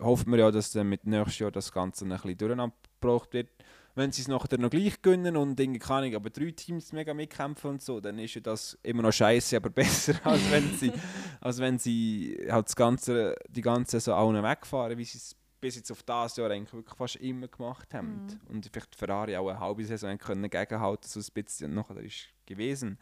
[0.00, 2.74] hofft man ja, dass dann mit nächstes Jahr das Ganze ein bisschen durcheinander
[3.06, 3.48] gebracht wird.
[3.94, 7.14] Wenn sie es nachher noch gleich gönnen und irgendwie keine Ahnung, aber drei Teams mega
[7.14, 10.92] mitkämpfen und so, dann ist ja das immer noch scheiße, aber besser, als wenn sie,
[11.40, 15.76] als wenn sie halt das Ganze, die ganze Saison allen wegfahren, wie sie es bis
[15.76, 18.26] jetzt auf das Jahr eigentlich wirklich fast immer gemacht haben.
[18.26, 18.54] Mhm.
[18.54, 22.98] Und vielleicht Ferrari auch eine halbe Saison können gegenhalten, so ein bisschen nachher ist gewesen.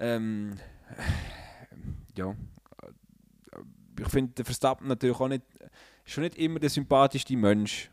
[0.00, 0.56] Ähm,
[2.16, 2.34] ja,
[4.00, 5.44] ich finde der Verstappen natürlich auch nicht,
[6.04, 7.90] schon nicht immer der sympathischste Mensch,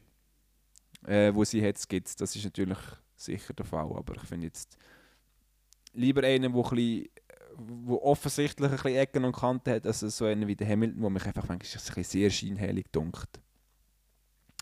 [1.07, 2.19] äh, wo sie jetzt gibt.
[2.19, 2.77] Das ist natürlich
[3.15, 4.77] sicher der Fall, aber ich finde jetzt
[5.93, 7.09] lieber einen, wo, ein bisschen,
[7.55, 11.09] wo offensichtlich ein bisschen Ecken und Kanten hat, als so einen wie der Hamilton, wo
[11.09, 13.41] mich einfach manchmal ein bisschen sehr scheinheilig dunkelt.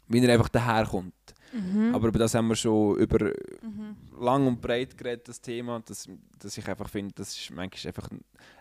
[0.08, 1.14] Wie er einfach daherkommt.
[1.54, 1.96] Mhm.
[1.96, 3.32] Aber über das haben wir schon über
[3.62, 3.96] mhm.
[4.20, 8.10] lang und breit geredet, das Thema, dass, dass ich einfach finde, das ist manchmal einfach,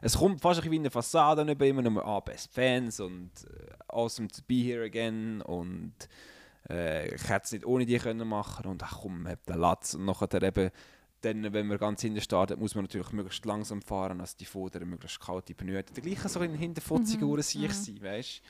[0.02, 3.72] es kommt fast ein wie eine Fassade über immer nur ah, Best Fans und äh,
[3.88, 5.94] awesome to be here again und
[6.68, 9.94] äh, ich hätte es nicht ohne die können machen und ach komm, hab den Latz
[9.94, 10.70] und nachher eben
[11.22, 14.84] dann, wenn man ganz hinten startet, muss man natürlich möglichst langsam fahren, als die Vorder
[14.84, 17.72] möglichst kalte Pneu Der gleiche so in hinterfotzigen Mhm, sich mhm.
[17.72, 18.42] sein, weißt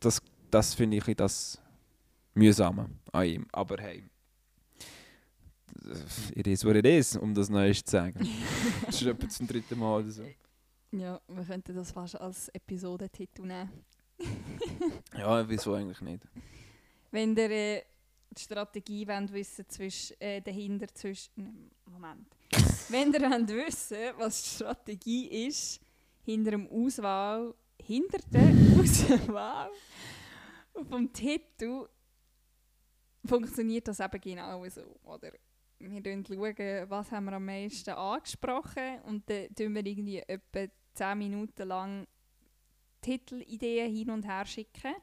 [0.00, 1.58] Das, das finde ich das
[2.34, 3.46] Mühsame an ihm.
[3.50, 4.04] Aber hey,
[6.34, 8.28] it is what it is, um das Neues zu sagen.
[8.86, 10.24] das ist etwa zum dritten Mal oder so.
[10.92, 13.70] Ja, wir könnten das fast als Episodentitel nehmen.
[15.16, 16.22] Ja, wieso eigentlich nicht?
[17.16, 17.82] Wenn ihr äh,
[18.30, 22.28] die Strategie wollt wissen zwischen äh, dahinter zwischen Moment.
[22.90, 25.80] Wenn ihr wollt wissen, was die Strategie ist
[26.24, 28.42] hinter dem Auswahl, hinter der
[28.78, 29.70] Auswahl
[30.90, 31.88] vom Titel,
[33.24, 34.82] funktioniert das eben genau so.
[35.02, 35.32] Oder
[35.78, 41.16] wir schauen, was haben wir am meisten angesprochen und dann tun wir irgendwie etwa 10
[41.16, 42.06] Minuten lang
[43.00, 44.96] Titelideen hin und her schicken.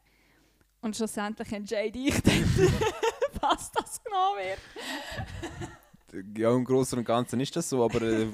[0.83, 2.43] Und schlussendlich entscheide ich dann,
[3.41, 4.59] was das genommen wird.
[6.37, 8.27] Ja, im Großen und Ganzen ist das so, aber äh,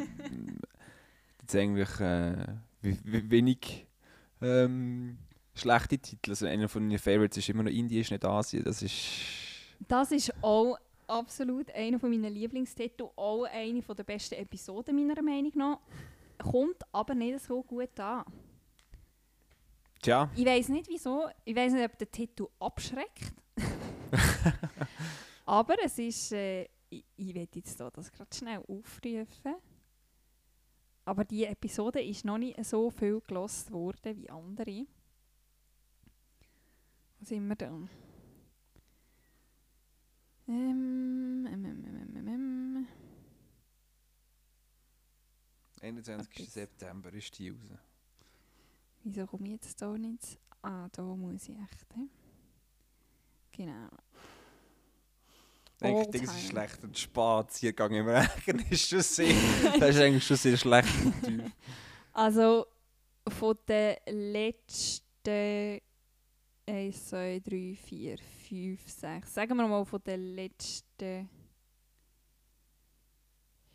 [1.39, 2.35] jetzt eigentlich äh,
[2.81, 3.87] we- we- wenig
[4.41, 5.17] ähm,
[5.55, 6.31] schlechte Titel.
[6.31, 8.65] Also einer von meinen Favorites ist immer noch Indien, ist nicht Asien.
[8.65, 8.97] Das ist...
[9.87, 10.77] Das ist auch
[11.07, 15.79] absolut einer von meinen Lieblingstitel, auch eine der besten Episoden meiner Meinung nach.
[16.37, 18.25] Kommt aber nicht so gut an.
[20.01, 23.33] Tja, Ich weiß nicht wieso, ich weiß nicht, ob der Titel abschreckt.
[25.45, 29.55] aber es ist, äh, ich, ich werde jetzt hier das gerade schnell aufrufen.
[31.03, 34.85] Aber die Episode ist noch nicht so viel gelost worden wie andere.
[37.19, 37.67] Wo sind wir da?
[40.47, 42.87] Ähm, ähm, ähm, ähm, ähm, ähm.
[45.81, 46.31] 21.
[46.31, 46.53] Etwas.
[46.53, 47.88] September ist die raus.
[49.03, 50.39] Wieso komme ich jetzt da nicht?
[50.61, 51.93] Ah, da muss ich echt.
[51.95, 52.09] He?
[53.51, 53.89] Genau.
[55.75, 56.83] Ich denke, das ist schlecht.
[56.83, 59.33] Ein Spaziergang im Regen ist schon sehr,
[59.79, 60.89] das ist eigentlich schon sehr schlecht.
[62.11, 62.65] Also
[63.27, 65.79] von den letzten
[66.65, 68.17] 1, 2, 3, 4,
[68.49, 69.33] 5, 6.
[69.33, 71.29] Sagen wir mal von den letzten.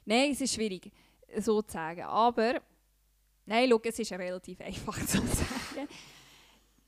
[0.05, 0.93] Nein, es ist schwierig
[1.39, 2.03] so zu sagen.
[2.03, 2.61] Aber
[3.47, 5.88] nein, schau, es ist relativ einfach zu sagen.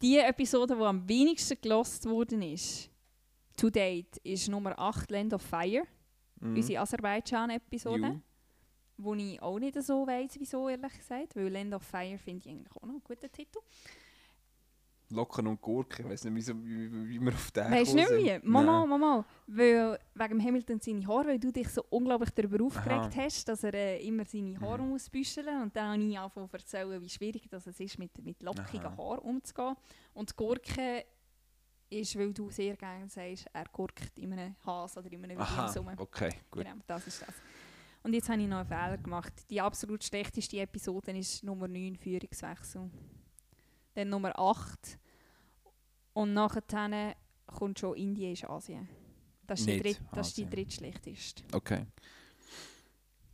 [0.02, 2.90] Die Episode, die am wenigsten gelost worden ist,
[3.56, 5.82] to date, ist Nummer 8 Land of Fire,
[6.40, 6.54] Mhm.
[6.56, 8.20] unsere Aserbaidschan-Episode.
[8.98, 11.34] Wo ich auch nicht so weiss, wieso, ehrlich gesagt.
[11.36, 13.58] Weil Land of Fire finde ich eigentlich auch noch einen guten Titel.
[15.10, 16.04] Locken und Gurken.
[16.06, 18.44] Ich weiß nicht, wieso, wie, wie, wir auf den Weißt du nicht sind.
[18.44, 18.88] Mama, Nein.
[18.88, 19.24] Mama.
[19.46, 23.22] Weil wegen Hamilton seine Haare, weil du dich so unglaublich darüber aufgeregt Aha.
[23.24, 24.88] hast, dass er äh, immer seine Haare Mhm.
[24.90, 28.10] muss büscheln Und dann habe ich angefangen zu erzählen, wie schwierig das es ist, mit,
[28.24, 28.96] mit lockigen.
[28.96, 29.76] Haaren umzugehen.
[30.14, 31.04] Und die Gurke
[31.88, 35.76] ist, weil du sehr gerne sagst, er gurkt in einem Hase oder in einem Williams
[35.76, 35.88] rum.
[35.98, 36.64] okay, gut.
[36.64, 37.34] Genau, das ist das.
[38.02, 39.32] Und jetzt habe ich noch einen Fehler gemacht.
[39.50, 42.90] Die absolut schlechteste Episode ist Nummer 9, Führungswechsel.
[43.96, 44.98] Dann Nummer 8.
[46.12, 47.16] Und nachher
[47.46, 48.88] kommt schon Indien, ist Asien.
[49.46, 51.42] Das ist, die, dritt, das ist die drittschlechteste.
[51.52, 51.86] Okay.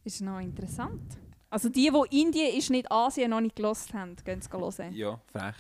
[0.05, 1.19] Ist noch interessant.
[1.51, 4.93] Also die, die Indien ist nicht Asien noch nicht gelost haben, gehen es hören.
[4.95, 5.57] Ja, frech.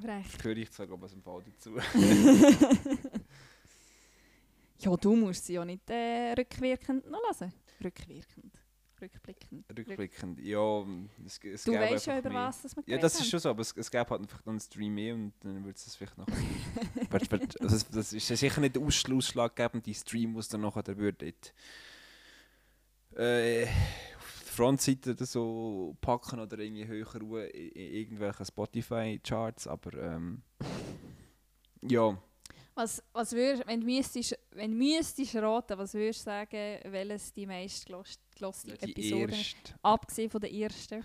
[0.00, 0.44] Frech.
[0.44, 1.76] Höre ich zwar glaube ich, aus dem Fall dazu.
[4.80, 7.52] Ja, du musst sie ja nicht äh, rückwirkend noch hören.
[7.82, 8.57] Rückwirkend.
[9.00, 9.64] Rückblickend.
[9.76, 10.40] Rückblickend.
[10.40, 10.84] Ja,
[11.24, 12.46] es, es Du weißt ja, über mehr.
[12.46, 14.52] was das wir Ja, das ist schon so, aber es, es gäbe halt einfach dann
[14.52, 16.26] einen Stream mehr und dann würde es das vielleicht noch...
[17.10, 21.32] Also das, ist ja sicher nicht der Ausschl- ausschlaggebende Stream, was dann nachher der würde
[23.16, 23.64] äh,
[24.16, 30.42] auf die Frontseite oder so packen oder irgendwie höher ruhen in, irgendwelchen Spotify-Charts, aber ähm,
[31.82, 32.16] ja,
[32.74, 37.32] Was, was würd, wenn du müsstest, wenn du müsstest raten, was würdest du sagen, welches
[37.32, 37.88] die meist
[38.38, 39.54] geloste die Episode ist?
[39.56, 39.74] erste...
[39.82, 41.04] Abgesehen von der ersten.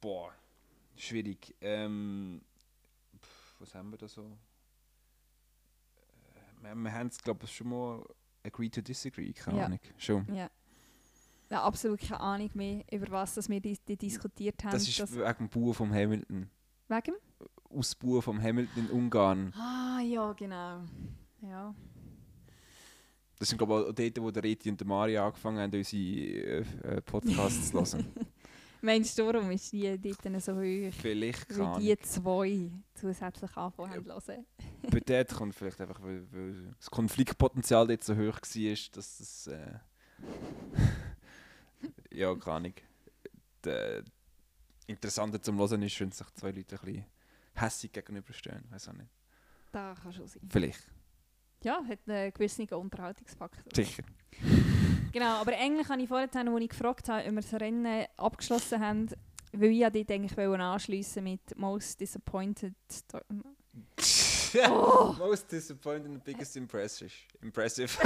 [0.00, 0.32] Boah,
[0.96, 1.54] schwierig.
[1.60, 2.40] Ähm,
[3.58, 4.22] was haben wir da so?
[4.22, 4.26] Äh,
[6.62, 8.04] wir, wir haben es, glaube ich, schon mal
[8.44, 9.64] agree to disagree, keine Ja.
[9.66, 9.80] Ahnung.
[9.98, 10.34] Schon.
[10.34, 10.50] Ja.
[11.48, 14.72] Ja, absolut keine Ahnung mehr, über was das wir di di diskutiert haben.
[14.72, 16.50] Das ist Das- wegen dem Bauer vom Hamilton.
[16.88, 17.14] wegen?
[17.70, 19.52] Ausbauer vom Hamilton in Ungarn.
[19.54, 20.82] Ah, ja, genau.
[21.42, 21.74] Ja.
[23.38, 26.02] Das sind, glaube ich, auch dort, wo der Reti und der Maria angefangen haben, unsere
[26.02, 28.06] äh, äh, Podcasts zu hören.
[28.82, 30.92] Meinst du, darum ist die dort so hoch?
[31.00, 34.46] Vielleicht, keine Weil die zwei zusätzlich angefangen haben zu hören.
[34.90, 39.46] Bei dort kommt vielleicht einfach, weil, weil das Konfliktpotenzial dort so hoch war, dass das.
[39.48, 39.78] Äh,
[42.16, 42.74] ja, keine Ahnung.
[43.64, 44.04] Der,
[44.86, 47.06] interessanter zum Hören ist, wenn sich zwei Leute ein bisschen
[47.54, 48.64] hässig gegenüberstehen.
[48.70, 49.10] Weiß auch nicht.
[49.72, 50.42] Das kann schon sein.
[50.48, 50.82] Vielleicht.
[51.66, 53.72] Ja, hat einen gewissen Unterhaltungsfaktor.
[53.74, 54.04] Sicher.
[55.12, 58.80] Genau, aber eigentlich habe ich vorhin, als ich gefragt habe, ob wir das Rennen abgeschlossen
[58.80, 59.08] haben,
[59.52, 62.74] weil ich ja dort eigentlich anschliessen mit Most Disappointed.
[64.70, 65.14] Oh.
[65.18, 67.10] Most disappointing and biggest impressive.
[67.42, 67.90] Impressive.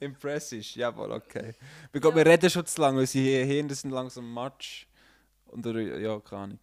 [0.00, 1.52] impressive, jawohl, okay.
[1.92, 4.88] Ich glaube, wir reden schon zu lange, weil sie hier sind langsam Match.
[5.46, 6.60] Und ja, keine Ahnung.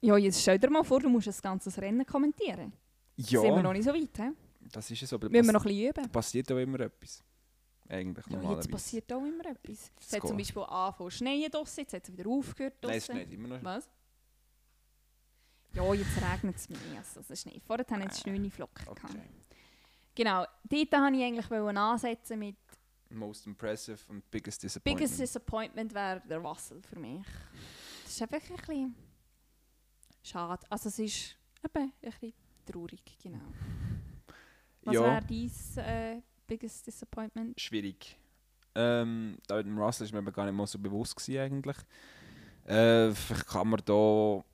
[0.00, 2.72] Ja, jetzt stell dir mal vor, du musst das ganze Rennen kommentieren.
[3.28, 4.30] Ja, Sind wir noch nicht so weit, he?
[4.72, 6.12] das ist es, aber Müssen wir noch ein bisschen üben.
[6.12, 7.22] passiert auch immer etwas.
[7.88, 9.90] Eigentlich Ja, jetzt passiert auch immer etwas.
[10.00, 10.36] Es hat zum.
[10.36, 13.20] Beispiel angefangen zu schneien draussen, jetzt hat es wieder aufgehört Nein, es draussen.
[13.20, 13.64] schneit immer noch.
[13.64, 13.88] Was?
[15.72, 16.78] Ja, jetzt regnet es mehr.
[17.16, 17.64] Also nicht.
[17.64, 18.84] Vorher hatten jetzt schöne Flocken.
[18.84, 19.04] gehabt.
[19.04, 19.22] Okay.
[20.14, 22.56] Genau, dort wollte ich eigentlich ansetzen mit
[23.12, 25.00] Most impressive und biggest disappointment.
[25.10, 27.24] Biggest Disappointment wäre der Wassel für mich.
[28.04, 28.94] Das ist einfach ein bisschen
[30.22, 30.64] schade.
[30.70, 32.32] Also es ist eben ein bisschen
[32.64, 33.40] traurig, genau.
[34.82, 37.60] Was ja, wäre dein äh, Biggest Disappointment?
[37.60, 38.16] schwierig.
[38.74, 41.76] Ähm, da mit dem Russell ist mir aber gar nicht mal so bewusst gewesen, eigentlich.
[42.66, 44.44] Äh, vielleicht kann man da...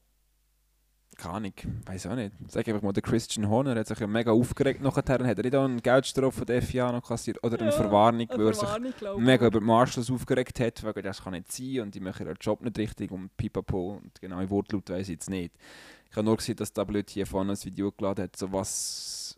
[1.18, 1.52] Keine Ahnung,
[1.86, 2.32] weiß auch nicht.
[2.48, 4.98] Sag einfach mal, der Christian Horner hat sich ja mega aufgeregt nachher.
[5.02, 5.08] Hat
[5.38, 7.42] er nicht auch einen Geldstrafe von der FIA noch kassiert?
[7.42, 10.92] Oder eine Ja, Verwarnung, Eine weil er sich mega über die Marshals aufgeregt hat, weil
[11.02, 14.40] das kann nicht sein und die machen ihren Job nicht richtig und pipapo und genau
[14.40, 15.54] im Wortlaut weiss ich jetzt nicht.
[16.10, 16.72] Ich habe nur gesehen, dass
[17.08, 19.36] hier vorne ein Video geladen hat, so was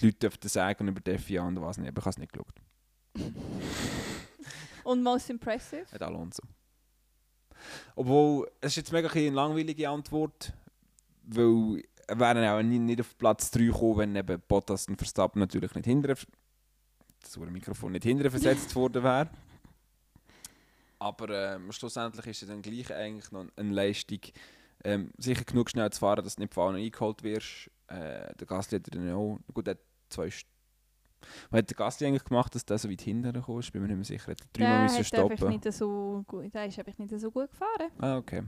[0.00, 2.32] die Leute dürften sagen über die FIA und was nicht, aber ich habe es nicht
[2.32, 2.54] geschaut.
[4.84, 5.86] Und Most Impressive?
[5.92, 6.42] Hat Alonso.
[7.94, 10.52] Obwohl, es ist jetzt mega eine langweilige Antwort,
[11.22, 15.74] weil er wäre auch nicht auf Platz 3 gekommen, wenn eben Bottas und Verstappen natürlich
[15.74, 16.16] nicht hinterher,
[17.20, 19.30] das Mikrofon nicht hinterher versetzt worden wäre.
[20.98, 24.20] Aber ähm, schlussendlich ist es dann gleich eigentlich noch eine Leistung,
[24.84, 27.70] ähm, sicher genug schnell zu fahren, dass du nicht vorne eingeholt wirst.
[27.88, 30.46] Äh, der Gasly hat dann auch, gut, er hat zwei St
[31.50, 33.72] was hat der Gasly eigentlich gemacht, dass der so weit hinten gekommen ist?
[33.72, 34.32] Bin mir nicht mehr sicher.
[34.32, 35.48] Hat er dreimal Der müssen hat stoppen?
[35.48, 37.90] nicht so gut, der ist einfach nicht so gut gefahren.
[37.98, 38.42] Ah, okay.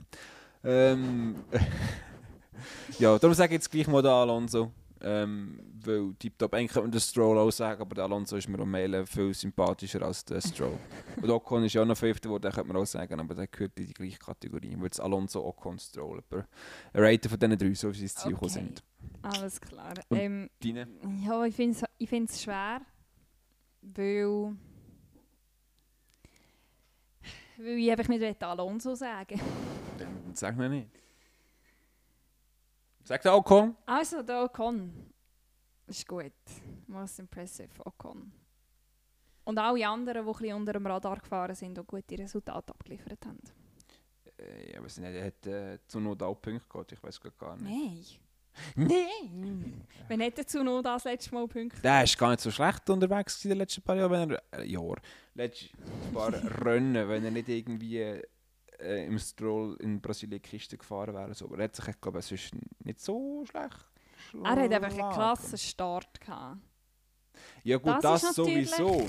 [0.65, 1.36] Ähm,
[2.98, 4.73] ja, darum sage ich jetzt gleich mal den Alonso.
[5.00, 8.58] Ähm, weil tiptop, eigentlich könnte man den Stroll auch sagen, aber der Alonso ist mir
[8.58, 10.78] um Meilen viel sympathischer als der Stroll.
[11.20, 13.46] Und Ocon ist ja auch noch Fünfter geworden, den könnte man auch sagen, aber der
[13.48, 14.74] gehört in die gleiche Kategorie.
[14.76, 16.22] Weil jetzt Alonso, Ocon, Stroll.
[16.30, 16.46] Aber
[16.94, 18.48] ein Rater von diesen drei, so Ziel Okay.
[18.48, 18.82] sind.
[19.22, 19.92] Alles klar.
[20.08, 20.86] Und- Ähm, Deine?
[21.26, 22.80] ja, ich finde es ich find's schwer,
[23.82, 24.54] weil,
[27.58, 29.38] weil ich einfach nicht Alonso sagen
[29.98, 30.88] Dann sag mir nicht.
[33.05, 33.76] Sag der Ocon.
[33.85, 35.12] Also, der Ocon
[35.86, 36.32] ist gut.
[36.86, 38.32] Most impressive, Ocon.
[39.44, 43.26] Und alle anderen, die ein bisschen unter dem Radar gefahren sind und gute Resultate abgeliefert
[43.26, 43.40] haben.
[44.39, 47.56] Äh, ja, was nicht, er hat äh, zu Not auch Punkte gehabt, ich weiß gar
[47.56, 48.18] nicht.
[48.76, 48.89] Nein.
[48.89, 49.86] Nein!
[50.09, 51.82] Wann hat der Zuno das letzte Mal Punkte?
[51.82, 54.64] Der ist gar nicht so schlecht unterwegs in den letzten paar Jahren, wenn er, äh,
[54.64, 54.97] Jahr,
[55.35, 55.76] letzten
[56.12, 56.32] paar
[56.64, 58.22] Rennen, wenn er nicht irgendwie
[58.85, 61.35] äh, im Stroll in Brasilien Kiste gefahren wäre.
[61.35, 61.47] So.
[61.47, 62.52] Aber er hat sich, ich glaube, es ist
[62.85, 63.86] nicht so schlecht.
[64.43, 66.59] Er hat einfach einen klassen Start gehabt.
[67.62, 69.06] Ja gut, Das das, sowieso.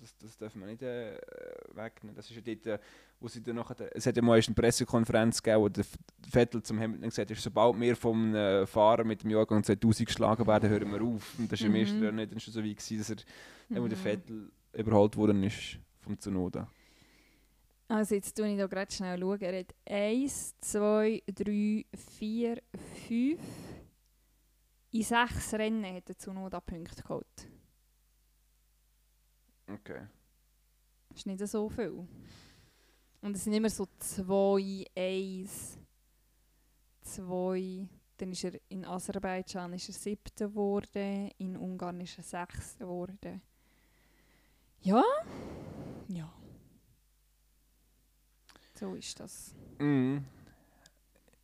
[0.00, 1.16] Das, das darf man nicht äh,
[1.74, 2.16] wegnehmen.
[2.16, 2.78] Das ist ja dort, äh,
[3.20, 5.84] wo sie dann nachher, es hat ja mal eine Pressekonferenz gegeben, wo der
[6.28, 10.44] Vettel zum Hamilton gesagt hat, sobald wir vom äh, Fahrer mit dem Jahrgang 2000 geschlagen
[10.46, 11.38] werden, hören wir auf.
[11.38, 11.78] Und das war im Mhm.
[11.78, 13.88] ersten Rennen dann schon so weit, gewesen, dass er mhm.
[13.88, 13.98] der.
[13.98, 16.68] Vettel überholt worden ist vom Tsunoda.
[17.92, 19.20] Also jetzt schaue ich da gerade schnell.
[19.20, 19.40] Schauen.
[19.42, 22.62] Er hat 1, 2, 3, 4,
[23.06, 23.40] 5.
[24.92, 27.48] In sechs Rennen hat er Zunoda Punkte geholt.
[29.68, 30.06] Okay.
[31.10, 32.08] Das ist nicht so viel.
[33.20, 35.78] Und es sind immer so 2, 1,
[37.02, 37.88] 2.
[38.16, 43.42] Dann ist er in Aserbaidschan ist er siebter geworden, in Ungarn ist er sechster geworden.
[44.80, 45.04] Ja,
[46.08, 46.32] ja.
[48.82, 49.54] So ist das.
[49.78, 50.24] Mhm.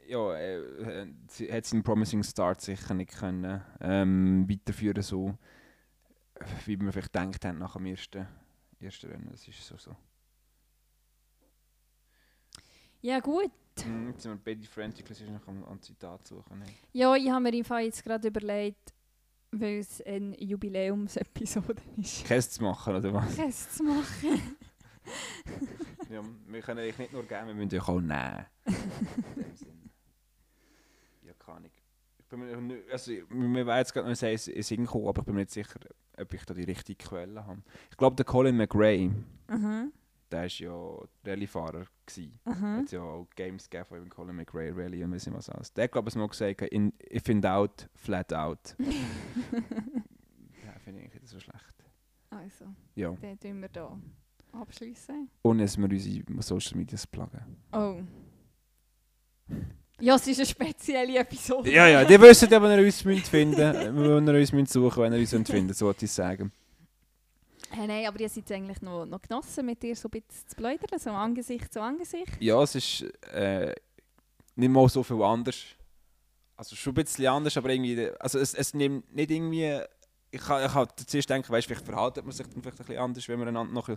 [0.08, 5.38] Ja, äh, sie hat seinen Promising Start sicher nicht können, ähm, weiterführen so,
[6.66, 8.26] wie wir vielleicht gedacht haben nach dem ersten,
[8.80, 9.28] ersten Rennen.
[9.30, 9.94] Das ist so so.
[13.02, 13.52] Ja gut.
[13.86, 16.64] Mhm, jetzt sind wir beide Frantically ist noch am, am Zitat suchen.
[16.92, 18.92] Ja, ich habe mir im Fall jetzt gerade überlegt,
[19.52, 22.24] weil es eine Jubiläumsepisode ist.
[22.24, 23.36] Käse zu machen, oder was?
[23.36, 24.56] Käse zu machen.
[26.10, 28.46] ja, wir können eigentlich nicht nur geben, wir müssen ja auch nehmen.
[29.36, 29.90] In dem Sinn.
[31.22, 31.70] Ja, keine Ahnung.
[32.18, 35.20] Ich bin mir nicht, also, wir werden jetzt gerade noch sagen, es ist hingekommen, aber
[35.20, 35.80] ich bin mir nicht sicher,
[36.18, 37.62] ob ich da die richtige Quelle habe.
[37.90, 39.10] Ich glaube, der Colin McRae,
[39.46, 39.86] Aha,
[40.30, 41.86] der war ja Rallyefahrer.
[42.04, 42.38] gewesen.
[42.44, 42.76] aha.
[42.78, 45.72] hat ja auch Games gegeben von Colin McRae Rally und wissen was alles.
[45.72, 48.76] Der glaube ich, mal gesagt, in, if in doubt, flat out.
[50.64, 51.84] ja, finde ich nicht so schlecht.
[52.30, 53.98] also, Ja, den tun wir hier
[54.52, 55.28] abschließen.
[55.42, 57.40] ohne dass wir unsere Social Medias pluggen.
[57.72, 57.96] Oh.
[60.00, 61.72] Ja, es ist eine spezielle Episode.
[61.72, 63.56] Ja, ja, die wissen ja, wenn ihr uns müsst finden
[63.96, 66.52] wenn ihr uns müsst suchen wenn ihr uns müsst finden so wollte ich sagen.
[67.70, 70.56] Hey, nein, aber ihr seid eigentlich noch, noch genossen, mit dir so ein bisschen zu
[70.56, 72.32] plaudern, so Angesicht zu Angesicht.
[72.40, 73.74] Ja, es ist äh,
[74.56, 75.56] nicht mal so viel anders.
[76.56, 79.80] Also schon ein bisschen anders, aber irgendwie, also es, es nimmt nicht irgendwie,
[80.30, 83.02] ich habe ich ha zuerst gedacht, weißt, vielleicht verhaltet man sich dann vielleicht ein bisschen
[83.02, 83.88] anders, wenn man einander noch,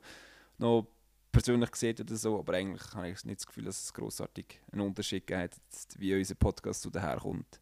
[0.61, 0.87] noch
[1.31, 4.81] persönlich sieht oder so, aber eigentlich habe ich nicht das Gefühl, dass es grossartig einen
[4.81, 5.59] Unterschied gibt,
[5.97, 7.59] wie unser Podcast so daherkommt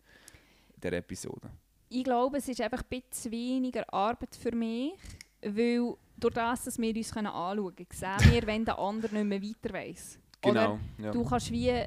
[0.75, 1.49] in dieser Episode.
[1.89, 4.93] Ich glaube, es ist einfach ein bisschen weniger Arbeit für mich,
[5.41, 9.25] weil durch das, dass wir uns können anschauen können, sehen wir, wenn der andere nicht
[9.25, 10.19] mehr weiter weiss.
[10.43, 11.11] Oder Genau, ja.
[11.11, 11.83] Du kannst wie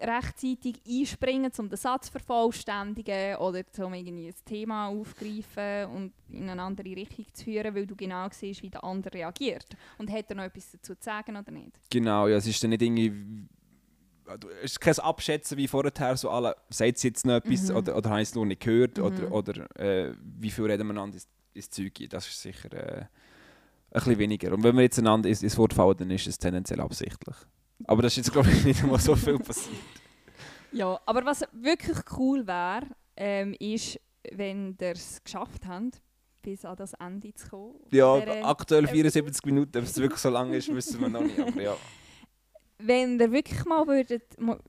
[0.00, 6.48] rechtzeitig einspringen, um den Satz zu vervollständigen oder um irgendwie ein Thema aufgreifen und in
[6.48, 9.66] eine andere Richtung zu führen, weil du genau siehst, wie der andere reagiert.
[9.98, 11.72] Und hat er noch etwas dazu zu sagen oder nicht?
[11.90, 13.10] Genau, ja, es ist dann nicht irgendwie.
[14.38, 17.76] du- Es ist kein Abschätzen wie vorher, so alle, sagt sie jetzt noch etwas Mhm.
[17.76, 19.04] oder, oder habe ich es noch nicht gehört Mhm.
[19.04, 22.08] oder, oder äh, wie viel reden wir einander ins, ins Zeug ein.
[22.08, 23.08] Das ist sicher äh, ein
[23.92, 24.52] bisschen weniger.
[24.52, 27.34] Und wenn wir jetzt einander ins, ins Wort fallen, dann ist es tendenziell absichtlich.
[27.84, 29.76] Aber das ist jetzt, glaube ich, nicht einmal so viel passiert.
[30.72, 32.86] Ja, aber was wirklich cool wäre,
[33.16, 33.98] ähm, ist,
[34.32, 36.00] wenn ihr es geschafft habt,
[36.42, 37.74] bis an das Ende zu kommen.
[37.90, 41.38] Ja, aktuell 74 Minuten, ob es wirklich so lange ist, wissen wir noch nicht.
[41.38, 41.76] Aber ja.
[42.82, 44.22] wenn ihr wirklich mal würdet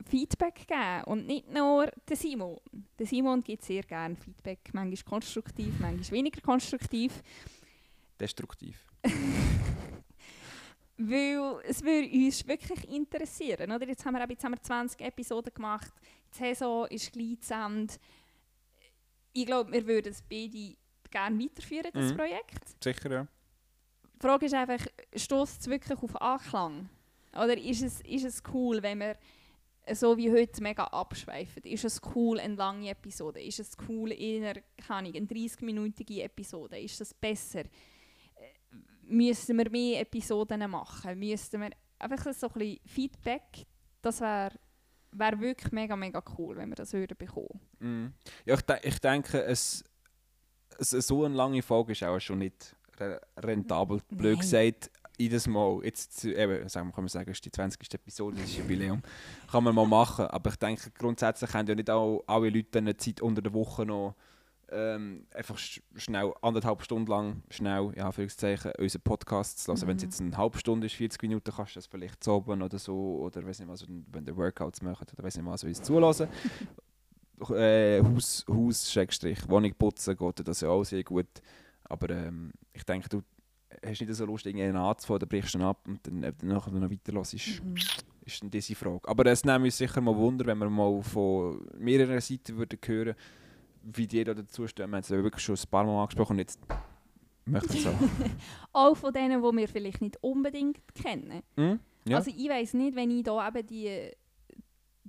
[0.10, 2.58] Feedback geben und nicht nur der Simon.
[3.00, 7.22] Der Simon gibt sehr gerne Feedback, manchmal konstruktiv, manchmal weniger konstruktiv.
[8.20, 8.86] Destruktiv.
[10.98, 13.72] Weil es würde uns wirklich interessieren.
[13.72, 13.88] Oder?
[13.88, 15.92] Jetzt, haben wir, jetzt haben wir 20 Episoden gemacht.
[16.34, 17.94] Die Saison ist gleich zu Ende.
[19.34, 20.76] Ich glaube, wir würden es beide
[21.10, 22.18] gerne weiterführen, das Mhm.
[22.18, 22.84] Projekt.
[22.84, 23.28] Sicher, ja.
[24.16, 24.86] Die Frage ist einfach,
[25.16, 26.90] stößt es wirklich auf Anklang?
[27.34, 29.18] Oder ist es, ist es cool, wenn wir
[29.94, 31.64] so wie heute mega abschweifen?
[31.64, 33.42] Ist es cool, eine lange Episode?
[33.42, 36.80] Ist es cool, in einer, keine Ahnung, eine 30-minütige Episode?
[36.80, 37.64] Ist das besser?
[39.04, 41.18] Müssen wir mehr Episoden machen?
[41.20, 41.70] Müssen wir
[42.00, 43.66] einfach so ein bisschen Feedback?
[44.02, 44.52] Das wäre
[45.12, 47.60] wär wirklich mega, mega cool, wenn wir das würden bekommen.
[47.80, 48.14] Mhm.
[48.46, 49.84] Ja, ich, de ich denke, es,
[50.78, 54.02] es, so eine lange Folge ist auch schon nicht re rentabel.
[54.10, 54.40] Blöd Nein.
[54.40, 57.94] gesagt, jedes Mal, jetzt zu- eben, sagen wir, kann man sagen, es ist die 20.
[57.94, 59.02] Episode, das ist Jubiläum,
[59.52, 60.26] kann man mal machen.
[60.28, 63.86] Aber ich denke, grundsätzlich haben ja nicht all, alle Leute eine Zeit unter der Woche
[63.86, 64.16] noch
[64.72, 69.82] ähm, einfach sch schnell, anderthalb Stunden lang, schnell, ja, Anführungszeichen, unseren Podcast zu hören.
[69.88, 70.08] Wenn es Mhm.
[70.10, 73.20] jetzt eine halbe Stunde ist, 40 Minuten, kannst du das vielleicht zu oben oder so,
[73.22, 76.28] oder weiss nicht mal, so, wenn ihr Workouts macht, oder weiss nicht so uns zulassen.
[77.52, 81.28] äh, Haus, Haus Schrägstrich, Wohnung putzen geht das ja auch sehr gut.
[81.86, 83.22] Aber ähm, ich denke, du
[83.86, 86.46] hast nicht so Lust, irgendeinen anzufangen, dann brichst du ihn ab und dann, ob du
[86.46, 87.76] nachher noch weiter hörst, ist, Mhm.
[88.26, 89.08] ist dann diese Frage.
[89.08, 93.16] Aber es nimmt uns sicher mal Wunder, wenn wir mal von mehreren Seiten würden hören,
[93.84, 94.90] wie die da dazu stehen.
[94.90, 96.60] Wir haben es ja wirklich schon ein paar Mal angesprochen und jetzt
[97.46, 97.94] möchten es auch.
[98.74, 101.42] Auch von denen, die wir vielleicht nicht unbedingt kennen.
[101.56, 101.80] Hm?
[102.06, 102.18] Ja.
[102.18, 104.12] Also ich weiß nicht, wenn ich da eben die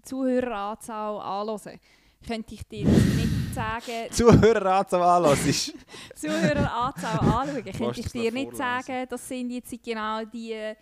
[0.02, 1.78] Zuhöreranzahl anhöre,
[2.26, 5.74] könnte ich dir nicht sagen, Zuhöreranzahl ist.
[6.14, 8.56] Zuhöreranzahl anschauen, könnte ich dir nicht vorlesen?
[8.56, 10.74] sagen, das sind jetzt genau die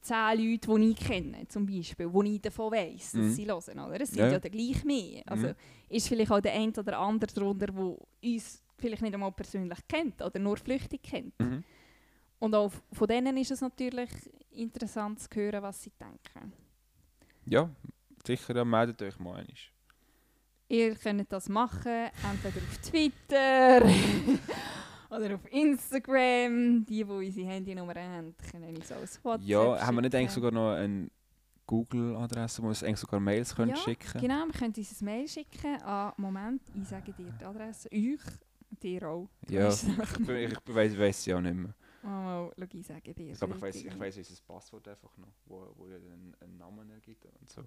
[0.00, 3.30] zehn Leute, die ich kenne, zum Beispiel, wo ich davon weiss, dass Mhm.
[3.32, 3.78] sie hören.
[3.80, 4.00] Oder?
[4.00, 4.32] Es sind Ja.
[4.32, 5.22] ja, dann gleich mehr.
[5.26, 5.54] Also Mhm.
[5.88, 10.20] ist vielleicht auch der eine oder andere darunter, der uns vielleicht nicht einmal persönlich kennt
[10.22, 11.38] oder nur flüchtig kennt.
[11.40, 11.62] Mhm.
[12.38, 14.10] Und auch von denen ist es natürlich
[14.50, 16.52] interessant zu hören, was sie denken.
[17.46, 17.68] Ja,
[18.26, 19.54] sicher, ja, meldet euch mal einmal.
[20.68, 23.82] Ihr könnt das machen, entweder auf Twitter
[25.16, 26.84] oder auf Instagram.
[26.86, 30.44] Die, die unsere Handynummer haben, können uns als WhatsApp Ja, haben wir nicht eigentlich schicken.
[30.44, 31.10] sogar noch eine
[31.66, 35.28] Google-Adresse, wo wir eigentlich sogar Mails können Ja, schicken Genau, wir können uns ein Mail
[35.28, 38.20] schicken an Moment, ich sage dir die Adresse, euch,
[38.82, 39.28] dir auch.
[39.46, 39.92] Du Ja, es ich,
[40.28, 41.74] ich, weiss, weiss ja nicht mehr.
[42.02, 43.32] Mal, schau, ich sage dir.
[43.32, 46.56] Ich glaube, ich weiss, ich weiss unser Passwort einfach noch, wo, wo ja einen, einen
[46.56, 47.62] Namen ergibt und so.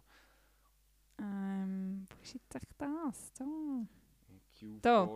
[1.19, 3.31] Ähm, wo ist jetzt echt das?
[3.37, 3.45] So.
[4.59, 4.81] Q4.
[4.81, 5.09] Da.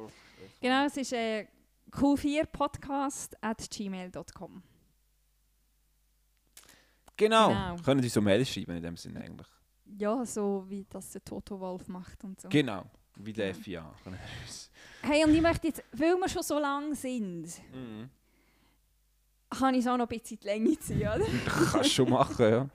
[0.61, 1.47] Genau, es ist äh,
[1.91, 4.63] q4podcast at gmail.com.
[7.17, 7.47] Genau.
[7.49, 7.75] Genau.
[7.83, 9.47] Können Sie so Mails schreiben in dem Sinne eigentlich.
[9.97, 12.47] Ja, so wie das der Toto Wolf macht und so.
[12.49, 12.85] Genau.
[13.15, 13.53] Wie der.
[13.55, 13.93] FIA.
[15.01, 18.09] Hey, und ich möchte jetzt, weil wir schon so lang sind, Mhm.
[19.49, 21.25] kann ich es auch noch ein bisschen die Länge ziehen, oder?
[21.45, 22.69] Kannst du schon machen, ja.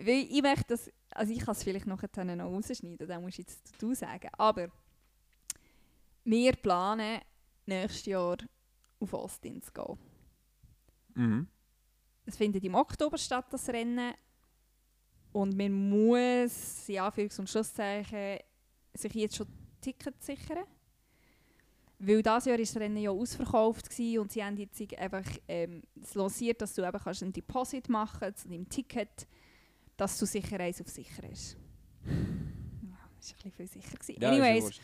[0.00, 3.60] Weil ich möchte das, also ich kann es vielleicht noch noch rausschneiden, das musst jetzt
[3.78, 4.30] du sagen.
[4.38, 4.68] Aber
[6.24, 7.20] wir planen
[7.68, 8.36] nächstes Jahr
[9.00, 9.98] auf Austin zu gehen.
[11.14, 11.48] Mhm.
[12.26, 14.14] Es findet im Oktober statt, das Rennen.
[15.32, 18.38] Und man muss, in Anführungs- und Schlusszeichen,
[18.94, 19.46] sich jetzt schon
[19.80, 20.64] Tickets sichern.
[22.00, 25.82] Weil dieses Jahr war das Rennen ja ausverkauft gewesen und sie haben jetzt einfach ähm,
[26.14, 29.26] lanciert, dass du eben kannst ein Deposit machen kannst zu deinem Ticket,
[29.96, 31.24] dass du sicher eins auf sicher.
[31.24, 31.30] Ja,
[33.16, 33.96] das war ein bisschen viel sicher.
[33.98, 34.22] Gewesen.
[34.22, 34.80] Ja, ist ja Anyways.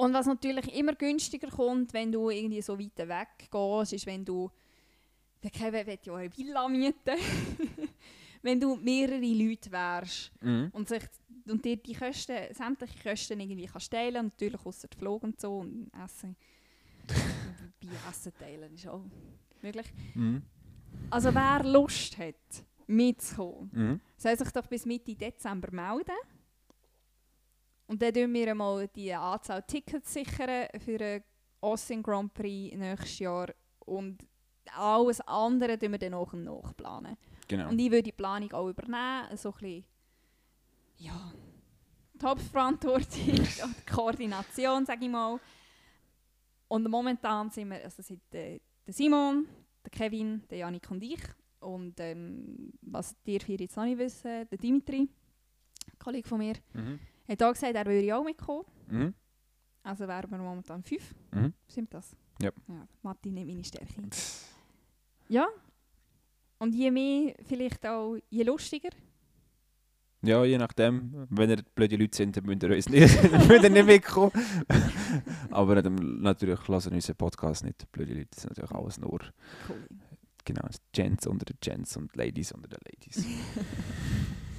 [0.00, 4.24] Und was natürlich immer günstiger kommt, wenn du irgendwie so weit weg gehst, ist, wenn
[4.24, 4.50] du.
[5.42, 7.16] Der Kevin will ja eine Villa mieten.
[8.42, 10.68] wenn du mehrere Leute wärst Mhm.
[10.72, 11.02] und, sich,
[11.46, 15.90] und dir die Kosten, sämtliche Kosten irgendwie kannst teilen, natürlich außer Flug und so und
[16.04, 16.36] Essen.
[17.80, 19.04] Bei Essen teilen ist auch
[19.62, 19.86] möglich.
[20.14, 20.42] Mhm.
[21.10, 24.00] Also wer Lust hat, mitzukommen, Mhm.
[24.16, 26.16] soll sich doch bis Mitte Dezember melden.
[27.90, 31.24] Und dann sichern wir mal die Anzahl Tickets sichern für den
[31.60, 33.48] Austin Grand Prix nächstes Jahr.
[33.80, 34.24] Und
[34.76, 37.16] alles andere tun wir dann nach und nach planen.
[37.48, 37.68] Genau.
[37.68, 39.36] Und ich würde die Planung auch übernehmen.
[39.36, 39.84] So ein bisschen,
[40.98, 41.32] ja,
[42.14, 45.40] die Hauptverantwortung, die Koordination, sage ich mal.
[46.68, 49.48] Und momentan sind wir, also sind der, der Simon,
[49.84, 51.22] der Kevin, der Janik und ich.
[51.58, 56.54] Und ähm, was ihr vier jetzt noch nicht wissen, der Dimitri, ein Kollege von mir,
[56.72, 57.00] Mhm.
[57.30, 58.64] Hat auch gesagt, er würde auch mitkommen.
[58.88, 59.14] Mhm.
[59.82, 61.14] Also wären wir momentan fünf.
[61.32, 61.52] Mhm.
[61.68, 62.16] Stimmt das?
[62.42, 62.50] Ja.
[62.68, 64.02] ja Mathe nicht meine Stärke.
[65.28, 65.46] Ja.
[66.58, 68.90] Und je mehr, vielleicht auch, je lustiger.
[70.22, 71.26] Ja, je nachdem.
[71.30, 74.32] Wenn ihr blöde Leute sind, dann müsst ihr uns nicht, müsst ihr nicht mitkommen.
[75.50, 77.90] Aber natürlich lassen unseren Podcast nicht.
[77.90, 79.88] Blöde Leute sind natürlich alles nur Cool.
[80.44, 83.24] genau, Gents unter den Gents und Ladies unter den Ladies.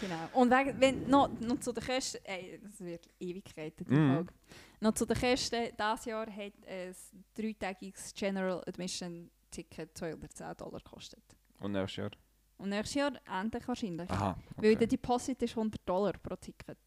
[0.00, 0.28] Genau.
[0.32, 4.14] Und wenn, noch, noch zu den Kosten, ey, das wird Ewigkeiten, die Mhm.
[4.14, 4.34] Folge.
[4.80, 6.94] Noch zu den Kosten, dieses Jahr hat ein
[7.34, 11.22] dreitägiges General Admission Ticket 210 Dollar gekostet.
[11.60, 12.10] Und nächstes Jahr?
[12.58, 14.10] Und nächstes Jahr endlich wahrscheinlich.
[14.10, 14.36] Aha.
[14.56, 14.76] Weil Okay.
[14.76, 16.78] der Deposit ist 100 Dollar pro Ticket.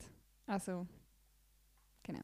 [0.45, 0.85] Also,
[2.03, 2.21] genau.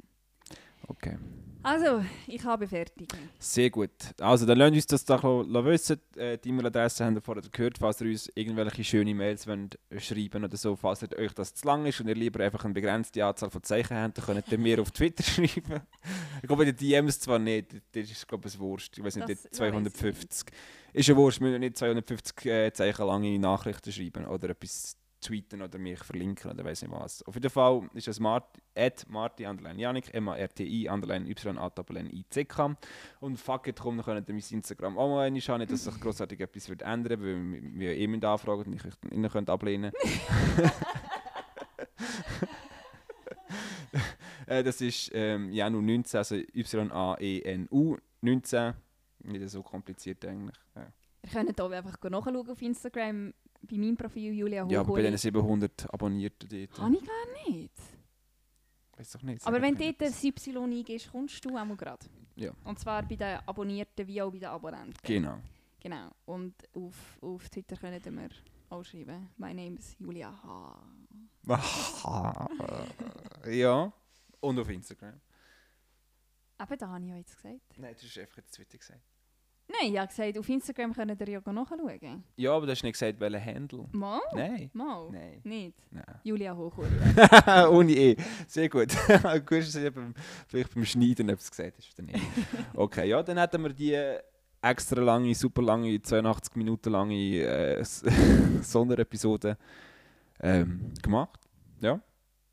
[0.87, 1.17] Okay.
[1.65, 3.07] Also, ich habe fertig.
[3.39, 3.91] Sehr gut.
[4.19, 5.97] Also, dann lasst uns das doch wissen.
[6.17, 10.43] Äh, die E-Mail-Adresse habt ihr vorher gehört, falls ihr uns irgendwelche schöne Mails wollt schreiben
[10.43, 10.75] oder so.
[10.75, 13.63] Falls ihr euch das zu lang ist und ihr lieber einfach eine begrenzte Anzahl von
[13.63, 15.81] Zeichen habt, dann könnt ihr mir auf Twitter schreiben.
[16.41, 17.73] Ich glaube, den DMs zwar nicht.
[17.93, 18.97] Das ist, glaube ich, ein Wurst.
[18.97, 19.57] Ich weiß nicht, Das dort weiss ich
[19.93, 20.53] 250.
[20.91, 25.61] Ist ein Wurst, wir müssen nicht 250 äh, Zeichen lange Nachrichten schreiben oder etwas tweeten
[25.61, 27.23] oder mich verlinken oder weiß nicht was.
[27.23, 28.45] Auf jeden Fall ist es Mart,
[28.75, 32.75] at Marti underline Janik, M-A-R-T-I underline Y-A Doppel-N I-C-K.
[33.19, 35.59] Und fuck it, komm, dann könnt ihr mein Instagram auch mal anschauen.
[35.59, 38.95] Nicht, dass sich grossartig etwas wird ändern weil wir- eh mit anfragen und ich euch
[39.01, 39.91] dann innen könnt ablehnen
[44.47, 48.73] äh, Das ist ähm, Janu 19, also Y-A-E-N-U 19.
[49.25, 50.57] Nicht so kompliziert eigentlich.
[50.75, 50.87] Ja,
[51.23, 53.33] Ihr könnt auch einfach nachschauen auf Instagram
[53.63, 56.79] bei meinem Profil Julia ja aber bei diesen 700 Abonnierten dort.
[56.79, 57.73] Habe ich gar nicht.
[58.97, 59.45] Weiß doch nicht.
[59.45, 62.05] Aber wenn dort das Y eingehst, kommst du auch gerade.
[62.35, 62.51] Ja.
[62.63, 64.93] Und zwar bei den Abonnierten wie auch bei den Abonnenten.
[65.03, 65.39] Genau.
[65.79, 66.11] Genau.
[66.25, 68.29] Und auf, auf Twitter könnt ihr mir
[68.69, 69.29] auch schreiben.
[69.37, 70.79] My name is Julia H.
[73.49, 73.91] ja.
[74.39, 75.19] Und auf Instagram.
[76.59, 77.77] Eben, da habe ich ja jetzt gesagt.
[77.77, 79.01] Nein, das ist einfach jetzt Twitter gesagt.
[79.81, 82.23] Nein, ich habe gesagt, auf Instagram könnt ihr ja nachschauen.
[82.35, 83.87] Ja, aber du hast nicht gesagt, welcher Handle.
[83.91, 84.19] Mal?
[84.33, 84.69] Nein.
[84.73, 85.09] Mal?
[85.11, 85.41] Nein.
[85.43, 85.77] Nicht?
[85.89, 86.03] Nein.
[86.23, 86.89] Julia Hochuli.
[87.69, 88.15] Ohne E.
[88.47, 88.89] Sehr gut.
[89.47, 90.13] gut, dass beim,
[90.47, 91.97] vielleicht beim Schneiden etwas gesagt hast.
[91.97, 92.19] Dann eh.
[92.75, 93.99] Okay, ja, dann hätten wir die
[94.61, 97.83] extra lange, super lange, 82 Minuten lange äh,
[98.61, 99.57] Sonderepisode
[100.39, 101.39] ähm, gemacht.
[101.81, 101.99] Ja,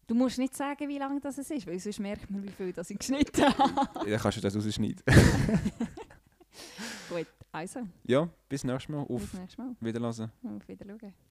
[0.06, 2.90] Du musst nicht sagen, wie lange das ist, weil sonst merkt man, wie viel das
[2.90, 4.10] ich geschnitten habe.
[4.10, 5.04] dann kannst du das rausschneiden.
[7.08, 9.02] Gut, also, ja, bis nächstes Mal.
[9.02, 9.76] bis Auf nächstes Mal.
[9.80, 10.30] Wiedersehen.
[10.44, 11.14] Auf Wiedersehen.